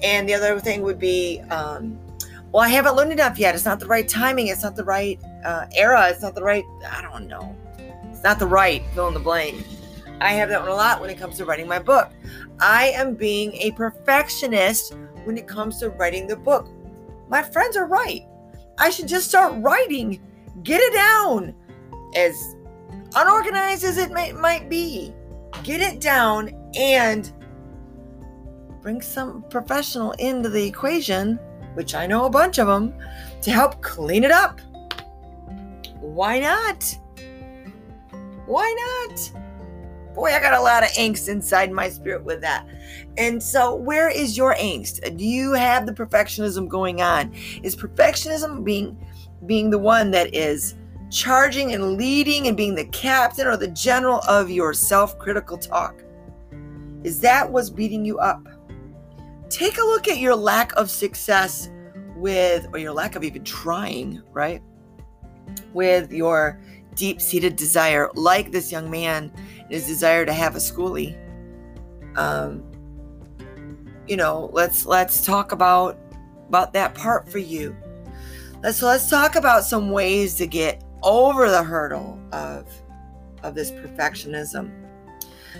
And 0.00 0.28
the 0.28 0.34
other 0.34 0.60
thing 0.60 0.82
would 0.82 1.00
be, 1.00 1.40
um, 1.50 1.98
well, 2.52 2.62
I 2.62 2.68
haven't 2.68 2.94
learned 2.94 3.10
enough 3.10 3.36
yet. 3.36 3.56
It's 3.56 3.64
not 3.64 3.80
the 3.80 3.86
right 3.86 4.08
timing. 4.08 4.46
It's 4.46 4.62
not 4.62 4.76
the 4.76 4.84
right 4.84 5.20
uh, 5.44 5.66
era. 5.74 6.08
It's 6.08 6.22
not 6.22 6.36
the 6.36 6.42
right. 6.42 6.64
I 6.88 7.02
don't 7.02 7.26
know. 7.26 7.56
It's 8.12 8.22
not 8.22 8.38
the 8.38 8.46
right 8.46 8.84
fill 8.94 9.08
in 9.08 9.14
the 9.14 9.20
blank. 9.20 9.66
I 10.20 10.32
have 10.32 10.48
that 10.48 10.60
one 10.60 10.70
a 10.70 10.74
lot 10.74 11.00
when 11.00 11.10
it 11.10 11.18
comes 11.18 11.36
to 11.36 11.44
writing 11.44 11.68
my 11.68 11.78
book. 11.78 12.10
I 12.60 12.88
am 12.88 13.14
being 13.14 13.52
a 13.54 13.70
perfectionist 13.72 14.96
when 15.24 15.38
it 15.38 15.46
comes 15.46 15.78
to 15.78 15.90
writing 15.90 16.26
the 16.26 16.36
book. 16.36 16.68
My 17.28 17.42
friends 17.42 17.76
are 17.76 17.86
right. 17.86 18.22
I 18.78 18.90
should 18.90 19.08
just 19.08 19.28
start 19.28 19.54
writing. 19.58 20.20
Get 20.62 20.80
it 20.80 20.92
down. 20.92 21.54
As 22.16 22.56
unorganized 23.14 23.84
as 23.84 23.98
it 23.98 24.10
may, 24.10 24.32
might 24.32 24.68
be, 24.68 25.14
get 25.62 25.80
it 25.80 26.00
down 26.00 26.50
and 26.76 27.32
bring 28.80 29.00
some 29.00 29.44
professional 29.50 30.12
into 30.12 30.48
the 30.48 30.64
equation, 30.64 31.36
which 31.74 31.94
I 31.94 32.06
know 32.06 32.24
a 32.24 32.30
bunch 32.30 32.58
of 32.58 32.66
them, 32.66 32.94
to 33.42 33.50
help 33.50 33.82
clean 33.82 34.24
it 34.24 34.30
up. 34.30 34.60
Why 36.00 36.38
not? 36.38 36.98
Why 38.46 39.06
not? 39.10 39.32
Boy, 40.18 40.34
I 40.34 40.40
got 40.40 40.52
a 40.52 40.60
lot 40.60 40.82
of 40.82 40.88
angst 40.90 41.28
inside 41.28 41.70
my 41.70 41.88
spirit 41.88 42.24
with 42.24 42.40
that. 42.40 42.66
And 43.18 43.40
so, 43.40 43.76
where 43.76 44.10
is 44.10 44.36
your 44.36 44.56
angst? 44.56 45.16
Do 45.16 45.24
you 45.24 45.52
have 45.52 45.86
the 45.86 45.92
perfectionism 45.92 46.66
going 46.66 47.00
on? 47.00 47.32
Is 47.62 47.76
perfectionism 47.76 48.64
being 48.64 48.98
being 49.46 49.70
the 49.70 49.78
one 49.78 50.10
that 50.10 50.34
is 50.34 50.74
charging 51.08 51.72
and 51.72 51.96
leading 51.96 52.48
and 52.48 52.56
being 52.56 52.74
the 52.74 52.86
captain 52.86 53.46
or 53.46 53.56
the 53.56 53.68
general 53.68 54.18
of 54.26 54.50
your 54.50 54.74
self-critical 54.74 55.56
talk? 55.56 56.02
Is 57.04 57.20
that 57.20 57.48
what's 57.48 57.70
beating 57.70 58.04
you 58.04 58.18
up? 58.18 58.42
Take 59.48 59.78
a 59.78 59.82
look 59.82 60.08
at 60.08 60.18
your 60.18 60.34
lack 60.34 60.72
of 60.72 60.90
success 60.90 61.70
with 62.16 62.66
or 62.72 62.80
your 62.80 62.92
lack 62.92 63.14
of 63.14 63.22
even 63.22 63.44
trying, 63.44 64.20
right? 64.32 64.64
With 65.72 66.10
your 66.10 66.60
deep-seated 66.96 67.54
desire 67.54 68.10
like 68.16 68.50
this 68.50 68.72
young 68.72 68.90
man 68.90 69.32
his 69.70 69.86
desire 69.86 70.24
to 70.26 70.32
have 70.32 70.56
a 70.56 70.58
schoolie. 70.58 71.16
Um, 72.16 72.64
you 74.06 74.16
know, 74.16 74.50
let's 74.52 74.86
let's 74.86 75.24
talk 75.24 75.52
about 75.52 75.98
about 76.48 76.72
that 76.72 76.94
part 76.94 77.30
for 77.30 77.38
you. 77.38 77.76
Let's 78.62 78.82
let's 78.82 79.08
talk 79.08 79.36
about 79.36 79.64
some 79.64 79.90
ways 79.90 80.34
to 80.36 80.46
get 80.46 80.82
over 81.02 81.50
the 81.50 81.62
hurdle 81.62 82.18
of 82.32 82.66
of 83.42 83.54
this 83.54 83.70
perfectionism. 83.70 84.72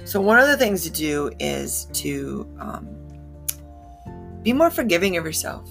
So 0.04 0.20
one 0.20 0.38
of 0.38 0.48
the 0.48 0.56
things 0.56 0.82
to 0.84 0.90
do 0.90 1.30
is 1.38 1.86
to 1.94 2.48
um, 2.58 2.88
be 4.42 4.52
more 4.52 4.70
forgiving 4.70 5.16
of 5.16 5.24
yourself. 5.24 5.68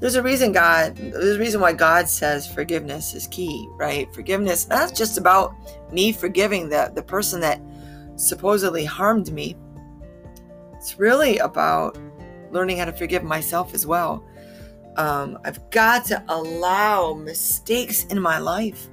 There's 0.00 0.14
a 0.14 0.22
reason 0.22 0.52
God, 0.52 0.96
there's 0.96 1.36
a 1.36 1.40
reason 1.40 1.60
why 1.60 1.72
God 1.72 2.08
says 2.08 2.46
forgiveness 2.46 3.14
is 3.14 3.26
key, 3.26 3.68
right? 3.72 4.12
Forgiveness, 4.14 4.64
that's 4.64 4.92
just 4.92 5.18
about 5.18 5.54
me 5.92 6.12
forgiving 6.12 6.68
the, 6.68 6.92
the 6.94 7.02
person 7.02 7.40
that 7.40 7.60
supposedly 8.14 8.84
harmed 8.84 9.32
me. 9.32 9.56
It's 10.74 11.00
really 11.00 11.38
about 11.38 11.98
learning 12.52 12.78
how 12.78 12.84
to 12.84 12.92
forgive 12.92 13.24
myself 13.24 13.74
as 13.74 13.86
well. 13.86 14.24
Um, 14.96 15.38
I've 15.44 15.68
got 15.70 16.04
to 16.06 16.24
allow 16.28 17.14
mistakes 17.14 18.04
in 18.04 18.20
my 18.20 18.38
life. 18.38 18.88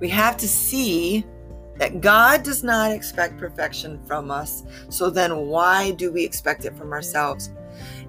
We 0.00 0.08
have 0.08 0.36
to 0.38 0.48
see 0.48 1.24
that 1.76 2.00
God 2.00 2.42
does 2.42 2.62
not 2.62 2.90
expect 2.90 3.38
perfection 3.38 4.00
from 4.04 4.30
us. 4.30 4.64
So 4.88 5.10
then, 5.10 5.46
why 5.46 5.92
do 5.92 6.12
we 6.12 6.24
expect 6.24 6.64
it 6.64 6.76
from 6.76 6.92
ourselves? 6.92 7.50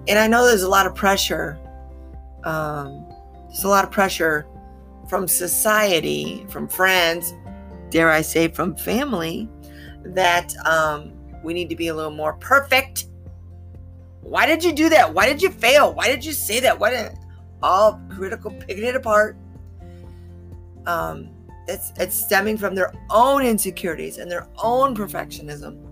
And 0.08 0.18
I 0.18 0.26
know 0.26 0.46
there's 0.46 0.62
a 0.62 0.68
lot 0.68 0.86
of 0.86 0.94
pressure. 0.94 1.58
Um, 2.44 3.04
there's 3.48 3.64
a 3.64 3.68
lot 3.68 3.84
of 3.84 3.90
pressure 3.90 4.46
from 5.08 5.28
society, 5.28 6.46
from 6.48 6.68
friends, 6.68 7.32
dare 7.90 8.10
I 8.10 8.22
say, 8.22 8.48
from 8.48 8.76
family, 8.76 9.48
that 10.04 10.54
um, 10.66 11.12
we 11.42 11.54
need 11.54 11.68
to 11.70 11.76
be 11.76 11.88
a 11.88 11.94
little 11.94 12.10
more 12.10 12.34
perfect. 12.34 13.06
Why 14.20 14.46
did 14.46 14.64
you 14.64 14.72
do 14.72 14.88
that? 14.88 15.14
Why 15.14 15.26
did 15.26 15.40
you 15.40 15.50
fail? 15.50 15.94
Why 15.94 16.08
did 16.08 16.24
you 16.24 16.32
say 16.32 16.60
that? 16.60 16.78
Why 16.78 16.90
did 16.90 17.12
all 17.62 18.00
critical 18.10 18.50
picking 18.50 18.84
it 18.84 18.96
apart? 18.96 19.36
Um, 20.86 21.30
it's 21.68 21.92
it's 21.98 22.14
stemming 22.14 22.58
from 22.58 22.74
their 22.74 22.92
own 23.10 23.44
insecurities 23.44 24.18
and 24.18 24.30
their 24.30 24.48
own 24.62 24.96
perfectionism. 24.96 25.85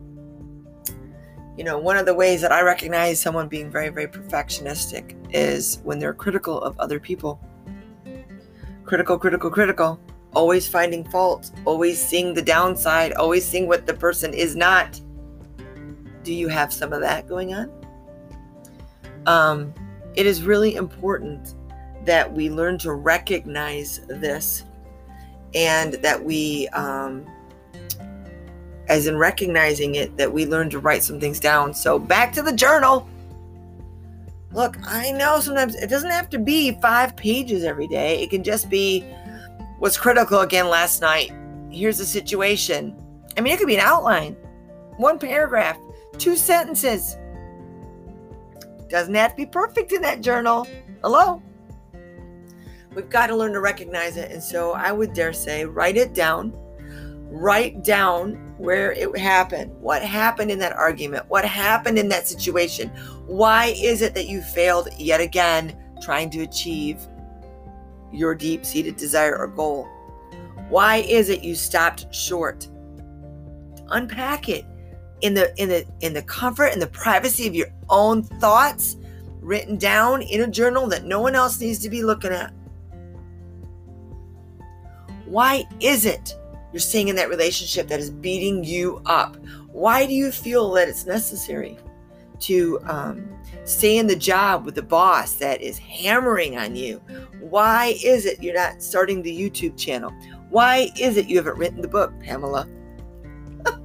You 1.57 1.63
know, 1.63 1.79
one 1.79 1.97
of 1.97 2.05
the 2.05 2.15
ways 2.15 2.41
that 2.41 2.51
I 2.51 2.63
recognize 2.63 3.21
someone 3.21 3.47
being 3.47 3.71
very, 3.71 3.89
very 3.89 4.09
perfectionistic 4.09 5.15
is 5.33 5.81
when 5.85 6.01
they're 6.01 6.15
critical 6.15 6.61
of 6.61 6.79
other 6.81 6.99
people. 6.99 7.41
Critical, 8.85 9.19
critical, 9.19 9.51
critical. 9.51 10.01
Always 10.35 10.67
finding 10.67 11.05
fault, 11.05 11.53
always 11.65 12.05
seeing 12.05 12.35
the 12.35 12.43
downside, 12.43 13.13
always 13.13 13.47
seeing 13.47 13.69
what 13.69 13.87
the 13.87 13.95
person 13.95 14.35
is 14.35 14.57
not. 14.57 15.01
Do 16.25 16.35
you 16.35 16.49
have 16.49 16.73
some 16.73 16.93
of 16.93 17.01
that 17.03 17.29
going 17.29 17.55
on? 17.55 17.71
Um, 19.27 19.73
it 20.17 20.27
is 20.27 20.43
really 20.43 20.75
important 20.75 21.55
that 22.05 22.33
we 22.33 22.51
learn 22.51 22.79
to 22.79 22.93
recognize 22.93 24.01
this 24.09 24.65
and 25.55 25.95
that 25.95 26.23
we 26.23 26.69
um, 26.69 27.25
as 28.89 29.07
in 29.07 29.17
recognizing 29.17 29.95
it, 29.95 30.17
that 30.17 30.33
we 30.33 30.47
learn 30.47 30.71
to 30.71 30.79
write 30.79 31.03
some 31.03 31.19
things 31.19 31.41
down. 31.41 31.73
So 31.75 31.99
back 31.99 32.33
to 32.35 32.43
the 32.43 32.53
journal. 32.53 33.09
Look, 34.53 34.77
I 34.87 35.11
know 35.11 35.41
sometimes 35.41 35.75
it 35.75 35.89
doesn't 35.89 36.11
have 36.11 36.31
to 36.31 36.39
be 36.39 36.79
five 36.81 37.17
pages 37.17 37.65
every 37.65 37.89
day. 37.89 38.23
It 38.23 38.31
can 38.31 38.45
just 38.45 38.71
be 38.71 39.01
what's 39.79 39.97
critical 39.97 40.41
again 40.41 40.69
last 40.69 41.01
night. 41.01 41.33
Here's 41.71 41.99
the 41.99 42.05
situation. 42.05 42.97
I 43.37 43.41
mean, 43.41 43.53
it 43.53 43.59
could 43.59 43.67
be 43.67 43.75
an 43.75 43.81
outline, 43.81 44.35
one 44.97 45.19
paragraph, 45.19 45.77
two 46.19 46.37
sentences. 46.37 47.17
Doesn't 48.89 49.15
have 49.15 49.33
to 49.33 49.37
be 49.37 49.47
perfect 49.47 49.93
in 49.93 50.03
that 50.03 50.21
journal. 50.21 50.69
Hello? 51.03 51.43
We've 52.95 53.11
got 53.11 53.27
to 53.27 53.37
learn 53.37 53.53
to 53.55 53.61
recognize 53.61 54.17
it. 54.17 54.31
And 54.31 54.41
so 54.41 54.73
I 54.73 54.93
would 54.93 55.15
dare 55.15 55.33
say, 55.33 55.65
write 55.65 55.97
it 55.97 56.15
down. 56.15 56.53
Write 57.29 57.83
down 57.83 58.54
where 58.59 58.93
it 58.93 59.17
happened, 59.19 59.73
what 59.81 60.03
happened 60.03 60.51
in 60.51 60.59
that 60.61 60.73
argument, 60.73 61.25
what 61.29 61.45
happened 61.45 61.99
in 61.99 62.09
that 62.09 62.29
situation. 62.29 62.89
Why 63.27 63.75
is 63.77 64.03
it 64.03 64.15
that 64.15 64.27
you 64.27 64.43
failed 64.43 64.89
yet 64.99 65.21
again 65.21 65.77
trying 66.03 66.31
to 66.31 66.43
achieve 66.43 66.99
your 68.13 68.35
deep 68.35 68.65
seated 68.65 68.97
desire 68.97 69.37
or 69.37 69.49
goal? 69.49 69.89
Why 70.69 70.97
is 70.97 71.29
it 71.29 71.43
you 71.43 71.55
stopped 71.55 72.15
short? 72.15 72.69
Unpack 73.91 74.49
it 74.49 74.65
in 75.21 75.35
the 75.35 75.55
in 75.61 75.69
the 75.69 75.87
in 76.01 76.13
the 76.13 76.23
comfort 76.23 76.67
and 76.67 76.81
the 76.81 76.87
privacy 76.87 77.47
of 77.47 77.55
your 77.55 77.69
own 77.89 78.23
thoughts 78.23 78.97
written 79.41 79.77
down 79.77 80.23
in 80.23 80.43
a 80.43 80.47
journal 80.47 80.87
that 80.89 81.05
no 81.05 81.21
one 81.21 81.35
else 81.35 81.61
needs 81.61 81.79
to 81.81 81.91
be 81.91 82.03
looking 82.03 82.33
at. 82.33 82.53
Why 85.27 85.65
is 85.81 86.07
it 86.07 86.35
you're 86.75 86.81
staying 86.81 87.07
in 87.07 87.15
that 87.15 87.29
relationship 87.29 87.87
that 87.87 88.01
is 88.01 88.11
beating 88.11 88.65
you 88.65 89.01
up? 89.07 89.37
Why 89.71 90.07
do 90.07 90.13
you 90.13 90.33
feel 90.33 90.73
that 90.73 90.89
it's 90.89 91.07
necessary 91.07 91.79
to 92.41 92.81
um, 92.83 93.29
stay 93.63 93.97
in 93.97 94.09
the 94.09 94.17
job 94.17 94.65
with 94.65 94.75
the 94.75 94.83
boss 94.83 95.35
that 95.35 95.63
is 95.63 95.79
hammering 95.79 96.59
on 96.59 96.75
you? 96.75 97.01
Why 97.39 97.95
is 98.03 98.27
it 98.27 98.43
you're 98.43 98.57
not 98.57 98.83
starting 98.83 99.23
the 99.23 99.31
YouTube 99.31 99.79
channel? 99.79 100.13
Why 100.51 100.91
is 100.99 101.17
it 101.17 101.29
you 101.29 101.37
haven't 101.37 101.59
written 101.59 101.81
the 101.81 101.87
book, 101.87 102.13
Pamela? 102.19 102.69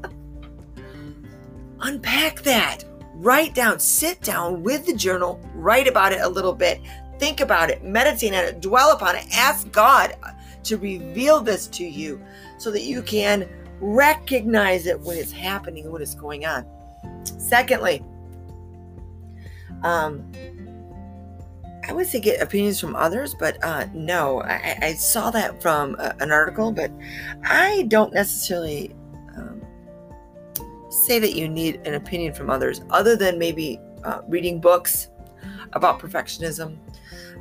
Unpack 1.82 2.42
that. 2.42 2.86
Write 3.14 3.54
down, 3.54 3.80
sit 3.80 4.20
down 4.22 4.64
with 4.64 4.88
the 4.88 4.96
journal, 4.96 5.40
write 5.54 5.88
about 5.88 6.12
it 6.12 6.22
a 6.22 6.28
little 6.28 6.56
bit, 6.56 6.82
think 7.20 7.40
about 7.40 7.70
it, 7.70 7.84
meditate 7.84 8.34
on 8.34 8.46
it, 8.46 8.62
dwell 8.62 8.94
upon 8.94 9.16
it, 9.16 9.28
ask 9.32 9.72
God 9.72 10.16
to 10.64 10.78
reveal 10.78 11.40
this 11.40 11.68
to 11.68 11.86
you 11.86 12.20
so 12.60 12.70
that 12.72 12.84
you 12.84 13.01
can 13.01 13.47
recognize 13.80 14.86
it 14.86 14.99
when 14.99 15.18
it's 15.18 15.32
happening, 15.32 15.89
when 15.91 16.01
it's 16.01 16.14
going 16.14 16.45
on. 16.45 16.66
Secondly, 17.24 18.03
um, 19.84 20.30
I 21.88 21.93
would 21.93 22.05
say 22.05 22.20
get 22.20 22.41
opinions 22.41 22.80
from 22.80 22.95
others, 22.95 23.34
but 23.34 23.57
uh, 23.64 23.88
no, 23.93 24.43
I, 24.43 24.78
I, 24.82 24.93
saw 24.93 25.32
that 25.32 25.62
from 25.62 25.95
a, 25.95 26.14
an 26.20 26.32
article, 26.32 26.72
but 26.72 26.91
I 27.43 27.84
don't 27.88 28.14
necessarily 28.14 28.93
um, 29.36 29.66
say 30.89 31.18
that 31.18 31.34
you 31.34 31.47
need 31.47 31.78
an 31.88 31.95
opinion 31.95 32.34
from 32.34 32.49
others 32.49 32.82
other 32.89 33.16
than 33.16 33.39
maybe 33.39 33.80
uh, 34.03 34.22
reading 34.28 34.60
books 34.60 35.07
about 35.74 35.99
perfectionism 35.99 36.78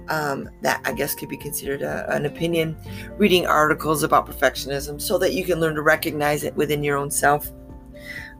um, 0.09 0.49
that 0.63 0.81
I 0.85 0.93
guess 0.93 1.15
could 1.15 1.29
be 1.29 1.37
considered 1.37 1.83
a, 1.83 2.11
an 2.15 2.27
opinion, 2.27 2.77
reading 3.17 3.47
articles 3.47 4.03
about 4.03 4.27
perfectionism 4.27 5.01
so 5.01 5.19
that 5.19 5.33
you 5.33 5.45
can 5.45 5.61
learn 5.61 5.75
to 5.75 5.83
recognize 5.83 6.45
it 6.45 6.55
within 6.57 6.83
your 6.83 6.97
own 6.97 7.11
self. 7.11 7.51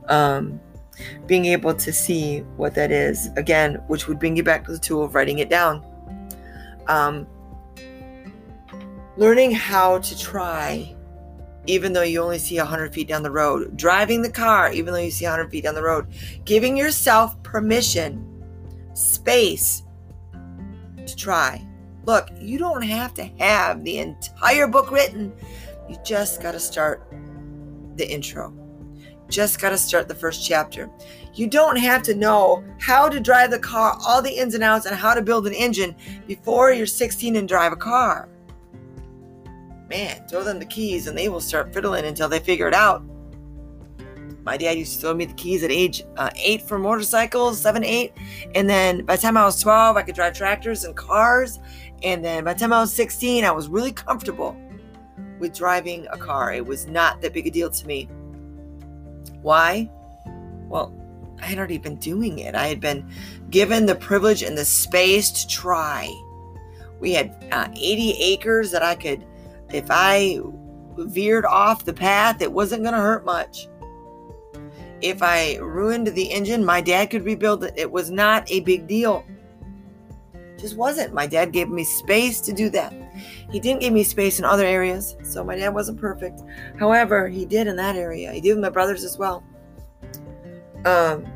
Um, 0.09 0.61
being 1.27 1.45
able 1.47 1.75
to 1.75 1.93
see 1.93 2.41
what 2.57 2.75
that 2.75 2.91
is, 2.91 3.29
again, 3.37 3.75
which 3.87 4.09
would 4.09 4.19
bring 4.19 4.37
you 4.37 4.43
back 4.43 4.65
to 4.65 4.73
the 4.73 4.79
tool 4.79 5.05
of 5.05 5.15
writing 5.15 5.39
it 5.39 5.49
down. 5.49 5.85
Um, 6.89 7.27
learning 9.17 9.53
how 9.53 9.99
to 9.99 10.19
try 10.19 10.95
even 11.69 11.93
though 11.93 12.03
you 12.03 12.23
only 12.23 12.39
see 12.39 12.57
100 12.57 12.95
feet 12.95 13.07
down 13.07 13.23
the 13.23 13.31
road, 13.31 13.77
driving 13.77 14.23
the 14.23 14.31
car, 14.31 14.73
even 14.73 14.93
though 14.93 15.01
you 15.01 15.11
see 15.11 15.27
100 15.27 15.51
feet 15.51 15.65
down 15.65 15.75
the 15.75 15.83
road, 15.83 16.09
giving 16.47 16.77
yourself 16.77 17.41
permission, 17.43 18.25
space 18.95 19.83
to 21.09 21.17
try. 21.17 21.67
Look, 22.05 22.31
you 22.41 22.59
don't 22.59 22.83
have 22.83 23.13
to 23.15 23.25
have 23.39 23.85
the 23.85 23.99
entire 23.99 24.67
book 24.67 24.91
written. 24.91 25.33
You 25.89 25.97
just 26.05 26.41
got 26.41 26.53
to 26.53 26.61
start 26.61 27.07
the 27.97 28.11
intro. 28.11 28.55
Just 29.29 29.61
got 29.61 29.71
to 29.71 29.79
start 29.79 30.09
the 30.09 30.15
first 30.15 30.47
chapter. 30.47 30.91
You 31.35 31.49
don't 31.49 31.77
have 31.77 32.03
to 32.05 32.15
know 32.15 32.65
how 32.81 33.09
to 33.09 33.21
drive 33.21 33.51
the 33.51 33.59
car, 33.59 33.99
all 34.07 34.23
the 34.23 34.31
ins 34.31 34.55
and 34.55 34.65
outs, 34.65 34.87
and 34.87 34.97
how 34.97 35.13
to 35.15 35.21
build 35.21 35.47
an 35.47 35.53
engine 35.53 35.95
before 36.27 36.73
you're 36.73 36.87
16 36.87 37.37
and 37.37 37.47
drive 37.47 37.73
a 37.73 37.77
car. 37.77 38.29
Man, 39.91 40.27
throw 40.29 40.43
them 40.43 40.59
the 40.59 40.67
keys 40.67 41.07
and 41.07 41.17
they 41.17 41.29
will 41.29 41.41
start 41.41 41.73
fiddling 41.75 42.07
until 42.07 42.29
they 42.29 42.41
figure 42.41 42.69
it 42.69 42.75
out. 42.75 43.03
My 44.49 44.57
dad 44.57 44.79
used 44.79 44.95
to 44.95 45.01
throw 45.03 45.13
me 45.13 45.27
the 45.27 45.35
keys 45.35 45.63
at 45.63 45.71
age 45.71 46.05
uh, 46.17 46.31
eight 46.35 46.63
for 46.63 46.79
motorcycles, 46.79 47.61
seven, 47.61 47.85
eight. 47.85 48.15
And 48.55 48.67
then 48.67 49.05
by 49.05 49.17
the 49.17 49.21
time 49.21 49.37
I 49.37 49.45
was 49.45 49.61
12, 49.61 49.95
I 49.99 50.01
could 50.01 50.15
drive 50.15 50.33
tractors 50.33 50.85
and 50.85 50.97
cars. 50.97 51.61
And 52.03 52.25
then 52.25 52.45
by 52.45 52.55
the 52.55 52.61
time 52.61 52.73
I 52.73 52.81
was 52.81 52.91
16, 52.95 53.45
I 53.45 53.51
was 53.51 53.69
really 53.69 53.93
comfortable 53.93 54.57
with 55.39 55.55
driving 55.55 56.07
a 56.11 56.17
car. 56.17 56.55
It 56.55 56.65
was 56.65 56.87
not 56.87 57.21
that 57.21 57.35
big 57.35 57.47
a 57.47 57.51
deal 57.51 57.69
to 57.69 57.87
me. 57.87 58.09
Why? 59.43 59.91
Well, 60.71 60.95
I 61.43 61.45
had 61.45 61.59
already 61.59 61.77
been 61.77 61.97
doing 61.97 62.39
it. 62.39 62.55
I 62.55 62.69
had 62.69 62.81
been 62.81 63.07
given 63.51 63.85
the 63.85 63.97
privilege 63.97 64.43
and 64.43 64.57
the 64.57 64.65
space 64.65 65.31
to 65.31 65.47
try. 65.47 66.11
We 67.01 67.13
had 67.13 67.37
uh, 67.53 67.69
80 67.71 68.13
acres 68.19 68.71
that 68.71 68.83
I 68.83 68.95
could, 68.95 69.27
if 69.75 69.89
I 69.91 70.39
veered 70.97 71.45
off 71.45 71.85
the 71.85 71.93
path, 71.93 72.41
it 72.41 72.51
wasn't 72.51 72.83
going 72.83 72.95
to 72.95 73.01
hurt 73.01 73.27
much. 73.27 73.69
If 75.01 75.23
I 75.23 75.57
ruined 75.57 76.09
the 76.09 76.31
engine, 76.31 76.65
my 76.65 76.81
dad 76.81 77.11
could 77.11 77.25
rebuild 77.25 77.65
it. 77.65 77.75
It 77.77 77.91
was 77.91 78.11
not 78.11 78.51
a 78.51 78.61
big 78.61 78.87
deal. 78.87 79.25
Just 80.59 80.77
wasn't. 80.77 81.15
My 81.15 81.27
dad 81.27 81.53
gave 81.53 81.69
me 81.69 81.85
space 81.85 82.41
to 82.41 82.53
do 82.53 82.69
that. 82.71 82.93
He 83.51 83.61
didn't 83.61 83.81
give 83.81 83.93
me 83.93 84.03
space 84.03 84.39
in 84.39 84.45
other 84.45 84.67
areas, 84.67 85.17
so 85.23 85.45
my 85.45 85.55
dad 85.55 85.71
wasn't 85.71 86.01
perfect. 86.01 86.43
However, 86.79 87.29
he 87.29 87.45
did 87.45 87.69
in 87.69 87.77
that 87.77 87.95
area. 87.95 88.33
He 88.33 88.41
did 88.41 88.55
with 88.55 88.63
my 88.63 88.71
brothers 88.71 89.05
as 89.05 89.17
well. 89.17 89.45
Um, 90.85 91.27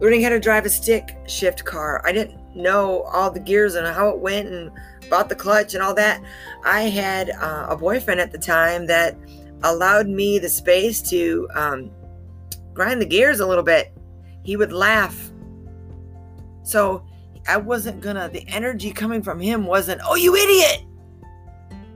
learning 0.00 0.22
how 0.22 0.30
to 0.30 0.40
drive 0.40 0.64
a 0.64 0.70
stick 0.70 1.16
shift 1.26 1.64
car. 1.64 2.02
I 2.06 2.12
didn't 2.12 2.56
know 2.56 3.02
all 3.02 3.30
the 3.30 3.40
gears 3.40 3.74
and 3.74 3.86
how 3.86 4.08
it 4.08 4.18
went 4.18 4.48
and 4.48 4.70
about 5.06 5.28
the 5.28 5.36
clutch 5.36 5.74
and 5.74 5.82
all 5.82 5.94
that. 5.94 6.22
I 6.64 6.82
had 6.82 7.30
uh, 7.30 7.66
a 7.68 7.76
boyfriend 7.76 8.20
at 8.20 8.32
the 8.32 8.38
time 8.38 8.86
that 8.86 9.16
allowed 9.62 10.08
me 10.08 10.38
the 10.38 10.48
space 10.48 11.02
to 11.10 11.48
um, 11.54 11.90
grind 12.74 13.00
the 13.00 13.06
gears 13.06 13.40
a 13.40 13.46
little 13.46 13.64
bit, 13.64 13.92
he 14.42 14.56
would 14.56 14.72
laugh. 14.72 15.30
So 16.62 17.04
I 17.48 17.56
wasn't 17.56 18.00
gonna, 18.00 18.28
the 18.28 18.46
energy 18.48 18.92
coming 18.92 19.22
from 19.22 19.40
him 19.40 19.66
wasn't, 19.66 20.00
oh, 20.04 20.14
you 20.14 20.36
idiot. 20.36 20.84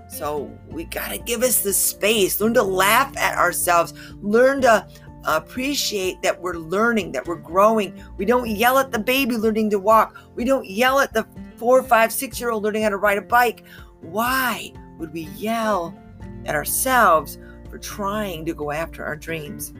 So 0.09 0.51
we 0.69 0.85
gotta 0.85 1.19
give 1.19 1.43
us 1.43 1.63
the 1.63 1.73
space, 1.73 2.41
learn 2.41 2.55
to 2.55 2.63
laugh 2.63 3.17
at 3.17 3.37
ourselves, 3.37 3.95
learn 4.23 4.61
to 4.63 4.87
appreciate 5.25 6.23
that 6.23 6.41
we're 6.41 6.55
learning, 6.55 7.13
that 7.13 7.27
we're 7.27 7.37
growing. 7.37 8.01
We 8.17 8.25
don't 8.25 8.49
yell 8.49 8.79
at 8.79 8.93
the 8.93 8.99
baby 8.99 9.37
learning 9.37 9.71
to 9.71 9.79
walk, 9.79 10.17
we 10.35 10.45
don't 10.45 10.67
yell 10.67 11.01
at 11.01 11.13
the 11.13 11.27
four, 11.57 11.83
five, 11.83 12.13
six 12.13 12.41
year 12.41 12.51
old 12.51 12.63
learning 12.63 12.83
how 12.83 12.91
to 12.91 12.97
ride 12.97 13.19
a 13.19 13.23
bike. 13.23 13.65
Why 14.01 14.73
would 14.99 15.13
we 15.13 15.23
yell 15.37 15.97
at 16.45 16.55
ourselves 16.55 17.39
for 17.71 17.79
trying 17.79 18.45
to 18.47 18.55
go 18.55 18.71
after 18.71 19.05
our 19.05 19.17
dreams? 19.17 19.73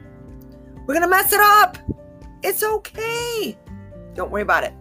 We're 0.85 0.93
going 0.93 1.01
to 1.01 1.07
mess 1.07 1.33
it 1.33 1.39
up. 1.39 1.77
It's 2.43 2.63
okay. 2.63 3.57
Don't 4.13 4.31
worry 4.31 4.43
about 4.43 4.63
it. 4.63 4.73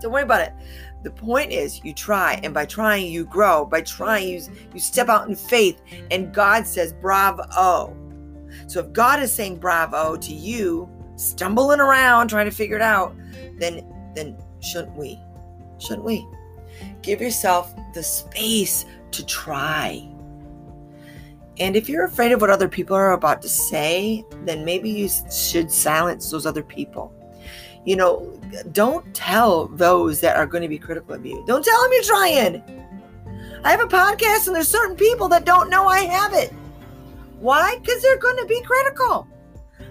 Don't 0.00 0.12
worry 0.12 0.22
about 0.22 0.40
it. 0.40 0.52
The 1.02 1.10
point 1.10 1.52
is 1.52 1.84
you 1.84 1.92
try 1.92 2.40
and 2.42 2.54
by 2.54 2.64
trying 2.64 3.06
you 3.06 3.24
grow. 3.24 3.64
By 3.64 3.82
trying 3.82 4.28
you 4.28 4.42
you 4.72 4.80
step 4.80 5.08
out 5.08 5.28
in 5.28 5.34
faith 5.34 5.80
and 6.10 6.32
God 6.32 6.66
says 6.66 6.92
bravo. 6.92 7.96
So 8.68 8.80
if 8.80 8.92
God 8.92 9.20
is 9.20 9.32
saying 9.32 9.58
bravo 9.58 10.16
to 10.16 10.32
you, 10.32 10.88
stumbling 11.16 11.80
around 11.80 12.28
trying 12.28 12.46
to 12.46 12.54
figure 12.54 12.76
it 12.76 12.82
out, 12.82 13.16
then 13.58 13.86
then 14.14 14.36
shouldn't 14.60 14.96
we? 14.96 15.20
Shouldn't 15.78 16.04
we? 16.04 16.26
Give 17.02 17.20
yourself 17.20 17.74
the 17.94 18.02
space 18.02 18.84
to 19.10 19.26
try. 19.26 20.08
And 21.62 21.76
if 21.76 21.88
you're 21.88 22.04
afraid 22.04 22.32
of 22.32 22.40
what 22.40 22.50
other 22.50 22.68
people 22.68 22.96
are 22.96 23.12
about 23.12 23.40
to 23.42 23.48
say, 23.48 24.24
then 24.44 24.64
maybe 24.64 24.90
you 24.90 25.08
should 25.30 25.70
silence 25.70 26.28
those 26.28 26.44
other 26.44 26.64
people. 26.64 27.14
You 27.84 27.94
know, 27.94 28.40
don't 28.72 29.14
tell 29.14 29.68
those 29.68 30.20
that 30.22 30.36
are 30.36 30.46
going 30.46 30.62
to 30.64 30.68
be 30.68 30.76
critical 30.76 31.14
of 31.14 31.24
you. 31.24 31.44
Don't 31.46 31.64
tell 31.64 31.80
them 31.80 31.90
you're 31.92 32.02
trying. 32.02 32.62
I 33.62 33.70
have 33.70 33.80
a 33.80 33.86
podcast 33.86 34.48
and 34.48 34.56
there's 34.56 34.66
certain 34.66 34.96
people 34.96 35.28
that 35.28 35.44
don't 35.44 35.70
know 35.70 35.86
I 35.86 36.00
have 36.00 36.32
it. 36.32 36.50
Why? 37.38 37.78
Because 37.80 38.02
they're 38.02 38.18
going 38.18 38.38
to 38.38 38.46
be 38.46 38.60
critical. 38.62 39.28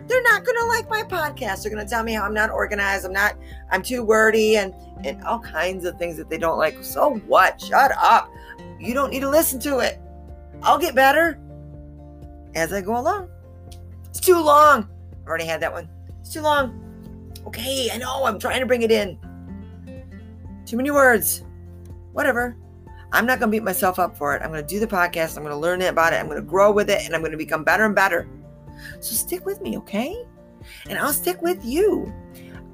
They're 0.07 0.23
not 0.23 0.43
going 0.43 0.57
to 0.57 0.65
like 0.65 0.89
my 0.89 1.03
podcast. 1.03 1.63
They're 1.63 1.71
going 1.71 1.85
to 1.85 1.89
tell 1.89 2.03
me 2.03 2.11
how 2.11 2.23
I'm 2.23 2.33
not 2.33 2.49
organized, 2.49 3.05
I'm 3.05 3.13
not, 3.13 3.37
I'm 3.71 3.81
too 3.81 4.03
wordy, 4.03 4.57
and 4.57 4.73
and 5.05 5.23
all 5.23 5.39
kinds 5.39 5.85
of 5.85 5.97
things 5.97 6.17
that 6.17 6.29
they 6.29 6.37
don't 6.37 6.57
like. 6.57 6.83
So 6.83 7.15
what? 7.27 7.61
Shut 7.61 7.93
up. 7.97 8.29
You 8.77 8.93
don't 8.93 9.09
need 9.09 9.21
to 9.21 9.29
listen 9.29 9.57
to 9.61 9.79
it. 9.79 10.01
I'll 10.63 10.77
get 10.77 10.95
better 10.95 11.39
as 12.55 12.73
I 12.73 12.81
go 12.81 12.97
along. 12.97 13.29
It's 14.09 14.19
too 14.19 14.41
long. 14.41 14.87
I 15.25 15.29
already 15.29 15.45
had 15.45 15.61
that 15.61 15.71
one. 15.71 15.89
It's 16.19 16.33
too 16.33 16.41
long. 16.41 16.77
Okay, 17.47 17.89
I 17.91 17.97
know. 17.97 18.25
I'm 18.25 18.39
trying 18.39 18.59
to 18.59 18.65
bring 18.65 18.81
it 18.81 18.91
in. 18.91 19.17
Too 20.65 20.77
many 20.77 20.91
words. 20.91 21.43
Whatever. 22.13 22.57
I'm 23.13 23.25
not 23.25 23.39
going 23.39 23.51
to 23.51 23.57
beat 23.57 23.63
myself 23.63 23.99
up 23.99 24.17
for 24.17 24.35
it. 24.35 24.41
I'm 24.41 24.51
going 24.51 24.65
to 24.65 24.67
do 24.67 24.79
the 24.79 24.87
podcast. 24.87 25.35
I'm 25.35 25.43
going 25.43 25.53
to 25.53 25.59
learn 25.59 25.81
about 25.81 26.13
it. 26.13 26.17
I'm 26.17 26.27
going 26.27 26.41
to 26.41 26.47
grow 26.47 26.71
with 26.71 26.89
it 26.89 27.05
and 27.05 27.13
I'm 27.13 27.21
going 27.21 27.31
to 27.31 27.37
become 27.37 27.63
better 27.63 27.85
and 27.85 27.95
better. 27.95 28.27
So 28.99 29.15
stick 29.15 29.45
with 29.45 29.61
me, 29.61 29.77
okay? 29.79 30.15
And 30.89 30.97
I'll 30.97 31.13
stick 31.13 31.41
with 31.41 31.63
you. 31.65 32.13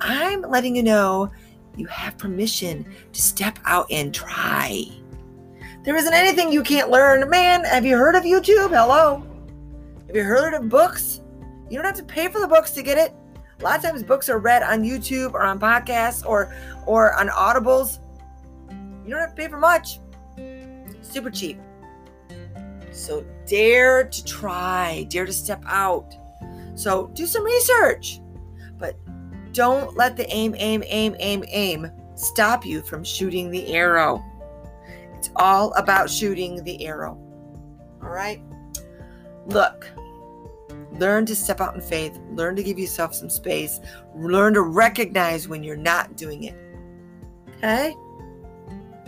I'm 0.02 0.42
letting 0.42 0.76
you 0.76 0.84
know 0.84 1.32
you 1.76 1.88
have 1.88 2.18
permission 2.18 2.86
to 3.14 3.22
step 3.22 3.58
out 3.66 3.88
and 3.92 4.14
try. 4.14 4.86
There 5.84 5.96
isn't 5.96 6.14
anything 6.14 6.52
you 6.52 6.64
can't 6.64 6.90
learn. 6.90 7.30
Man, 7.30 7.64
have 7.64 7.86
you 7.86 7.98
heard 7.98 8.16
of 8.16 8.24
YouTube? 8.24 8.70
Hello. 8.70 9.24
Have 10.08 10.16
you 10.16 10.24
heard 10.24 10.54
of 10.54 10.70
books? 10.70 11.22
You 11.70 11.78
don't 11.78 11.86
have 11.86 11.98
to 11.98 12.04
pay 12.04 12.30
for 12.30 12.40
the 12.40 12.48
books 12.48 12.72
to 12.72 12.82
get 12.82 12.98
it. 12.98 13.14
A 13.60 13.64
lot 13.64 13.78
of 13.78 13.84
times 13.84 14.04
books 14.04 14.30
are 14.30 14.40
read 14.40 14.64
on 14.64 14.84
YouTube 14.84 15.34
or 15.34 15.44
on 15.44 15.60
podcasts 15.60 16.26
or 16.26 16.56
or 16.86 17.14
on 17.14 17.28
audibles. 17.28 18.00
You 19.04 19.12
don't 19.12 19.20
have 19.20 19.32
to 19.32 19.36
pay 19.36 19.50
for 19.50 19.58
much. 19.58 20.00
Super 21.02 21.30
cheap. 21.30 21.60
So 22.92 23.26
dare 23.46 24.06
to 24.06 24.24
try, 24.24 25.06
dare 25.10 25.26
to 25.26 25.34
step 25.34 25.62
out. 25.66 26.16
So 26.76 27.08
do 27.08 27.26
some 27.26 27.44
research, 27.44 28.22
but 28.78 28.96
don't 29.52 29.98
let 29.98 30.16
the 30.16 30.30
aim, 30.34 30.56
aim, 30.58 30.84
aim, 30.86 31.16
aim, 31.20 31.44
aim 31.48 31.92
stop 32.16 32.66
you 32.66 32.82
from 32.82 33.04
shooting 33.04 33.52
the 33.52 33.74
arrow. 33.74 34.24
It's 35.16 35.30
all 35.36 35.74
about 35.74 36.10
shooting 36.10 36.64
the 36.64 36.86
arrow. 36.86 37.18
All 38.02 38.10
right? 38.10 38.42
Look, 39.48 39.88
learn 40.94 41.26
to 41.26 41.36
step 41.36 41.62
out 41.62 41.76
in 41.76 41.82
faith, 41.82 42.20
learn 42.32 42.56
to 42.58 42.64
give 42.64 42.78
yourself 42.78 43.16
some 43.16 43.30
space, 43.30 43.80
learn 44.16 44.54
to 44.54 44.62
recognize 44.62 45.48
when 45.48 45.64
you're 45.64 45.78
not 45.78 46.16
doing 46.16 46.44
it. 46.44 46.56
Okay? 47.58 47.96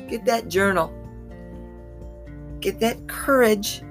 Get 0.08 0.26
that 0.26 0.48
journal. 0.48 0.94
Get 2.62 2.80
that 2.80 3.08
courage. 3.08 3.84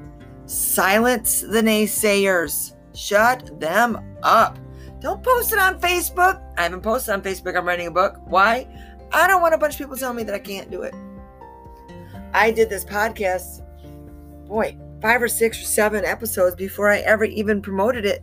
Silence 0.47 1.43
the 1.43 1.61
naysayers. 1.61 2.75
Shut 2.95 3.61
them 3.61 4.17
up. 4.23 4.59
Don't 5.01 5.23
post 5.23 5.53
it 5.53 5.59
on 5.59 5.81
Facebook. 5.81 6.43
I 6.57 6.63
haven't 6.65 6.81
posted 6.81 7.15
on 7.15 7.23
Facebook. 7.23 7.57
I'm 7.57 7.67
writing 7.67 7.87
a 7.87 7.91
book. 7.91 8.17
Why? 8.25 8.67
I 9.13 9.29
don't 9.29 9.41
want 9.41 9.55
a 9.55 9.59
bunch 9.59 9.75
of 9.75 9.79
people 9.79 9.97
telling 9.97 10.17
me 10.17 10.23
that 10.25 10.35
I 10.35 10.41
can't 10.41 10.71
do 10.71 10.83
it. 10.83 10.95
I 12.35 12.51
did 12.51 12.69
this 12.69 12.85
podcast, 12.85 13.63
boy, 14.47 14.77
five 15.01 15.23
or 15.23 15.29
six 15.29 15.61
or 15.61 15.65
seven 15.65 16.05
episodes 16.05 16.57
before 16.57 16.91
I 16.91 16.99
ever 16.99 17.25
even 17.25 17.63
promoted 17.63 18.05
it. 18.05 18.23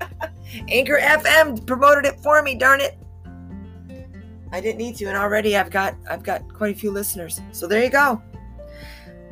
Anchor 0.68 0.98
FM 1.00 1.66
promoted 1.66 2.06
it 2.06 2.20
for 2.20 2.42
me, 2.42 2.54
darn 2.54 2.80
it. 2.80 2.98
I 4.52 4.60
didn't 4.60 4.78
need 4.78 4.96
to, 4.96 5.06
and 5.06 5.16
already 5.16 5.56
I've 5.56 5.70
got 5.70 5.94
I've 6.10 6.22
got 6.22 6.52
quite 6.52 6.74
a 6.74 6.78
few 6.78 6.90
listeners. 6.90 7.40
So 7.52 7.66
there 7.66 7.84
you 7.84 7.90
go. 7.90 8.20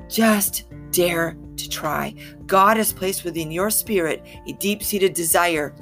Just 0.08 0.66
dare 0.90 1.36
to 1.56 1.68
try. 1.68 2.14
God 2.46 2.76
has 2.76 2.92
placed 2.92 3.24
within 3.24 3.50
your 3.50 3.70
spirit 3.70 4.24
a 4.46 4.52
deep-seated 4.52 5.12
desire. 5.12 5.74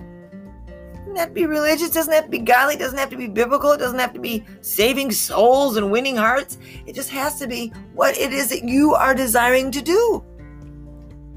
Doesn't 0.96 1.16
have 1.16 1.28
to 1.28 1.34
be 1.34 1.46
religious, 1.46 1.90
doesn't 1.90 2.12
have 2.12 2.24
to 2.24 2.30
be 2.30 2.38
godly, 2.38 2.76
doesn't 2.76 2.98
have 2.98 3.10
to 3.10 3.16
be 3.16 3.28
biblical, 3.28 3.72
it 3.72 3.78
doesn't 3.78 3.98
have 3.98 4.12
to 4.14 4.20
be 4.20 4.44
saving 4.62 5.12
souls 5.12 5.76
and 5.76 5.90
winning 5.90 6.16
hearts. 6.16 6.58
It 6.86 6.94
just 6.94 7.10
has 7.10 7.38
to 7.38 7.46
be 7.46 7.68
what 7.94 8.18
it 8.18 8.32
is 8.32 8.48
that 8.48 8.64
you 8.64 8.94
are 8.94 9.14
desiring 9.14 9.70
to 9.70 9.82
do. 9.82 10.24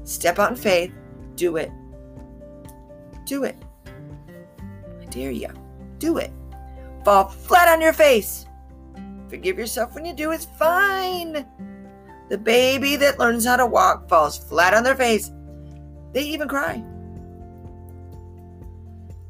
Step 0.04 0.38
out 0.38 0.50
in 0.50 0.56
faith, 0.56 0.92
do 1.34 1.56
it. 1.56 1.70
Do 3.26 3.44
it. 3.44 3.56
I 5.00 5.04
dare 5.06 5.30
you. 5.30 5.48
Do 5.98 6.18
it. 6.18 6.32
Fall 7.04 7.28
flat 7.28 7.68
on 7.68 7.80
your 7.80 7.92
face. 7.92 8.46
Forgive 9.28 9.58
yourself 9.58 9.94
when 9.94 10.04
you 10.04 10.12
do, 10.12 10.32
it's 10.32 10.46
fine. 10.58 11.46
The 12.28 12.38
baby 12.38 12.96
that 12.96 13.18
learns 13.18 13.44
how 13.44 13.56
to 13.56 13.66
walk 13.66 14.08
falls 14.08 14.38
flat 14.38 14.74
on 14.74 14.82
their 14.82 14.96
face. 14.96 15.30
They 16.12 16.22
even 16.22 16.48
cry. 16.48 16.82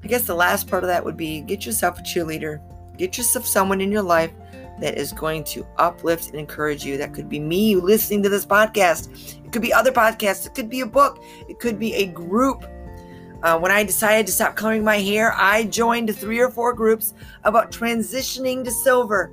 I 0.03 0.07
guess 0.07 0.23
the 0.23 0.35
last 0.35 0.69
part 0.69 0.83
of 0.83 0.89
that 0.89 1.05
would 1.05 1.17
be 1.17 1.41
get 1.43 1.67
yourself 1.67 1.99
a 1.99 2.03
cheerleader. 2.03 2.61
Get 2.97 3.19
yourself 3.19 3.47
someone 3.47 3.81
in 3.81 3.93
your 3.93 4.03
life 4.03 4.33
that 4.81 4.97
is 4.97 5.13
going 5.13 5.45
to 5.45 5.67
uplift 5.79 6.29
and 6.31 6.37
encourage 6.37 6.85
you. 6.85 6.97
That 6.97 7.15
could 7.15 7.29
be 7.29 7.39
me 7.39 7.77
listening 7.77 8.23
to 8.25 8.29
this 8.29 8.47
podcast. 8.47 9.37
It 9.45 9.53
could 9.53 9.63
be 9.63 9.73
other 9.73 9.93
podcasts. 9.93 10.47
It 10.47 10.55
could 10.55 10.71
be 10.71 10.81
a 10.81 10.87
book. 10.87 11.23
It 11.49 11.59
could 11.59 11.79
be 11.79 11.95
a 11.95 12.07
group. 12.07 12.65
Uh, 13.43 13.59
when 13.59 13.73
I 13.73 13.85
decided 13.85 14.27
to 14.27 14.33
stop 14.33 14.57
coloring 14.57 14.85
my 14.85 14.99
hair, 14.99 15.33
I 15.35 15.65
joined 15.65 16.15
three 16.15 16.41
or 16.41 16.51
four 16.51 16.75
groups 16.75 17.15
about 17.45 17.71
transitioning 17.73 18.65
to 18.65 18.71
silver. 18.71 19.29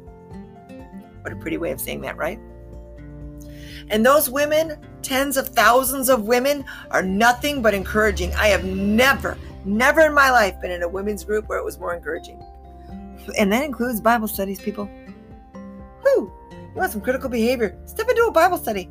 What 1.22 1.34
a 1.34 1.36
pretty 1.36 1.58
way 1.58 1.72
of 1.72 1.82
saying 1.82 2.02
that, 2.02 2.16
right? 2.16 2.40
And 3.90 4.06
those 4.06 4.30
women, 4.30 4.78
tens 5.02 5.38
of 5.38 5.50
thousands 5.50 6.10
of 6.10 6.24
women, 6.24 6.66
are 6.92 7.04
nothing 7.04 7.62
but 7.62 7.74
encouraging. 7.74 8.34
I 8.36 8.48
have 8.48 8.66
never, 8.66 9.38
never 9.66 10.02
in 10.02 10.14
my 10.14 10.32
life 10.32 10.60
been 10.62 10.72
in 10.72 10.84
a 10.84 10.88
women's 10.88 11.24
group 11.24 11.48
where 11.48 11.58
it 11.58 11.66
was 11.66 11.80
more 11.80 11.94
encouraging. 11.94 12.42
And 13.38 13.52
that 13.52 13.64
includes 13.64 14.00
Bible 14.00 14.28
studies, 14.28 14.60
people. 14.60 14.90
Whew, 16.08 16.32
you 16.52 16.74
want 16.76 16.92
some 16.92 17.02
critical 17.02 17.30
behavior? 17.30 17.78
Step 17.86 18.08
into 18.10 18.24
a 18.24 18.32
Bible 18.32 18.58
study. 18.58 18.90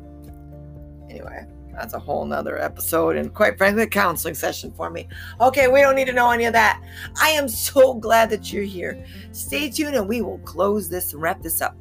Anyway, 1.09 1.45
that's 1.73 1.93
a 1.93 1.99
whole 1.99 2.25
nother 2.25 2.57
episode 2.59 3.15
and 3.15 3.33
quite 3.33 3.57
frankly, 3.57 3.83
a 3.83 3.87
counseling 3.87 4.35
session 4.35 4.71
for 4.75 4.89
me. 4.89 5.07
Okay, 5.39 5.67
we 5.67 5.81
don't 5.81 5.95
need 5.95 6.07
to 6.07 6.13
know 6.13 6.31
any 6.31 6.45
of 6.45 6.53
that. 6.53 6.81
I 7.21 7.29
am 7.29 7.47
so 7.47 7.93
glad 7.93 8.29
that 8.31 8.51
you're 8.51 8.63
here. 8.63 9.03
Stay 9.31 9.69
tuned 9.69 9.95
and 9.95 10.07
we 10.07 10.21
will 10.21 10.39
close 10.39 10.89
this 10.89 11.13
and 11.13 11.21
wrap 11.21 11.41
this 11.41 11.61
up. 11.61 11.75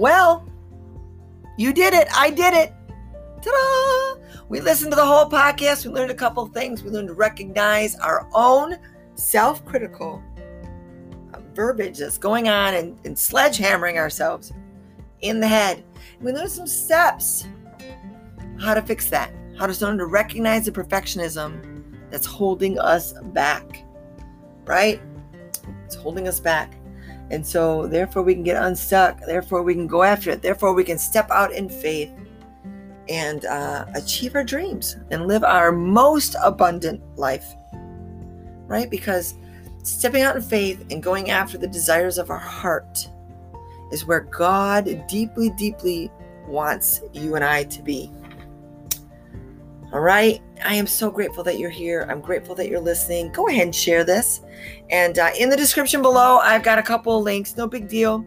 Well, 0.00 0.48
you 1.58 1.74
did 1.74 1.92
it. 1.92 2.08
I 2.16 2.30
did 2.30 2.54
it. 2.54 2.72
Ta-da! 3.42 4.18
We 4.48 4.62
listened 4.62 4.92
to 4.92 4.96
the 4.96 5.04
whole 5.04 5.28
podcast. 5.28 5.84
We 5.84 5.92
learned 5.92 6.10
a 6.10 6.14
couple 6.14 6.46
things. 6.46 6.82
We 6.82 6.88
learned 6.88 7.08
to 7.08 7.14
recognize 7.14 7.96
our 7.96 8.26
own 8.32 8.78
self-critical 9.16 10.22
uh, 11.34 11.40
verbiage 11.52 11.98
that's 11.98 12.16
going 12.16 12.48
on 12.48 12.72
and, 12.76 12.98
and 13.04 13.14
sledgehammering 13.14 13.98
ourselves 13.98 14.54
in 15.20 15.38
the 15.38 15.48
head. 15.48 15.84
We 16.22 16.32
learned 16.32 16.50
some 16.50 16.66
steps 16.66 17.46
how 18.58 18.72
to 18.72 18.80
fix 18.80 19.10
that, 19.10 19.34
how 19.58 19.66
to 19.66 19.84
learn 19.84 19.98
to 19.98 20.06
recognize 20.06 20.64
the 20.64 20.72
perfectionism 20.72 21.60
that's 22.10 22.24
holding 22.24 22.78
us 22.78 23.12
back, 23.34 23.84
right? 24.64 24.98
It's 25.84 25.94
holding 25.94 26.26
us 26.26 26.40
back. 26.40 26.79
And 27.30 27.46
so, 27.46 27.86
therefore, 27.86 28.22
we 28.22 28.34
can 28.34 28.42
get 28.42 28.62
unstuck. 28.62 29.20
Therefore, 29.20 29.62
we 29.62 29.74
can 29.74 29.86
go 29.86 30.02
after 30.02 30.30
it. 30.30 30.42
Therefore, 30.42 30.74
we 30.74 30.84
can 30.84 30.98
step 30.98 31.30
out 31.30 31.52
in 31.52 31.68
faith 31.68 32.10
and 33.08 33.44
uh, 33.44 33.86
achieve 33.94 34.34
our 34.34 34.44
dreams 34.44 34.96
and 35.10 35.26
live 35.26 35.44
our 35.44 35.72
most 35.72 36.36
abundant 36.42 37.00
life. 37.16 37.54
Right? 38.66 38.90
Because 38.90 39.34
stepping 39.82 40.22
out 40.22 40.36
in 40.36 40.42
faith 40.42 40.84
and 40.90 41.02
going 41.02 41.30
after 41.30 41.56
the 41.56 41.68
desires 41.68 42.18
of 42.18 42.30
our 42.30 42.38
heart 42.38 43.08
is 43.92 44.04
where 44.06 44.20
God 44.20 45.04
deeply, 45.08 45.50
deeply 45.50 46.10
wants 46.46 47.00
you 47.12 47.34
and 47.36 47.44
I 47.44 47.64
to 47.64 47.82
be. 47.82 48.10
All 49.92 50.00
right. 50.00 50.40
I 50.64 50.74
am 50.74 50.86
so 50.86 51.10
grateful 51.10 51.42
that 51.44 51.58
you're 51.58 51.70
here. 51.70 52.06
I'm 52.08 52.20
grateful 52.20 52.54
that 52.56 52.68
you're 52.68 52.80
listening. 52.80 53.32
Go 53.32 53.48
ahead 53.48 53.64
and 53.64 53.74
share 53.74 54.04
this. 54.04 54.40
And 54.90 55.18
uh, 55.18 55.30
in 55.38 55.48
the 55.48 55.56
description 55.56 56.02
below, 56.02 56.38
I've 56.38 56.62
got 56.62 56.78
a 56.78 56.82
couple 56.82 57.16
of 57.16 57.24
links. 57.24 57.56
No 57.56 57.66
big 57.66 57.88
deal. 57.88 58.24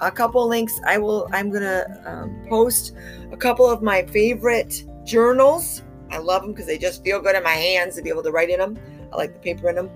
A 0.00 0.10
couple 0.10 0.46
links. 0.46 0.78
I 0.86 0.98
will. 0.98 1.28
I'm 1.32 1.50
gonna 1.50 2.02
um, 2.04 2.46
post 2.48 2.94
a 3.32 3.36
couple 3.36 3.68
of 3.68 3.82
my 3.82 4.04
favorite 4.06 4.84
journals. 5.04 5.82
I 6.10 6.18
love 6.18 6.42
them 6.42 6.52
because 6.52 6.66
they 6.66 6.78
just 6.78 7.02
feel 7.02 7.20
good 7.20 7.36
in 7.36 7.42
my 7.42 7.54
hands 7.54 7.96
to 7.96 8.02
be 8.02 8.10
able 8.10 8.22
to 8.24 8.30
write 8.30 8.50
in 8.50 8.58
them. 8.58 8.78
I 9.12 9.16
like 9.16 9.32
the 9.32 9.38
paper 9.38 9.68
in 9.68 9.76
them. 9.76 9.90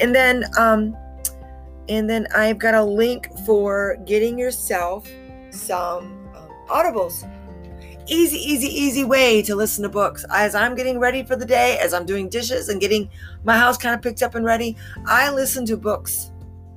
And 0.00 0.14
then, 0.14 0.44
um, 0.58 0.96
and 1.88 2.08
then 2.08 2.26
I've 2.34 2.58
got 2.58 2.74
a 2.74 2.82
link 2.82 3.28
for 3.46 3.96
getting 4.04 4.38
yourself 4.38 5.08
some 5.50 6.28
um, 6.36 6.50
audibles 6.68 7.28
easy, 8.08 8.38
easy, 8.38 8.66
easy 8.66 9.04
way 9.04 9.42
to 9.42 9.54
listen 9.54 9.82
to 9.82 9.88
books. 9.88 10.24
As 10.30 10.54
I'm 10.54 10.74
getting 10.74 10.98
ready 10.98 11.22
for 11.22 11.36
the 11.36 11.44
day, 11.44 11.78
as 11.80 11.94
I'm 11.94 12.06
doing 12.06 12.28
dishes 12.28 12.68
and 12.68 12.80
getting 12.80 13.10
my 13.44 13.56
house 13.56 13.76
kind 13.76 13.94
of 13.94 14.02
picked 14.02 14.22
up 14.22 14.34
and 14.34 14.44
ready, 14.44 14.76
I 15.06 15.30
listen 15.30 15.64
to 15.66 15.76
books. 15.76 16.32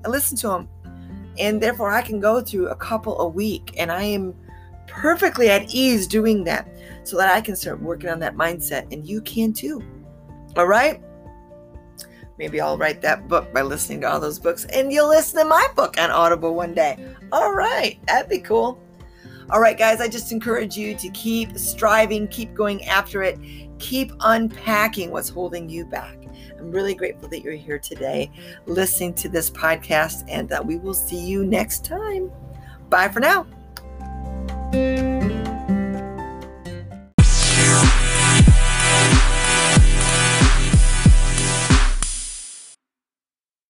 I 0.05 0.09
listen 0.09 0.37
to 0.37 0.47
them. 0.47 0.69
And 1.39 1.61
therefore, 1.61 1.91
I 1.91 2.01
can 2.01 2.19
go 2.19 2.41
through 2.41 2.67
a 2.67 2.75
couple 2.75 3.19
a 3.19 3.27
week. 3.27 3.73
And 3.77 3.91
I 3.91 4.03
am 4.03 4.35
perfectly 4.87 5.49
at 5.49 5.73
ease 5.73 6.07
doing 6.07 6.43
that 6.43 6.67
so 7.03 7.17
that 7.17 7.33
I 7.33 7.41
can 7.41 7.55
start 7.55 7.81
working 7.81 8.09
on 8.09 8.19
that 8.19 8.35
mindset. 8.35 8.91
And 8.91 9.07
you 9.07 9.21
can 9.21 9.53
too. 9.53 9.81
All 10.57 10.67
right? 10.67 11.01
Maybe 12.37 12.59
I'll 12.59 12.77
write 12.77 13.01
that 13.01 13.27
book 13.27 13.53
by 13.53 13.61
listening 13.61 14.01
to 14.01 14.11
all 14.11 14.19
those 14.19 14.39
books 14.39 14.65
and 14.65 14.91
you'll 14.91 15.09
listen 15.09 15.39
to 15.43 15.45
my 15.47 15.67
book 15.75 15.99
on 15.99 16.09
Audible 16.09 16.55
one 16.55 16.73
day. 16.73 16.97
All 17.31 17.53
right, 17.53 17.99
that'd 18.07 18.31
be 18.31 18.39
cool. 18.39 18.79
All 19.51 19.59
right, 19.59 19.77
guys, 19.77 19.99
I 19.99 20.07
just 20.07 20.31
encourage 20.31 20.77
you 20.77 20.95
to 20.95 21.09
keep 21.09 21.57
striving, 21.57 22.29
keep 22.29 22.53
going 22.53 22.85
after 22.85 23.21
it, 23.21 23.37
keep 23.79 24.13
unpacking 24.21 25.11
what's 25.11 25.27
holding 25.27 25.67
you 25.67 25.85
back. 25.85 26.17
I'm 26.57 26.71
really 26.71 26.95
grateful 26.95 27.27
that 27.27 27.41
you're 27.41 27.53
here 27.53 27.77
today 27.77 28.31
listening 28.65 29.13
to 29.15 29.27
this 29.27 29.49
podcast, 29.49 30.23
and 30.29 30.53
uh, 30.53 30.63
we 30.65 30.77
will 30.77 30.93
see 30.93 31.19
you 31.19 31.43
next 31.45 31.83
time. 31.83 32.31
Bye 32.89 33.09
for 33.09 33.19
now. 33.19 33.45